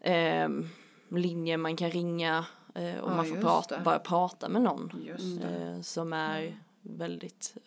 ehm, 0.00 0.68
linjer 1.10 1.56
man 1.56 1.76
kan 1.76 1.90
ringa 1.90 2.46
eh, 2.74 2.98
och 2.98 3.10
Ja, 3.10 3.16
man 3.16 3.26
får 3.26 3.36
prata, 3.36 3.80
bara 3.80 3.98
prata 3.98 4.48
med 4.48 4.62
någon 4.62 4.92
eh, 5.42 5.80
som 5.82 6.12
är 6.12 6.58
väldigt 6.82 7.52
eh, 7.56 7.62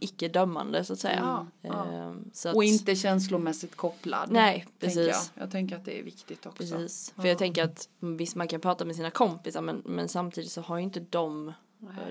icke 0.00 0.28
dömande 0.28 0.84
så 0.84 0.92
att 0.92 0.98
säga. 0.98 1.18
Ja, 1.20 1.46
ja. 1.68 1.84
Ehm, 1.92 2.24
så 2.32 2.48
att, 2.48 2.54
Och 2.56 2.64
inte 2.64 2.96
känslomässigt 2.96 3.76
kopplad. 3.76 4.30
Nej, 4.30 4.66
precis. 4.80 5.06
Jag. 5.06 5.42
jag 5.44 5.50
tänker 5.50 5.76
att 5.76 5.84
det 5.84 5.98
är 5.98 6.02
viktigt 6.02 6.46
också. 6.46 6.58
Precis, 6.58 7.12
för 7.16 7.28
jag 7.28 7.38
tänker 7.38 7.64
att 7.64 7.88
visst 8.00 8.36
man 8.36 8.48
kan 8.48 8.60
prata 8.60 8.84
med 8.84 8.96
sina 8.96 9.10
kompisar 9.10 9.60
men, 9.60 9.82
men 9.86 10.08
samtidigt 10.08 10.52
så 10.52 10.60
har 10.60 10.76
ju 10.78 10.82
inte 10.84 11.00
de 11.00 11.52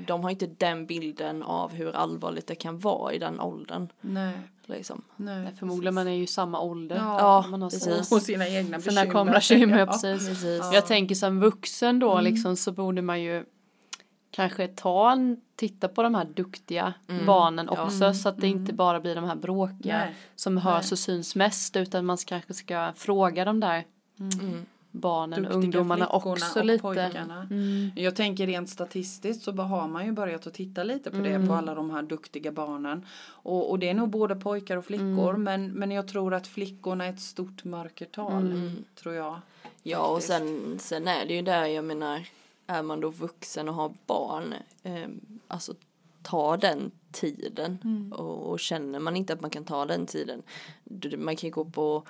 de 0.08 0.24
har 0.24 0.30
inte 0.30 0.48
den 0.48 0.86
bilden 0.86 1.44
av 1.44 1.72
hur 1.74 1.96
allvarligt 1.96 2.48
det 2.48 2.56
kan 2.56 2.80
vara 2.80 3.14
i 3.14 3.20
den 3.20 3.40
åldern. 3.40 3.88
Nej, 4.02 4.34
Liksom. 4.66 5.02
nej. 5.16 5.44
Nej, 5.44 5.54
förmodligen 5.60 5.94
man 5.96 6.08
är 6.08 6.12
ju 6.12 6.28
samma 6.28 6.62
ålder. 6.62 6.96
Ja, 6.96 7.20
Ja, 7.20 7.48
man 7.50 7.62
har 7.62 7.70
precis. 7.70 8.12
Och 8.12 8.22
sina 8.22 8.48
egna 8.48 8.80
sina 8.82 9.06
bekymmer. 9.06 9.34
bekymmer. 9.34 9.78
Ja. 9.80 9.86
Precis. 9.86 10.28
Precis. 10.28 10.62
Jag 10.74 10.86
tänker 10.88 11.16
som 11.16 11.40
vuxen 11.40 12.00
då 12.00 12.12
Mm. 12.12 12.24
liksom 12.24 12.56
så 12.56 12.72
borde 12.72 13.02
man 13.02 13.22
ju 13.22 13.46
kanske 14.40 14.68
ta 14.68 15.12
en, 15.12 15.38
titta 15.56 15.88
på 15.88 16.04
de 16.04 16.16
här 16.16 16.26
duktiga 16.26 16.94
barnen 17.26 17.70
också 17.70 18.14
så 18.14 18.30
att 18.30 18.38
det 18.38 18.48
inte 18.48 18.74
bara 18.74 19.00
blir 19.00 19.16
de 19.16 19.24
här 19.24 19.36
bråkiga 19.36 19.98
Nej. 19.98 20.16
som 20.36 20.58
hörs 20.58 20.92
och 20.92 21.00
syns 21.00 21.36
mest 21.36 21.76
utan 21.76 22.06
man 22.06 22.18
kanske 22.18 22.54
ska 22.54 22.94
fråga 22.96 23.46
de 23.46 23.60
där 23.60 23.86
barnen 24.92 25.46
och 25.46 25.52
Duktiga 25.52 25.80
ungdomarna 25.80 26.08
också 26.08 26.60
och 26.60 26.66
lite. 26.66 26.82
pojkarna. 26.82 27.48
Jag 27.96 28.16
tänker 28.16 28.48
rent 28.48 28.70
statistiskt 28.70 29.44
så 29.44 29.52
har 29.52 29.88
man 29.88 30.06
ju 30.06 30.12
börjat 30.12 30.48
att 30.48 30.54
titta 30.54 30.84
lite 30.84 31.12
på 31.12 31.18
det 31.18 31.48
på 31.48 31.54
alla 31.54 31.76
de 31.76 31.90
här 31.90 32.02
duktiga 32.02 32.52
barnen. 32.52 33.06
Och, 33.28 33.70
och 33.70 33.80
det 33.80 33.90
är 33.90 33.94
nog 33.94 34.10
både 34.10 34.36
pojkar 34.36 34.78
och 34.78 34.86
flickor 34.86 35.38
men, 35.38 35.72
men 35.72 35.92
jag 35.92 36.08
tror 36.08 36.34
att 36.34 36.48
flickorna 36.48 37.06
är 37.06 37.10
ett 37.10 37.22
stort 37.22 37.64
mörkertal. 37.64 38.72
Tror 38.96 39.16
jag. 39.16 39.40
Ja 39.84 40.00
och 40.00 40.24
faktiskt. 40.24 40.28
sen, 40.28 40.80
sen 40.80 41.08
är 41.08 41.26
det 41.26 41.34
ju 41.34 41.42
där 41.42 41.66
jag 41.66 41.86
menar 41.86 42.22
är 42.70 42.84
man 42.84 43.00
då 43.00 43.10
vuxen 43.10 43.70
och 43.70 43.76
har 43.76 43.94
barn 44.06 44.54
eh, 44.84 45.08
alltså 45.48 45.74
ta 46.24 46.58
den 46.58 46.92
tiden 47.12 47.78
och, 48.16 48.50
och 48.52 48.60
känner 48.60 49.00
man 49.00 49.16
inte 49.16 49.34
att 49.34 49.42
man 49.42 49.50
kan 49.50 49.64
ta 49.66 49.86
den 49.86 50.06
tiden 50.06 50.44
man 51.18 51.36
kan 51.36 51.52
gå 51.52 51.66
på 51.66 52.04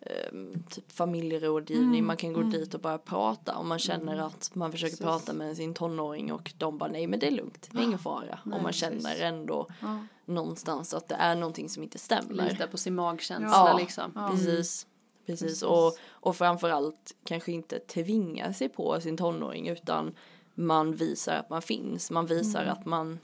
eh, 0.00 0.32
typ 0.70 0.92
familjerådgivning 0.92 2.04
man 2.04 2.16
kan 2.16 2.32
gå 2.32 2.42
dit 2.42 2.74
och 2.74 2.80
bara 2.80 2.98
prata 2.98 3.56
om 3.56 3.68
man 3.68 3.78
känner 3.78 4.16
att 4.18 4.50
man 4.54 4.72
försöker 4.72 4.90
Precis. 4.90 5.04
prata 5.06 5.32
med 5.32 5.56
sin 5.56 5.74
tonåring 5.74 6.32
och 6.32 6.52
de 6.58 6.78
bara 6.78 6.90
nej 6.90 7.06
men 7.06 7.18
det 7.20 7.26
är 7.26 7.30
lugnt 7.30 7.68
det 7.72 7.78
är 7.78 7.82
ingen 7.82 7.98
fara 7.98 8.38
och 8.42 8.46
man 8.50 8.64
precis. 8.64 8.80
känner 8.80 9.20
ändå 9.22 9.66
Ja. 9.80 9.98
någonstans 10.24 10.94
att 10.94 11.08
det 11.08 11.14
är 11.14 11.34
någonting 11.34 11.68
som 11.68 11.82
inte 11.82 11.98
stämmer 11.98 12.48
Lita 12.50 12.66
på 12.66 12.76
sin 12.76 12.94
magkänsla 12.94 13.48
Ja. 13.72 13.78
liksom. 13.78 14.28
Precis. 14.30 14.86
Precis. 15.26 15.62
Och, 15.62 15.96
och 16.08 16.36
framförallt 16.36 17.14
kanske 17.24 17.52
inte 17.52 17.78
tvinga 17.78 18.52
sig 18.52 18.68
på 18.68 19.00
sin 19.00 19.16
tonåring 19.16 19.68
utan 19.68 20.14
man 20.54 20.94
visar 20.94 21.36
att 21.36 21.50
man 21.50 21.62
finns. 21.62 22.10
Man 22.10 22.26
visar 22.26 22.64
att 22.64 22.84
man 22.84 23.18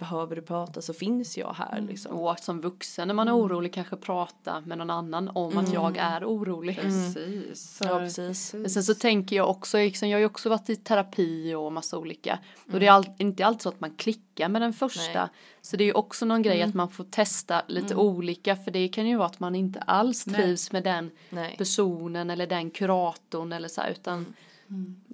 behöver 0.00 0.36
du 0.36 0.42
prata 0.42 0.82
så 0.82 0.92
finns 0.92 1.38
jag 1.38 1.52
här 1.52 1.80
liksom. 1.80 2.16
Och 2.16 2.32
att 2.32 2.44
som 2.44 2.60
vuxen 2.60 3.08
när 3.08 3.14
man 3.14 3.28
är 3.28 3.36
orolig 3.36 3.74
kanske 3.74 3.96
prata 3.96 4.60
med 4.60 4.78
någon 4.78 4.90
annan 4.90 5.28
om 5.28 5.58
att 5.58 5.72
jag 5.72 5.96
är 5.96 6.24
orolig. 6.24 6.80
Precis. 6.80 7.80
Ja, 7.84 7.98
precis. 7.98 8.54
Men 8.54 8.70
sen 8.70 8.84
så 8.84 8.94
tänker 8.94 9.36
jag 9.36 9.50
också, 9.50 9.78
liksom, 9.78 10.08
jag 10.08 10.16
har 10.16 10.20
ju 10.20 10.26
också 10.26 10.48
varit 10.48 10.70
i 10.70 10.76
terapi 10.76 11.54
och 11.54 11.72
massa 11.72 11.98
olika. 11.98 12.38
Och 12.72 12.80
det 12.80 12.86
är 12.86 12.90
all, 12.90 13.06
inte 13.18 13.46
alltid 13.46 13.62
så 13.62 13.68
att 13.68 13.80
man 13.80 13.90
klickar 13.90 14.48
med 14.48 14.62
den 14.62 14.72
första. 14.72 15.20
Nej. 15.20 15.28
Så 15.62 15.76
det 15.76 15.84
är 15.84 15.86
ju 15.86 15.92
också 15.92 16.26
någon 16.26 16.42
grej 16.42 16.62
att 16.62 16.74
man 16.74 16.90
får 16.90 17.04
testa 17.04 17.62
lite 17.66 17.94
olika. 17.94 18.56
För 18.56 18.70
det 18.70 18.88
kan 18.88 19.08
ju 19.08 19.16
vara 19.16 19.26
att 19.26 19.40
man 19.40 19.54
inte 19.54 19.80
alls 19.80 20.24
trivs 20.24 20.72
med 20.72 20.84
den 20.84 21.10
Nej. 21.30 21.54
personen 21.58 22.30
eller 22.30 22.46
den 22.46 22.70
kuratorn 22.70 23.52
eller 23.52 23.68
så 23.68 23.80
här, 23.80 23.90
utan 23.90 24.34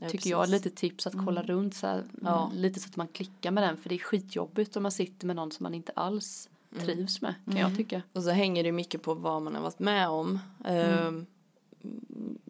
Ja, 0.01 0.09
tycker 0.09 0.31
jag 0.31 0.38
är 0.40 0.45
precis. 0.47 0.64
lite 0.64 0.77
tips 0.77 1.07
att 1.07 1.14
kolla 1.25 1.42
runt 1.42 1.75
så 1.75 1.87
här, 1.87 2.05
Ja. 2.23 2.51
lite 2.55 2.81
så 2.81 2.88
att 2.88 2.97
man 2.97 3.09
klickar 3.09 3.51
med 3.51 3.62
den 3.62 3.77
för 3.77 3.88
det 3.88 3.95
är 3.95 3.99
skitjobbigt 3.99 4.77
om 4.77 4.83
man 4.83 4.92
sitter 4.92 5.27
med 5.27 5.37
någon 5.37 5.53
som 5.53 5.62
man 5.64 5.75
inte 5.75 5.92
alls 5.97 6.49
trivs 6.81 7.21
med 7.23 7.35
kan 7.45 7.57
jag 7.57 7.77
tycka. 7.77 8.03
Och 8.12 8.23
så 8.23 8.31
hänger 8.31 8.64
det 8.64 8.73
mycket 8.73 9.03
på 9.03 9.14
vad 9.14 9.42
man 9.42 9.55
har 9.55 9.62
varit 9.62 9.79
med 9.79 10.09
om. 10.09 10.38
Ehm, 10.64 11.27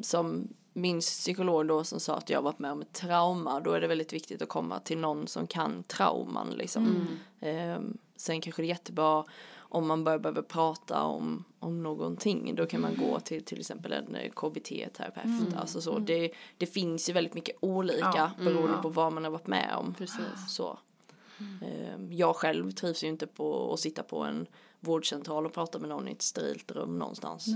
som 0.01 0.49
min 0.73 1.01
psykolog 1.01 1.67
då 1.69 1.85
som 1.85 2.01
sa 2.01 2.17
att 2.17 2.31
jag 2.31 2.39
har 2.39 2.43
varit 2.43 2.59
med 2.59 2.73
om 2.73 2.81
ett 2.83 2.93
trauma, 2.93 3.61
då 3.61 3.73
är 3.73 3.81
det 3.81 3.87
väldigt 3.87 4.13
viktigt 4.13 4.43
att 4.43 4.49
komma 4.49 4.79
till 4.79 4.99
någon 4.99 5.27
som 5.29 5.47
kan 5.47 5.83
trauman 5.83 6.51
liksom. 6.51 7.07
Ehm, 7.41 7.99
sen 8.17 8.41
kanske 8.41 8.63
det 8.63 8.67
är 8.67 8.69
jättebra 8.69 9.25
om 9.69 9.87
man 9.87 10.05
bara 10.05 10.19
behöver 10.19 10.43
prata 10.43 11.03
om, 11.03 11.45
om 11.59 11.83
någonting, 11.83 12.55
då 12.55 12.67
kan 12.67 12.81
man 12.81 12.97
gå 12.97 13.21
till 13.21 13.45
till 13.45 13.61
exempel 13.61 13.93
en 13.93 14.15
eh, 14.15 14.31
KBT-terapeut. 14.31 15.57
Alltså 15.57 15.81
så, 15.81 15.99
det, 15.99 16.31
det 16.59 16.67
finns 16.67 17.09
ju 17.09 17.13
väldigt 17.13 17.35
mycket 17.35 17.57
olika 17.61 18.13
Ja. 18.15 18.31
beroende 18.45 18.79
på 18.83 18.89
vad 18.89 19.13
man 19.13 19.25
har 19.25 19.31
varit 19.31 19.47
med 19.47 19.75
om. 19.79 19.95
Precis. 19.95 20.49
Så. 20.49 20.79
Ehm, 21.63 22.13
Jag 22.13 22.37
själv 22.37 22.71
trivs 22.71 23.05
ju 23.05 23.09
inte 23.09 23.27
på 23.27 23.73
att 23.73 23.81
sitta 23.81 24.03
på 24.03 24.19
en 24.23 24.47
vårdcentral 24.81 25.47
och 25.47 25.53
prata 25.53 25.79
med 25.79 25.89
någon 25.89 26.09
i 26.09 26.13
ett 26.13 26.23
sterilt 26.23 26.71
rum 26.73 26.99
någonstans. 26.99 27.47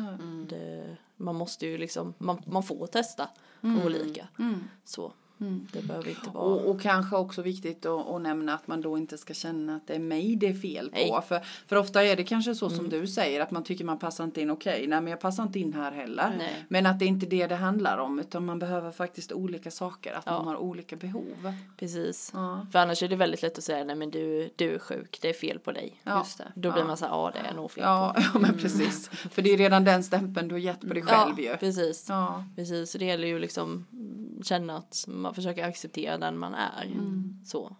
Det, 0.48 0.96
man 1.16 1.34
måste 1.36 1.66
ju 1.66 1.78
liksom, 1.78 2.14
man, 2.18 2.42
man 2.46 2.62
får 2.62 2.86
testa 2.86 3.28
olika. 3.86 4.28
Så, 4.84 5.12
det 5.72 5.82
behöver 5.82 6.08
inte 6.08 6.30
vara. 6.30 6.44
Och, 6.44 6.70
och 6.70 6.80
kanske 6.80 7.16
också 7.16 7.42
viktigt 7.42 7.86
att, 7.86 8.06
att 8.08 8.22
nämna 8.22 8.54
att 8.54 8.66
man 8.66 8.80
då 8.80 8.98
inte 8.98 9.18
ska 9.18 9.34
känna 9.34 9.76
att 9.76 9.86
det 9.86 9.94
är 9.94 9.98
mig 9.98 10.36
det 10.36 10.48
är 10.48 10.54
fel 10.54 10.90
på. 10.90 10.96
Nej. 10.96 11.22
För, 11.28 11.40
för 11.66 11.76
ofta 11.76 12.04
är 12.04 12.16
det 12.16 12.24
kanske 12.24 12.54
så 12.54 12.70
som 12.70 12.88
du 12.88 13.06
säger 13.06 13.40
att 13.40 13.50
man 13.50 13.64
tycker 13.64 13.84
man 13.84 13.98
passar 13.98 14.24
inte 14.24 14.40
in. 14.40 14.50
Okej, 14.50 14.86
nej 14.86 15.00
men 15.00 15.10
jag 15.10 15.20
passar 15.20 15.42
inte 15.42 15.58
in 15.58 15.72
här 15.72 15.92
heller. 15.92 16.34
Nej. 16.38 16.64
Men 16.68 16.86
att 16.86 16.98
det 16.98 17.04
är 17.04 17.06
inte 17.06 17.26
det 17.26 17.46
det 17.46 17.54
handlar 17.56 17.98
om 17.98 18.18
utan 18.18 18.44
man 18.44 18.58
behöver 18.58 18.90
faktiskt 18.90 19.32
olika 19.32 19.70
saker. 19.70 20.12
Att 20.12 20.22
Ja. 20.26 20.32
man 20.32 20.46
har 20.46 20.56
olika 20.56 20.96
behov. 20.96 21.52
Precis. 21.76 22.30
Ja. 22.34 22.66
För 22.72 22.78
annars 22.78 23.02
är 23.02 23.08
det 23.08 23.16
väldigt 23.16 23.42
lätt 23.42 23.58
att 23.58 23.64
säga, 23.64 23.84
nej 23.84 23.96
men 23.96 24.10
du, 24.10 24.50
du 24.56 24.74
är 24.74 24.78
sjuk, 24.78 25.18
det 25.22 25.28
är 25.28 25.32
fel 25.34 25.58
på 25.58 25.72
dig. 25.72 26.00
Ja. 26.02 26.18
Just 26.18 26.38
det. 26.38 26.52
Då 26.54 26.72
blir 26.72 26.84
man 26.84 26.96
så 26.96 27.04
här, 27.04 27.12
ja 27.12 27.32
det 27.34 27.48
är 27.48 27.54
nog 27.54 27.70
fel 27.70 27.84
Ja, 27.84 28.12
på 28.16 28.22
ja 28.34 28.40
men 28.40 28.58
precis. 28.58 29.08
För 29.08 29.42
det 29.42 29.50
är 29.52 29.56
redan 29.58 29.84
den 29.84 30.02
stämpeln 30.04 30.48
du 30.48 30.54
har 30.54 30.60
gett 30.60 30.80
på 30.80 30.94
dig 30.94 31.02
själv 31.02 31.40
ja, 31.40 31.50
ju. 31.52 31.56
precis. 31.56 32.06
Ja. 32.08 32.44
Precis, 32.56 32.90
så 32.90 32.98
det 32.98 33.04
gäller 33.04 33.28
ju 33.28 33.38
liksom 33.38 33.86
mm, 33.92 33.99
känna 34.42 34.76
att 34.76 35.04
man 35.08 35.34
försöker 35.34 35.64
acceptera 35.64 36.18
den 36.18 36.38
man 36.38 36.54
är. 36.54 36.84
Mm. 36.84 37.38
Så. 37.46 37.76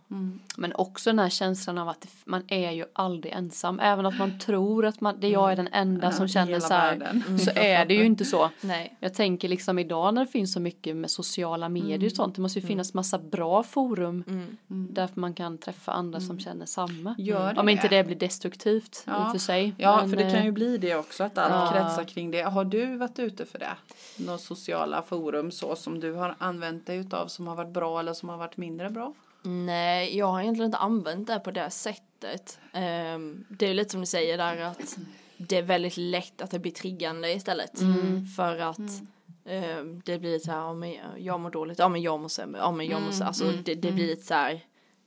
Men 0.56 0.72
också 0.74 1.10
den 1.10 1.18
här 1.18 1.28
känslan 1.28 1.78
av 1.78 1.88
att 1.88 2.06
man 2.24 2.42
är 2.48 2.70
ju 2.70 2.84
aldrig 2.92 3.32
ensam. 3.32 3.80
Även 3.80 4.06
att 4.06 4.18
man 4.18 4.38
tror 4.38 4.86
att 4.86 5.00
man, 5.00 5.20
det 5.20 5.28
jag 5.28 5.52
är 5.52 5.56
den 5.56 5.68
enda 5.72 6.12
som 6.12 6.26
i 6.26 6.28
känner 6.28 6.60
så 6.60 6.74
här. 6.74 7.22
Så 7.38 7.50
är 7.54 7.84
det 7.84 7.94
ju 7.94 8.04
inte 8.04 8.24
så. 8.24 8.50
Nej. 8.60 8.96
Jag 9.00 9.14
tänker 9.14 9.48
liksom 9.48 9.78
idag 9.78 10.14
när 10.14 10.24
det 10.24 10.30
finns 10.30 10.52
så 10.52 10.60
mycket 10.60 10.96
med 10.96 11.10
sociala 11.10 11.68
medier 11.68 11.94
Mm. 11.96 12.06
och 12.06 12.12
sånt. 12.12 12.34
Det 12.34 12.42
måste 12.42 12.58
ju 12.60 12.66
finnas 12.66 12.94
massa 12.94 13.18
bra 13.18 13.62
forum. 13.62 14.24
Där 14.66 15.08
man 15.14 15.34
kan 15.34 15.58
träffa 15.58 15.92
andra 15.92 16.20
som 16.20 16.38
känner 16.40 16.66
samma. 16.66 17.14
Gör 17.18 17.54
det 17.54 17.60
Om 17.60 17.68
inte 17.68 17.88
det? 17.88 18.04
blir 18.04 18.16
destruktivt 18.16 18.96
i 18.96 19.02
Ja. 19.10 19.24
och 19.26 19.30
för 19.32 19.38
sig. 19.38 19.74
Ja, 19.78 19.96
Men, 20.00 20.10
för 20.10 20.16
det 20.16 20.22
kan 20.22 20.34
eh, 20.40 20.44
ju 20.44 20.52
bli 20.52 20.78
det 20.78 20.94
också 20.96 21.24
att 21.24 21.38
allt 21.38 21.74
Ja. 21.74 21.80
kretsar 21.82 22.04
kring 22.04 22.30
det. 22.30 22.42
Har 22.42 22.64
du 22.64 22.96
varit 22.96 23.18
ute 23.18 23.46
för 23.46 23.58
det? 23.58 23.70
Några 24.18 24.38
sociala 24.38 25.02
forum 25.02 25.50
så 25.50 25.76
som 25.76 26.00
du 26.00 26.12
har 26.12 26.34
använt 26.50 26.86
dig 26.86 26.96
utav 26.96 27.26
som 27.26 27.46
har 27.46 27.56
varit 27.56 27.72
bra 27.72 28.00
eller 28.00 28.12
som 28.12 28.28
har 28.28 28.36
varit 28.36 28.56
mindre 28.56 28.90
bra? 28.90 29.14
Nej, 29.42 30.16
jag 30.18 30.26
har 30.26 30.40
egentligen 30.40 30.66
inte 30.68 30.78
använt 30.78 31.26
det 31.26 31.40
på 31.40 31.50
det 31.50 31.70
sättet. 31.70 32.58
Ehm, 32.72 33.44
det 33.48 33.66
är 33.66 33.74
lite 33.74 33.90
som 33.90 34.00
du 34.00 34.06
säger 34.06 34.38
där 34.38 34.56
att 34.60 34.96
det 35.36 35.56
är 35.56 35.62
väldigt 35.62 35.96
lätt 35.96 36.42
att 36.42 36.50
det 36.50 36.58
blir 36.58 36.72
triggande 36.72 37.32
istället. 37.32 37.72
För 38.36 38.58
att 38.58 38.78
ehm, 39.44 40.00
det 40.04 40.18
blir 40.18 40.38
så 40.38 40.50
här, 40.50 40.58
ja 40.58 40.74
men 40.74 40.96
jag 41.18 41.40
mår 41.40 41.50
dåligt, 41.50 41.78
ja 41.78 41.88
men 41.88 42.02
jag 42.02 42.20
mår 42.20 42.28
sämre, 42.28 42.60
ja 42.60 42.72
men 42.72 42.86
jag 42.86 43.02
mår 43.02 43.10
så 43.10 43.24
Alltså 43.24 43.44
det, 43.64 43.74
det 43.74 43.92
blir 43.92 44.06
lite 44.06 44.22
så 44.26 44.34
här. 44.34 44.60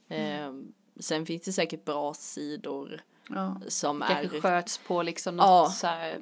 ehm, 0.10 0.72
sen 1.00 1.26
finns 1.26 1.44
det 1.44 1.52
säkert 1.52 1.86
bra 1.86 2.14
sidor 2.14 3.02
Ja. 3.30 3.62
som 3.68 4.04
kanske 4.08 4.38
är 4.38 4.42
sköts 4.42 4.78
på 4.78 5.04
liksom 5.04 5.36
något 5.36 5.46
Ja. 5.46 5.70
så 5.76 5.88
här, 5.88 6.20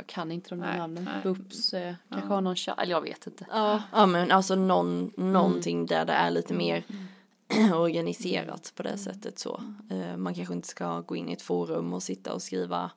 jag 0.00 0.06
kan 0.06 0.32
inte 0.32 0.48
de 0.50 0.60
där 0.60 0.66
Nej, 0.66 0.78
namnen. 0.78 1.04
nej. 1.04 1.22
Bups, 1.22 1.74
eh, 1.74 1.94
kanske 2.10 2.28
har 2.28 2.40
någon 2.40 2.54
cha- 2.54 2.74
eller 2.82 2.90
jag 2.90 3.00
vet 3.00 3.26
inte. 3.26 3.46
Ja, 3.50 3.82
ja 3.92 4.06
men 4.06 4.30
alltså 4.32 4.54
någon, 4.54 5.12
någonting 5.16 5.86
där 5.86 6.04
det 6.04 6.12
är 6.12 6.30
lite 6.30 6.54
mer 6.54 6.84
organiserat 7.74 8.72
på 8.76 8.82
det 8.82 8.98
sättet 8.98 9.38
så. 9.38 9.60
Eh, 9.90 10.16
Man 10.16 10.34
kanske 10.34 10.54
inte 10.54 10.68
ska 10.68 11.00
gå 11.00 11.16
in 11.16 11.28
i 11.28 11.32
ett 11.32 11.42
forum 11.42 11.92
och 11.92 12.02
sitta 12.02 12.32
och 12.34 12.42
skriva 12.42 12.90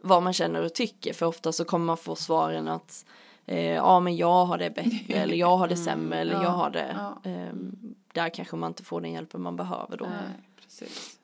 vad 0.00 0.22
man 0.22 0.32
känner 0.32 0.62
och 0.64 0.74
tycker 0.74 1.12
för 1.12 1.26
ofta 1.26 1.52
så 1.52 1.64
kommer 1.64 1.86
man 1.86 1.96
få 1.96 2.16
svaren 2.16 2.68
att 2.68 3.04
eh, 3.46 3.72
ja 3.72 4.00
men 4.00 4.16
jag 4.16 4.44
har 4.46 4.58
det 4.58 4.70
bättre 4.70 5.14
eller 5.14 5.34
jag 5.36 5.56
har 5.56 5.68
det 5.68 5.76
sämre 5.76 6.18
eller 6.20 6.32
jag 6.32 6.50
har 6.50 6.70
det. 6.70 6.94
ja. 6.98 7.30
ehm, 7.30 7.76
där 8.12 8.28
kanske 8.28 8.56
man 8.56 8.70
inte 8.70 8.82
får 8.84 9.00
den 9.00 9.12
hjälpen 9.12 9.42
man 9.42 9.56
behöver 9.56 9.96
då. 9.96 10.04
Nej, 10.04 10.40
precis. 10.62 11.18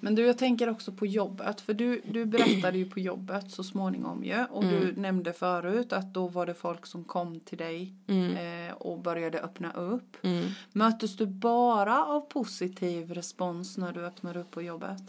Men 0.00 0.14
du, 0.14 0.26
jag 0.26 0.38
tänker 0.38 0.68
också 0.68 0.92
på 0.92 1.06
jobbet. 1.06 1.60
För 1.60 1.74
du, 1.74 2.02
du 2.10 2.24
berättade 2.24 2.78
ju 2.78 2.90
på 2.90 3.00
jobbet 3.00 3.50
så 3.50 3.64
småningom 3.64 4.24
ju. 4.24 4.44
Och 4.44 4.64
du 4.64 4.92
nämnde 4.96 5.32
förut 5.32 5.92
att 5.92 6.14
då 6.14 6.28
var 6.28 6.46
det 6.46 6.54
folk 6.54 6.86
som 6.86 7.04
kom 7.04 7.40
till 7.40 7.58
dig 7.58 7.92
eh, 8.08 8.74
och 8.74 8.98
började 8.98 9.40
öppna 9.40 9.72
upp. 9.72 10.16
Mm. 10.22 10.44
Möttes 10.72 11.16
du 11.16 11.26
bara 11.26 12.04
av 12.04 12.20
positiv 12.20 13.14
respons 13.14 13.76
när 13.78 13.92
du 13.92 14.06
öppnade 14.06 14.40
upp 14.40 14.50
på 14.50 14.62
jobbet? 14.62 15.02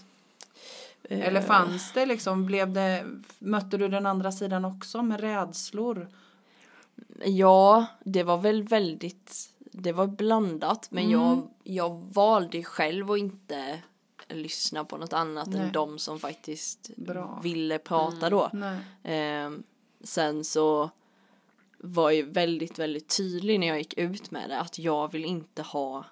Eller 1.10 1.42
fanns 1.42 1.94
det 1.94 2.06
liksom, 2.06 2.46
blev 2.46 2.74
det, 2.74 3.06
mötte 3.40 3.78
du 3.78 3.88
den 3.88 4.06
andra 4.06 4.32
sidan 4.32 4.66
också 4.66 5.02
med 5.04 5.20
rädslor? 5.20 6.08
Ja, 7.26 7.86
det 8.04 8.24
var 8.24 8.38
väl 8.38 8.64
väldigt, 8.64 9.50
det 9.60 9.92
var 9.92 10.08
blandat 10.08 10.88
men 10.92 11.04
Mm. 11.04 11.20
jag, 11.20 11.48
jag 11.64 11.90
valde 12.14 12.64
själv 12.64 13.12
att 13.12 13.18
inte 13.18 13.80
lyssna 14.30 14.86
på 14.86 14.98
något 14.98 15.14
annat 15.14 15.48
Nej. 15.48 15.62
än 15.62 15.72
de 15.72 16.00
som 16.00 16.20
faktiskt 16.20 16.92
Bra. 16.96 17.40
ville 17.44 17.80
prata 17.80 18.30
då. 18.30 18.50
Nej. 18.54 18.80
Ehm, 19.04 19.64
sen 20.04 20.44
så 20.44 20.90
var 21.78 22.12
jag 22.12 22.26
väldigt, 22.26 22.80
väldigt 22.80 23.18
tydlig 23.18 23.60
när 23.60 23.68
jag 23.68 23.78
gick 23.78 23.98
ut 23.98 24.32
med 24.32 24.50
det 24.50 24.60
att 24.60 24.80
jag 24.80 25.12
vill 25.12 25.26
inte 25.26 25.62
ha 25.62 26.06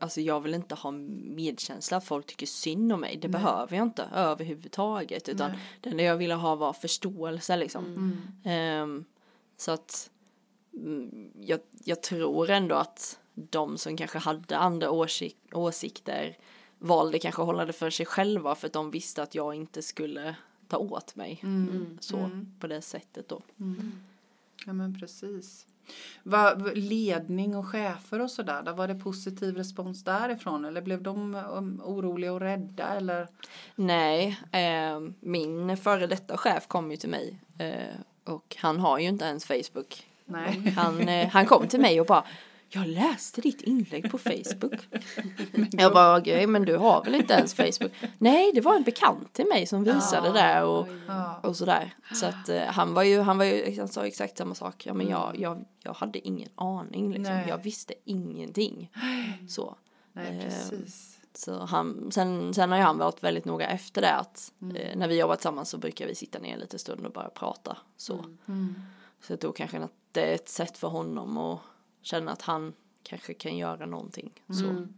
Alltså 0.00 0.20
jag 0.20 0.40
vill 0.40 0.54
inte 0.54 0.74
ha 0.74 0.90
medkänsla, 0.90 1.96
att 1.96 2.04
folk 2.04 2.26
tycker 2.26 2.46
synd 2.46 2.92
om 2.92 3.00
mig. 3.00 3.16
Det 3.16 3.28
behöver 3.28 3.76
jag 3.76 3.86
inte 3.86 4.08
överhuvudtaget. 4.14 5.28
Utan 5.28 5.50
Nej. 5.50 5.60
det 5.80 5.90
enda 5.90 6.02
jag 6.02 6.16
ville 6.16 6.34
ha 6.34 6.54
var 6.54 6.72
förståelse 6.72 7.56
liksom. 7.56 7.84
Mm. 7.84 8.18
Ehm, 8.44 9.04
så 9.56 9.72
att 9.72 10.10
mm, 10.74 11.30
jag, 11.40 11.60
jag 11.84 12.02
tror 12.02 12.50
ändå 12.50 12.74
att 12.74 13.18
de 13.34 13.78
som 13.78 13.96
kanske 13.96 14.18
hade 14.18 14.58
andra 14.58 14.90
åsik 14.90 15.36
åsikter 15.52 16.36
valde 16.82 17.18
kanske 17.18 17.42
att 17.42 17.46
hålla 17.46 17.64
det 17.64 17.72
för 17.72 17.90
sig 17.90 18.06
själva 18.06 18.54
för 18.54 18.66
att 18.66 18.72
de 18.72 18.90
visste 18.90 19.22
att 19.22 19.34
jag 19.34 19.54
inte 19.54 19.82
skulle 19.82 20.36
ta 20.68 20.76
åt 20.76 21.16
mig. 21.16 21.40
Mm. 21.42 21.98
Så 22.00 22.30
på 22.60 22.66
det 22.66 22.82
sättet 22.82 23.28
då. 23.28 23.42
Ja 24.66 24.72
men 24.72 25.00
precis. 25.00 25.66
Va, 26.22 26.54
ledning 26.74 27.56
och 27.56 27.68
chefer 27.68 28.20
och 28.20 28.30
sådär, 28.30 28.62
där 28.62 28.72
var 28.72 28.88
det 28.88 28.94
positiv 28.94 29.56
respons 29.56 30.04
därifrån 30.04 30.64
eller 30.64 30.82
blev 30.82 31.02
de 31.02 31.34
um, 31.34 31.82
oroliga 31.84 32.32
och 32.32 32.40
rädda 32.40 32.88
eller? 32.88 33.28
Nej, 33.74 34.40
eh, 34.52 35.00
min 35.20 35.76
före 35.76 36.06
detta 36.06 36.36
chef 36.36 36.66
kom 36.66 36.90
ju 36.90 36.96
till 36.96 37.10
mig 37.10 37.38
eh, 37.58 37.96
och 38.24 38.56
han 38.58 38.80
har 38.80 38.98
ju 38.98 39.08
inte 39.08 39.24
ens 39.24 39.44
Facebook. 39.44 40.06
Nej. 40.24 40.74
Han, 40.76 41.08
eh, 41.08 41.28
han 41.28 41.46
kom 41.46 41.68
till 41.68 41.80
mig 41.80 42.00
och 42.00 42.06
bara 42.06 42.24
jag 42.74 42.86
läste 42.86 43.40
ditt 43.40 43.60
inlägg 43.62 44.10
på 44.10 44.18
Facebook. 44.18 44.88
jag 45.72 45.92
bara, 45.92 46.18
okej 46.18 46.46
men 46.46 46.62
du 46.64 46.76
har 46.76 47.04
väl 47.04 47.14
inte 47.14 47.34
ens 47.34 47.54
Facebook? 47.54 47.92
Nej, 48.18 48.52
det 48.54 48.60
var 48.60 48.74
en 48.76 48.82
bekant 48.82 49.32
till 49.32 49.46
mig 49.46 49.66
som 49.66 49.84
visade 49.84 50.26
Ja, 50.28 50.32
det 50.32 50.62
och, 50.64 50.88
Ja. 51.08 51.40
och 51.42 51.56
sådär. 51.56 51.94
Så 52.14 52.26
att 52.26 52.48
eh, 52.48 52.62
han 52.62 52.94
var 52.94 53.02
ju, 53.02 53.20
han 53.20 53.38
var 53.38 53.44
ju, 53.44 53.78
han 53.78 53.88
sa 53.88 54.06
exakt 54.06 54.38
samma 54.38 54.54
sak. 54.54 54.86
Ja 54.86 54.94
men 54.94 55.08
jag, 55.08 55.28
Mm. 55.28 55.42
jag, 55.42 55.64
jag 55.82 55.94
hade 55.94 56.26
ingen 56.28 56.48
aning 56.54 57.12
liksom. 57.12 57.34
Nej. 57.34 57.48
Jag 57.48 57.58
visste 57.58 57.94
ingenting. 58.04 58.90
Så. 59.48 59.76
Nej 60.12 60.38
Eh, 60.38 60.44
precis. 60.44 61.18
Så 61.34 61.64
han, 61.64 62.10
sen, 62.12 62.54
sen 62.54 62.70
har 62.70 62.78
ju 62.78 62.84
han 62.84 62.98
varit 62.98 63.22
väldigt 63.24 63.44
noga 63.44 63.66
efter 63.68 64.00
det 64.02 64.14
att 64.14 64.52
Mm. 64.62 64.76
eh, 64.76 64.96
när 64.96 65.08
vi 65.08 65.18
jobbar 65.18 65.36
tillsammans 65.36 65.68
så 65.70 65.78
brukar 65.78 66.06
vi 66.06 66.14
sitta 66.14 66.38
ner 66.38 66.56
lite 66.58 66.78
stund 66.78 67.06
och 67.06 67.12
bara 67.12 67.28
prata 67.28 67.76
så. 67.96 68.24
Mm. 68.48 68.74
Så 69.26 69.32
jag 69.32 69.40
tror 69.40 69.52
kanske 69.52 69.78
att 69.78 69.92
det 70.12 70.30
är 70.30 70.34
ett 70.34 70.48
sätt 70.48 70.78
för 70.78 70.88
honom 70.88 71.38
att 71.38 71.58
känna 72.02 72.32
att 72.32 72.42
han 72.42 72.72
kanske 73.02 73.34
kan 73.34 73.56
göra 73.56 73.86
någonting. 73.86 74.30
Så. 74.48 74.64
Mm. 74.64 74.94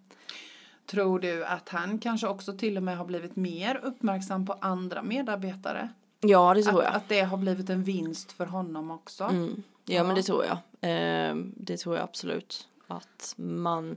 Tror 0.86 1.18
du 1.20 1.44
att 1.44 1.68
han 1.68 1.98
kanske 1.98 2.26
också 2.28 2.52
till 2.56 2.76
och 2.76 2.82
med 2.82 2.96
har 2.98 3.04
blivit 3.04 3.36
mer 3.36 3.80
uppmärksam 3.82 4.46
på 4.46 4.52
andra 4.52 5.02
medarbetare? 5.02 5.88
Ja 6.20 6.54
det 6.54 6.62
tror 6.62 6.78
Att, 6.80 6.84
jag. 6.84 6.94
att 6.94 7.08
det 7.08 7.20
har 7.20 7.36
blivit 7.36 7.70
en 7.70 7.82
vinst 7.82 8.32
för 8.32 8.46
honom 8.46 8.90
också? 8.90 9.24
Mm. 9.24 9.62
Ja, 9.84 9.94
Ja. 9.94 10.04
men 10.04 10.14
det 10.14 10.22
tror 10.22 10.44
jag. 10.44 10.56
Eh, 10.90 11.36
det 11.56 11.76
tror 11.76 11.96
jag 11.96 12.04
absolut. 12.04 12.68
Att 12.86 13.34
man 13.36 13.96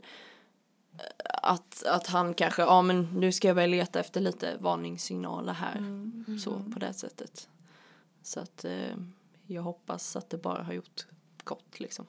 att, 1.43 1.83
att 1.85 2.07
han 2.07 2.33
kanske, 2.33 2.61
ja 2.61 2.81
men 2.81 3.01
nu 3.13 3.31
ska 3.31 3.47
jag 3.47 3.55
väl 3.55 3.69
leta 3.69 3.99
efter 3.99 4.21
lite 4.21 4.57
varningssignaler 4.59 5.53
här. 5.53 5.77
Mm. 5.77 6.39
Så 6.39 6.51
på 6.73 6.79
det 6.79 6.93
sättet. 6.93 7.49
Så 8.21 8.39
att 8.39 8.65
eh, 8.65 8.97
jag 9.45 9.61
hoppas 9.61 10.15
att 10.15 10.29
det 10.29 10.37
bara 10.37 10.63
har 10.63 10.73
gjort 10.73 11.05
gott 11.47 11.79
liksom. 11.79 12.05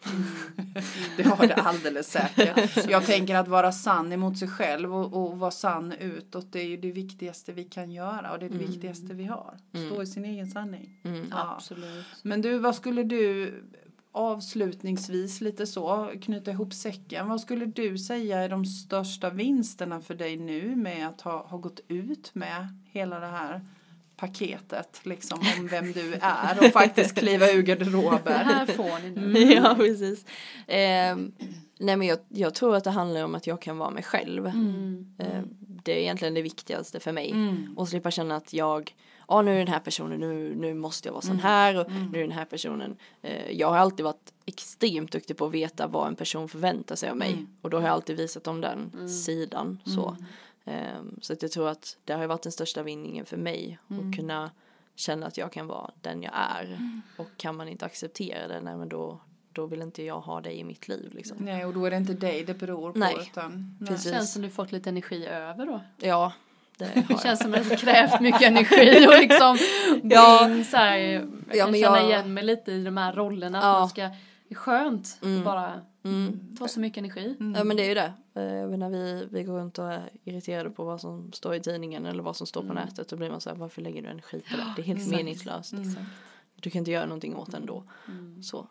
Det 1.17 1.23
har 1.23 1.47
det 1.47 1.55
alldeles 1.55 2.11
säkert. 2.11 2.91
Jag 2.91 3.07
tänker 3.07 3.35
att 3.35 3.49
vara 3.49 3.73
sann 3.73 4.13
emot 4.13 4.39
sig 4.39 4.49
själv 4.49 4.95
och, 4.95 5.23
och 5.23 5.39
vara 5.39 5.51
sann 5.51 5.93
utåt. 5.93 6.53
Det 6.53 6.61
är 6.61 6.67
ju 6.67 6.77
det 6.77 6.93
viktigaste 6.93 7.53
vi 7.53 7.65
kan 7.65 7.91
göra 7.91 8.33
och 8.33 8.39
det 8.39 8.47
är 8.47 8.51
det 8.51 8.59
viktigaste 8.59 9.15
vi 9.15 9.25
har. 9.25 9.59
Stå 9.87 10.03
i 10.03 10.07
sin 10.07 10.25
egen 10.25 10.51
sanning. 10.51 11.01
Mm. 11.05 11.27
Ja. 11.31 11.55
Absolut. 11.57 12.07
Men 12.23 12.43
du, 12.43 12.59
vad 12.59 12.75
skulle 12.75 13.03
du 13.03 13.55
avslutningsvis 14.13 15.41
lite 15.41 15.67
så 15.67 16.13
knyta 16.23 16.51
ihop 16.51 16.75
säcken. 16.75 17.29
Vad 17.29 17.41
skulle 17.41 17.67
du 17.67 17.99
säga 17.99 18.39
är 18.39 18.49
de 18.49 18.65
största 18.65 19.31
vinsterna 19.31 20.01
för 20.01 20.15
dig 20.15 20.37
nu 20.37 20.77
med 20.77 21.09
att 21.09 21.21
ha, 21.21 21.47
ha 21.47 21.59
gått 21.59 21.81
ut 21.89 22.35
med 22.35 22.69
hela 22.91 23.21
det 23.21 23.27
här 23.27 23.61
paketet 24.19 25.01
liksom 25.03 25.39
om 25.59 25.67
vem 25.69 25.93
du 25.93 26.15
är 26.21 26.59
och 26.59 26.73
faktiskt 26.73 27.15
kliva 27.19 27.51
ur 27.51 27.57
Det 27.57 27.63
garderoben. 27.63 28.21
här 28.47 28.67
får 28.67 29.03
ni 29.03 29.11
nu. 29.11 29.43
Mm. 29.43 29.51
ja, 29.65 29.75
precis. 29.79 30.25
Eh, 30.67 31.17
nej, 31.79 31.97
men 31.97 32.03
jag, 32.03 32.19
jag 32.29 32.55
tror 32.55 32.77
att 32.77 32.85
det 32.85 32.91
handlar 32.91 33.25
om 33.25 33.35
att 33.35 33.47
jag 33.47 33.63
kan 33.63 33.79
vara 33.79 33.91
mig 33.91 34.03
själv. 34.03 34.47
Mm. 34.47 35.07
Eh, 35.19 35.43
det 35.85 35.93
är 35.93 35.97
egentligen 36.03 36.35
det 36.35 36.43
viktigaste 36.43 37.01
för 37.01 37.13
mig. 37.13 37.31
Mm. 37.31 37.75
Och 37.77 37.89
slippa 37.89 38.11
känna 38.11 38.37
att 38.37 38.53
jag, 38.53 38.95
ja 39.29 39.43
nu 39.43 39.55
är 39.55 39.59
den 39.59 39.69
här 39.69 39.81
personen, 39.81 40.21
nu, 40.21 40.55
nu 40.57 40.75
måste 40.75 41.09
jag 41.09 41.13
vara 41.13 41.23
sån 41.23 41.31
Mm. 41.33 41.43
här 41.45 41.81
och 41.81 41.91
nu 42.13 42.19
är 42.19 42.23
den 42.23 42.33
här 42.33 42.45
personen. 42.45 42.97
Eh, 43.23 43.51
jag 43.51 43.69
har 43.71 43.77
alltid 43.79 44.05
varit 44.05 44.33
extremt 44.47 45.13
duktig 45.13 45.37
på 45.37 45.47
att 45.47 45.53
veta 45.53 45.87
vad 45.87 46.09
en 46.09 46.17
person 46.17 46.49
förväntar 46.49 46.97
sig 46.97 47.11
av 47.11 47.17
mig. 47.17 47.33
Mm. 47.33 47.47
Och 47.63 47.71
då 47.71 47.77
har 47.77 47.85
jag 47.85 47.93
alltid 47.93 48.17
visat 48.17 48.47
om 48.47 48.61
den 48.61 49.09
sidan. 49.09 49.79
Så, 49.85 50.17
eh, 50.69 51.03
så 51.21 51.33
att 51.33 51.43
jag 51.43 51.51
tror 51.53 51.69
att 51.69 51.97
det 52.05 52.13
har 52.13 52.27
varit 52.27 52.43
den 52.43 52.53
största 52.53 52.83
vinningen 52.83 53.27
för 53.27 53.37
mig. 53.37 53.79
Mm. 53.91 54.09
Att 54.11 54.17
kunna 54.17 54.51
känna 54.97 55.27
att 55.27 55.39
jag 55.39 55.53
kan 55.53 55.67
vara 55.67 55.91
den 56.01 56.23
jag 56.23 56.33
är. 56.35 56.79
Och 57.17 57.29
kan 57.37 57.57
man 57.57 57.69
inte 57.69 57.87
acceptera 57.87 58.49
det, 58.49 58.61
nej 58.61 58.77
men 58.77 58.89
då, 58.89 59.21
då 59.53 59.67
vill 59.67 59.83
inte 59.83 60.03
jag 60.03 60.21
ha 60.21 60.41
det 60.41 60.59
i 60.59 60.65
mitt 60.65 60.89
liv 60.89 61.13
liksom. 61.15 61.37
Nej, 61.41 61.65
och 61.65 61.75
då 61.75 61.85
är 61.87 61.91
det 61.91 61.97
inte 61.97 62.13
dig 62.15 62.45
det 62.45 62.55
beror 62.55 62.93
på. 62.93 62.99
Nej. 62.99 63.17
Utan, 63.33 63.77
nej. 63.81 63.89
Precis. 63.89 64.13
Känns 64.13 64.33
som 64.33 64.43
du 64.43 64.51
fått 64.51 64.73
lite 64.73 64.89
energi 64.91 65.27
över 65.27 65.67
då. 65.67 65.81
Ja, 65.97 66.33
det 66.77 66.85
har 66.95 67.03
Det 67.09 67.23
känns 67.23 67.41
som 67.41 67.55
att 67.55 67.69
det 67.69 67.77
krävt 67.77 68.21
mycket 68.21 68.43
energi 68.43 69.07
och 69.09 69.15
liksom 69.21 69.59
Ja. 70.03 70.51
så 70.71 70.77
här. 70.77 70.97
Jag 70.99 71.23
Ja, 71.53 71.65
kan 71.65 71.71
men 71.71 71.81
känna 71.81 71.97
jag- 72.01 72.09
igen 72.11 72.35
mig 72.35 72.45
lite 72.45 72.73
i 72.73 72.85
de 72.85 72.97
här 72.97 73.13
rollerna. 73.13 73.59
Att 73.59 73.65
Ja. 73.65 73.79
man 73.79 73.89
ska, 73.89 74.03
det 74.03 74.15
är 74.51 74.55
skönt 74.55 75.19
att 75.23 75.45
bara 75.45 75.81
Mm. 76.09 76.57
ta 76.59 76.69
så 76.69 76.81
mycket 76.81 76.99
energi. 76.99 77.37
Ja 77.55 77.65
men 77.65 77.77
det 77.77 77.83
är 77.85 77.89
ju 77.89 77.95
det. 77.95 78.13
Eh, 78.35 78.43
Jag 78.43 78.71
menar, 78.71 78.91
vi, 78.91 79.29
vi 79.31 79.43
går 79.43 79.59
runt 79.59 79.79
och 79.79 79.93
är 79.93 80.11
irriterade 80.25 80.71
på 80.71 80.85
vad 80.85 81.01
som 81.01 81.33
står 81.33 81.55
i 81.55 81.61
tidningen 81.61 82.07
eller 82.07 82.23
vad 82.23 82.37
som 82.37 82.47
står 82.47 82.63
på 82.63 82.73
nätet. 82.73 83.09
Då 83.09 83.17
blir 83.17 83.31
man 83.31 83.41
så 83.41 83.51
här, 83.51 83.57
varför 83.57 83.83
lägger 83.83 84.03
du 84.03 84.09
energi 84.09 84.41
på 84.51 84.57
det? 84.57 84.73
Det 84.77 84.83
är 84.83 84.87
helt 84.87 84.99
Exakt. 85.01 85.17
meningslöst. 85.17 85.75
Du 86.61 86.71
kan 86.71 86.79
inte 86.79 86.91
göra 86.91 87.05
någonting 87.07 87.37
åt 87.37 87.51
det 87.51 87.57
ändå. 87.57 87.85
Så. 88.43 88.67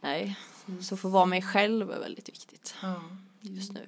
Nej, 0.00 0.38
så 0.82 0.96
få 0.96 1.08
vara 1.08 1.26
mig 1.26 1.42
själv 1.42 1.90
är 1.90 2.00
väldigt 2.00 2.28
viktigt 2.28 2.74
Ja. 2.82 2.94
just 3.40 3.72
nu. 3.72 3.80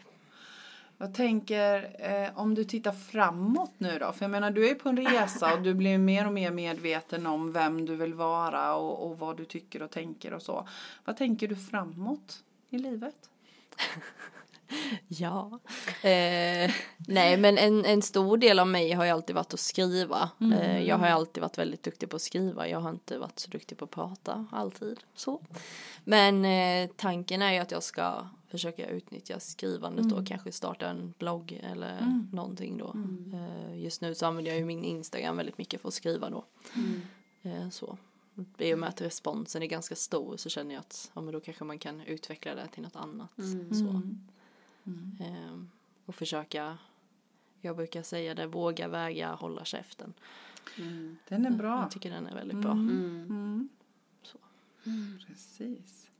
Jag 1.01 1.15
tänker 1.15 1.97
eh, 1.99 2.39
om 2.39 2.55
du 2.55 2.65
tittar 2.65 2.93
framåt 2.93 3.73
nu 3.79 3.99
då. 3.99 4.13
För 4.13 4.25
jag 4.25 4.31
menar 4.31 4.51
du 4.51 4.69
är 4.69 4.75
på 4.75 4.89
en 4.89 4.97
resa 4.97 5.55
och 5.55 5.63
du 5.63 5.75
blir 5.75 5.99
mer 5.99 6.27
och 6.27 6.33
mer 6.33 6.51
medveten 6.51 7.27
om 7.27 7.53
vem 7.53 7.87
du 7.87 7.97
vill 7.97 8.15
vara 8.15 8.75
och, 8.75 9.07
och 9.07 9.19
vad 9.19 9.37
du 9.37 9.45
tycker 9.45 9.83
och 9.83 9.91
tänker 9.91 10.33
och 10.33 10.43
så. 10.43 10.69
Vad 11.05 11.17
tänker 11.17 11.49
du 11.49 11.57
framåt 11.57 12.43
i 12.71 12.79
livet? 12.79 13.15
Ja. 15.09 15.61
Eh, 16.03 16.71
nej 16.97 17.37
men 17.37 17.59
en, 17.59 17.85
en 17.85 18.03
stor 18.03 18.37
del 18.37 18.59
av 18.59 18.67
mig 18.67 18.93
har 18.93 19.05
ju 19.05 19.11
alltid 19.11 19.37
varit 19.37 19.55
att 19.55 19.61
skriva. 19.61 20.31
Eh, 20.41 20.83
jag 20.83 20.99
har 20.99 21.07
alltid 21.07 21.41
varit 21.41 21.59
väldigt 21.59 21.83
duktig 21.83 22.11
på 22.11 22.17
att 22.17 22.23
skriva. 22.23 22.69
Jag 22.69 22.81
har 22.81 22.91
inte 22.91 23.19
varit 23.19 23.39
så 23.39 23.51
duktig 23.51 23.79
på 23.79 23.85
att 23.85 23.91
prata 23.91 24.47
alltid. 24.53 25.01
Så. 25.15 25.41
Men 26.05 26.45
eh, 26.45 26.91
tanken 26.97 27.43
är 27.43 27.53
ju 27.53 27.59
att 27.59 27.71
jag 27.71 27.83
ska 27.83 28.27
försöka 28.49 28.89
utnyttja 28.91 29.41
skrivandet 29.41 30.13
och 30.13 30.27
kanske 30.27 30.53
starta 30.53 30.89
en 30.89 31.15
blogg 31.19 31.61
eller 31.63 32.23
någonting 32.33 32.79
då. 32.79 32.97
Eh, 33.35 33.83
just 33.83 34.01
nu 34.01 34.15
så 34.15 34.27
använder 34.27 34.51
jag 34.51 34.59
ju 34.59 34.65
min 34.65 34.85
Instagram 34.85 35.37
väldigt 35.37 35.59
mycket 35.59 35.81
för 35.81 35.89
att 35.89 35.95
skriva 35.95 36.31
då. 36.31 36.45
Eh, 37.43 37.69
så. 37.69 37.99
I 38.59 38.75
och 38.75 38.79
med 38.79 38.89
att 38.89 39.01
responsen 39.01 39.63
är 39.63 39.67
ganska 39.67 39.97
stor 39.97 40.37
så 40.37 40.49
känner 40.49 40.75
jag 40.75 40.81
att 40.81 41.11
ja, 41.15 41.21
men 41.21 41.33
då 41.33 41.41
kanske 41.41 41.65
man 41.65 41.79
kan 41.79 42.01
utveckla 42.01 42.55
det 42.55 42.67
till 42.67 42.83
något 42.83 42.97
annat. 42.97 43.31
Så. 43.71 44.03
Ehm, 45.25 45.71
och 46.07 46.15
försöka, 46.15 46.79
jag 47.61 47.77
brukar 47.77 48.03
säga 48.03 48.35
det, 48.35 48.47
våga, 48.47 48.89
väga, 48.89 49.35
hålla 49.35 49.65
käften. 49.65 50.15
Den 51.29 51.47
är 51.47 51.51
bra. 51.51 51.81
Jag 51.83 51.91
tycker 51.91 52.11
den 52.11 52.27
är 52.27 52.35
väldigt 52.35 52.59
bra. 52.59 52.73
Mm. 52.73 53.69
Så. 54.23 54.39
Precis. 55.27 56.11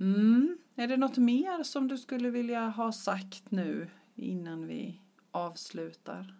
Mm. 0.00 0.58
Är 0.74 0.88
det 0.88 0.96
något 0.96 1.16
mer 1.16 1.62
som 1.62 1.88
du 1.88 1.98
skulle 1.98 2.30
vilja 2.30 2.68
ha 2.68 2.92
sagt 2.92 3.50
nu 3.50 3.88
innan 4.14 4.66
vi 4.66 5.00
avslutar? 5.30 6.34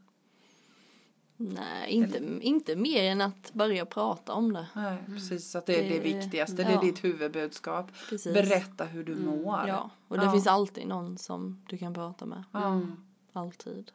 Nej, 1.37 1.91
inte, 1.91 2.39
inte 2.41 2.77
mer 2.77 3.03
än 3.05 3.21
att 3.21 3.53
börja 3.53 3.87
prata 3.87 4.33
om 4.33 4.53
det. 4.53 4.67
Nej, 4.75 4.99
precis. 5.07 5.57
Att 5.57 5.67
det 5.67 5.79
är 5.87 5.89
det, 5.91 5.99
Det- 6.11 6.19
viktigaste. 6.21 6.57
Det 6.57 6.63
är 6.63 6.71
ja. 6.73 6.81
ditt 6.81 7.05
huvudbudskap. 7.05 7.91
Precis. 8.09 8.35
Berätta 8.35 8.85
hur 8.85 9.05
du 9.05 9.17
mår. 9.17 9.69
Ja, 9.69 9.91
och 10.09 10.19
det 10.19 10.25
Ja. 10.25 10.33
finns 10.33 10.47
alltid 10.47 10.87
någon 10.89 11.19
som 11.19 11.63
du 11.69 11.79
kan 11.79 11.95
prata 11.95 12.27
med. 12.27 12.45
Ja, 12.53 12.81
Alltid. 13.33 13.93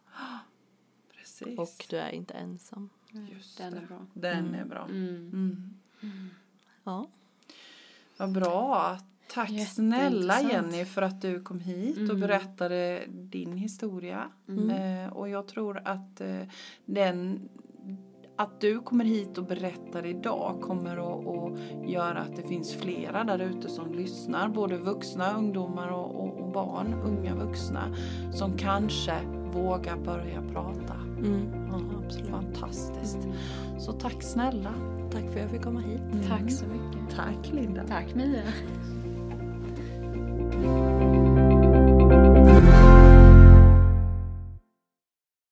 precis. 1.18 1.59
Och 1.59 1.86
du 1.89 1.97
är 1.97 2.09
inte 2.09 2.34
ensam. 2.34 2.89
Just 3.32 3.57
Den 3.57 3.72
det. 3.74 3.78
är 3.80 3.86
bra. 3.86 4.05
Den 4.14 4.55
är 4.55 4.66
bra. 4.66 4.86
Mm. 4.86 5.30
Mm. 6.03 6.30
Ja. 6.84 7.07
Vad 8.18 8.32
bra. 8.32 8.97
Tack 9.28 9.67
snälla. 9.67 10.41
Jenny 10.41 10.86
för 10.86 11.01
att 11.01 11.21
du 11.21 11.41
kom 11.41 11.59
hit 11.59 11.97
och 11.97 12.03
Mm. 12.03 12.19
berättade 12.19 13.03
din 13.07 13.57
historia. 13.57 14.24
Mm. 14.49 14.69
Eh, 15.05 15.13
och 15.13 15.30
jag 15.30 15.47
tror 15.47 15.82
att 15.86 16.21
eh, 16.21 16.41
den 16.86 17.49
att 18.36 18.61
du 18.61 18.80
kommer 18.80 19.05
hit 19.05 19.38
och 19.38 19.45
berättar 19.45 20.05
idag 20.05 20.61
kommer 20.61 20.97
att, 20.97 21.28
att 21.28 21.89
göra 21.89 22.19
att 22.19 22.36
det 22.36 22.41
finns 22.43 22.74
flera 22.74 23.24
där 23.24 23.39
ute 23.39 23.69
som 23.69 23.93
lyssnar. 23.93 24.49
Både 24.49 24.78
vuxna, 24.78 25.38
ungdomar 25.38 25.88
och, 25.91 26.15
och, 26.15 26.41
och 26.41 26.51
barn, 26.51 26.93
unga 26.93 27.36
vuxna. 27.36 27.95
Som 28.32 28.57
kanske 28.57 29.13
vågar 29.51 29.97
börja 29.97 30.41
prata. 30.41 30.93
Mm. 31.17 31.67
Ja. 31.71 31.80
Fantastiskt. 32.30 33.19
Så 33.80 33.91
tack 33.91 34.24
snälla. 34.24 34.74
Tack 35.11 35.21
för 35.24 35.30
att 35.30 35.41
jag 35.41 35.49
fick 35.51 35.61
komma 35.61 35.80
hit. 35.80 36.01
Tack 36.28 36.51
så 36.51 36.65
mycket. 36.65 37.15
Tack 37.15 37.53
Linda. 37.53 37.84
Tack 37.88 38.15
Mia. 38.15 38.43
Bye. 40.64 41.03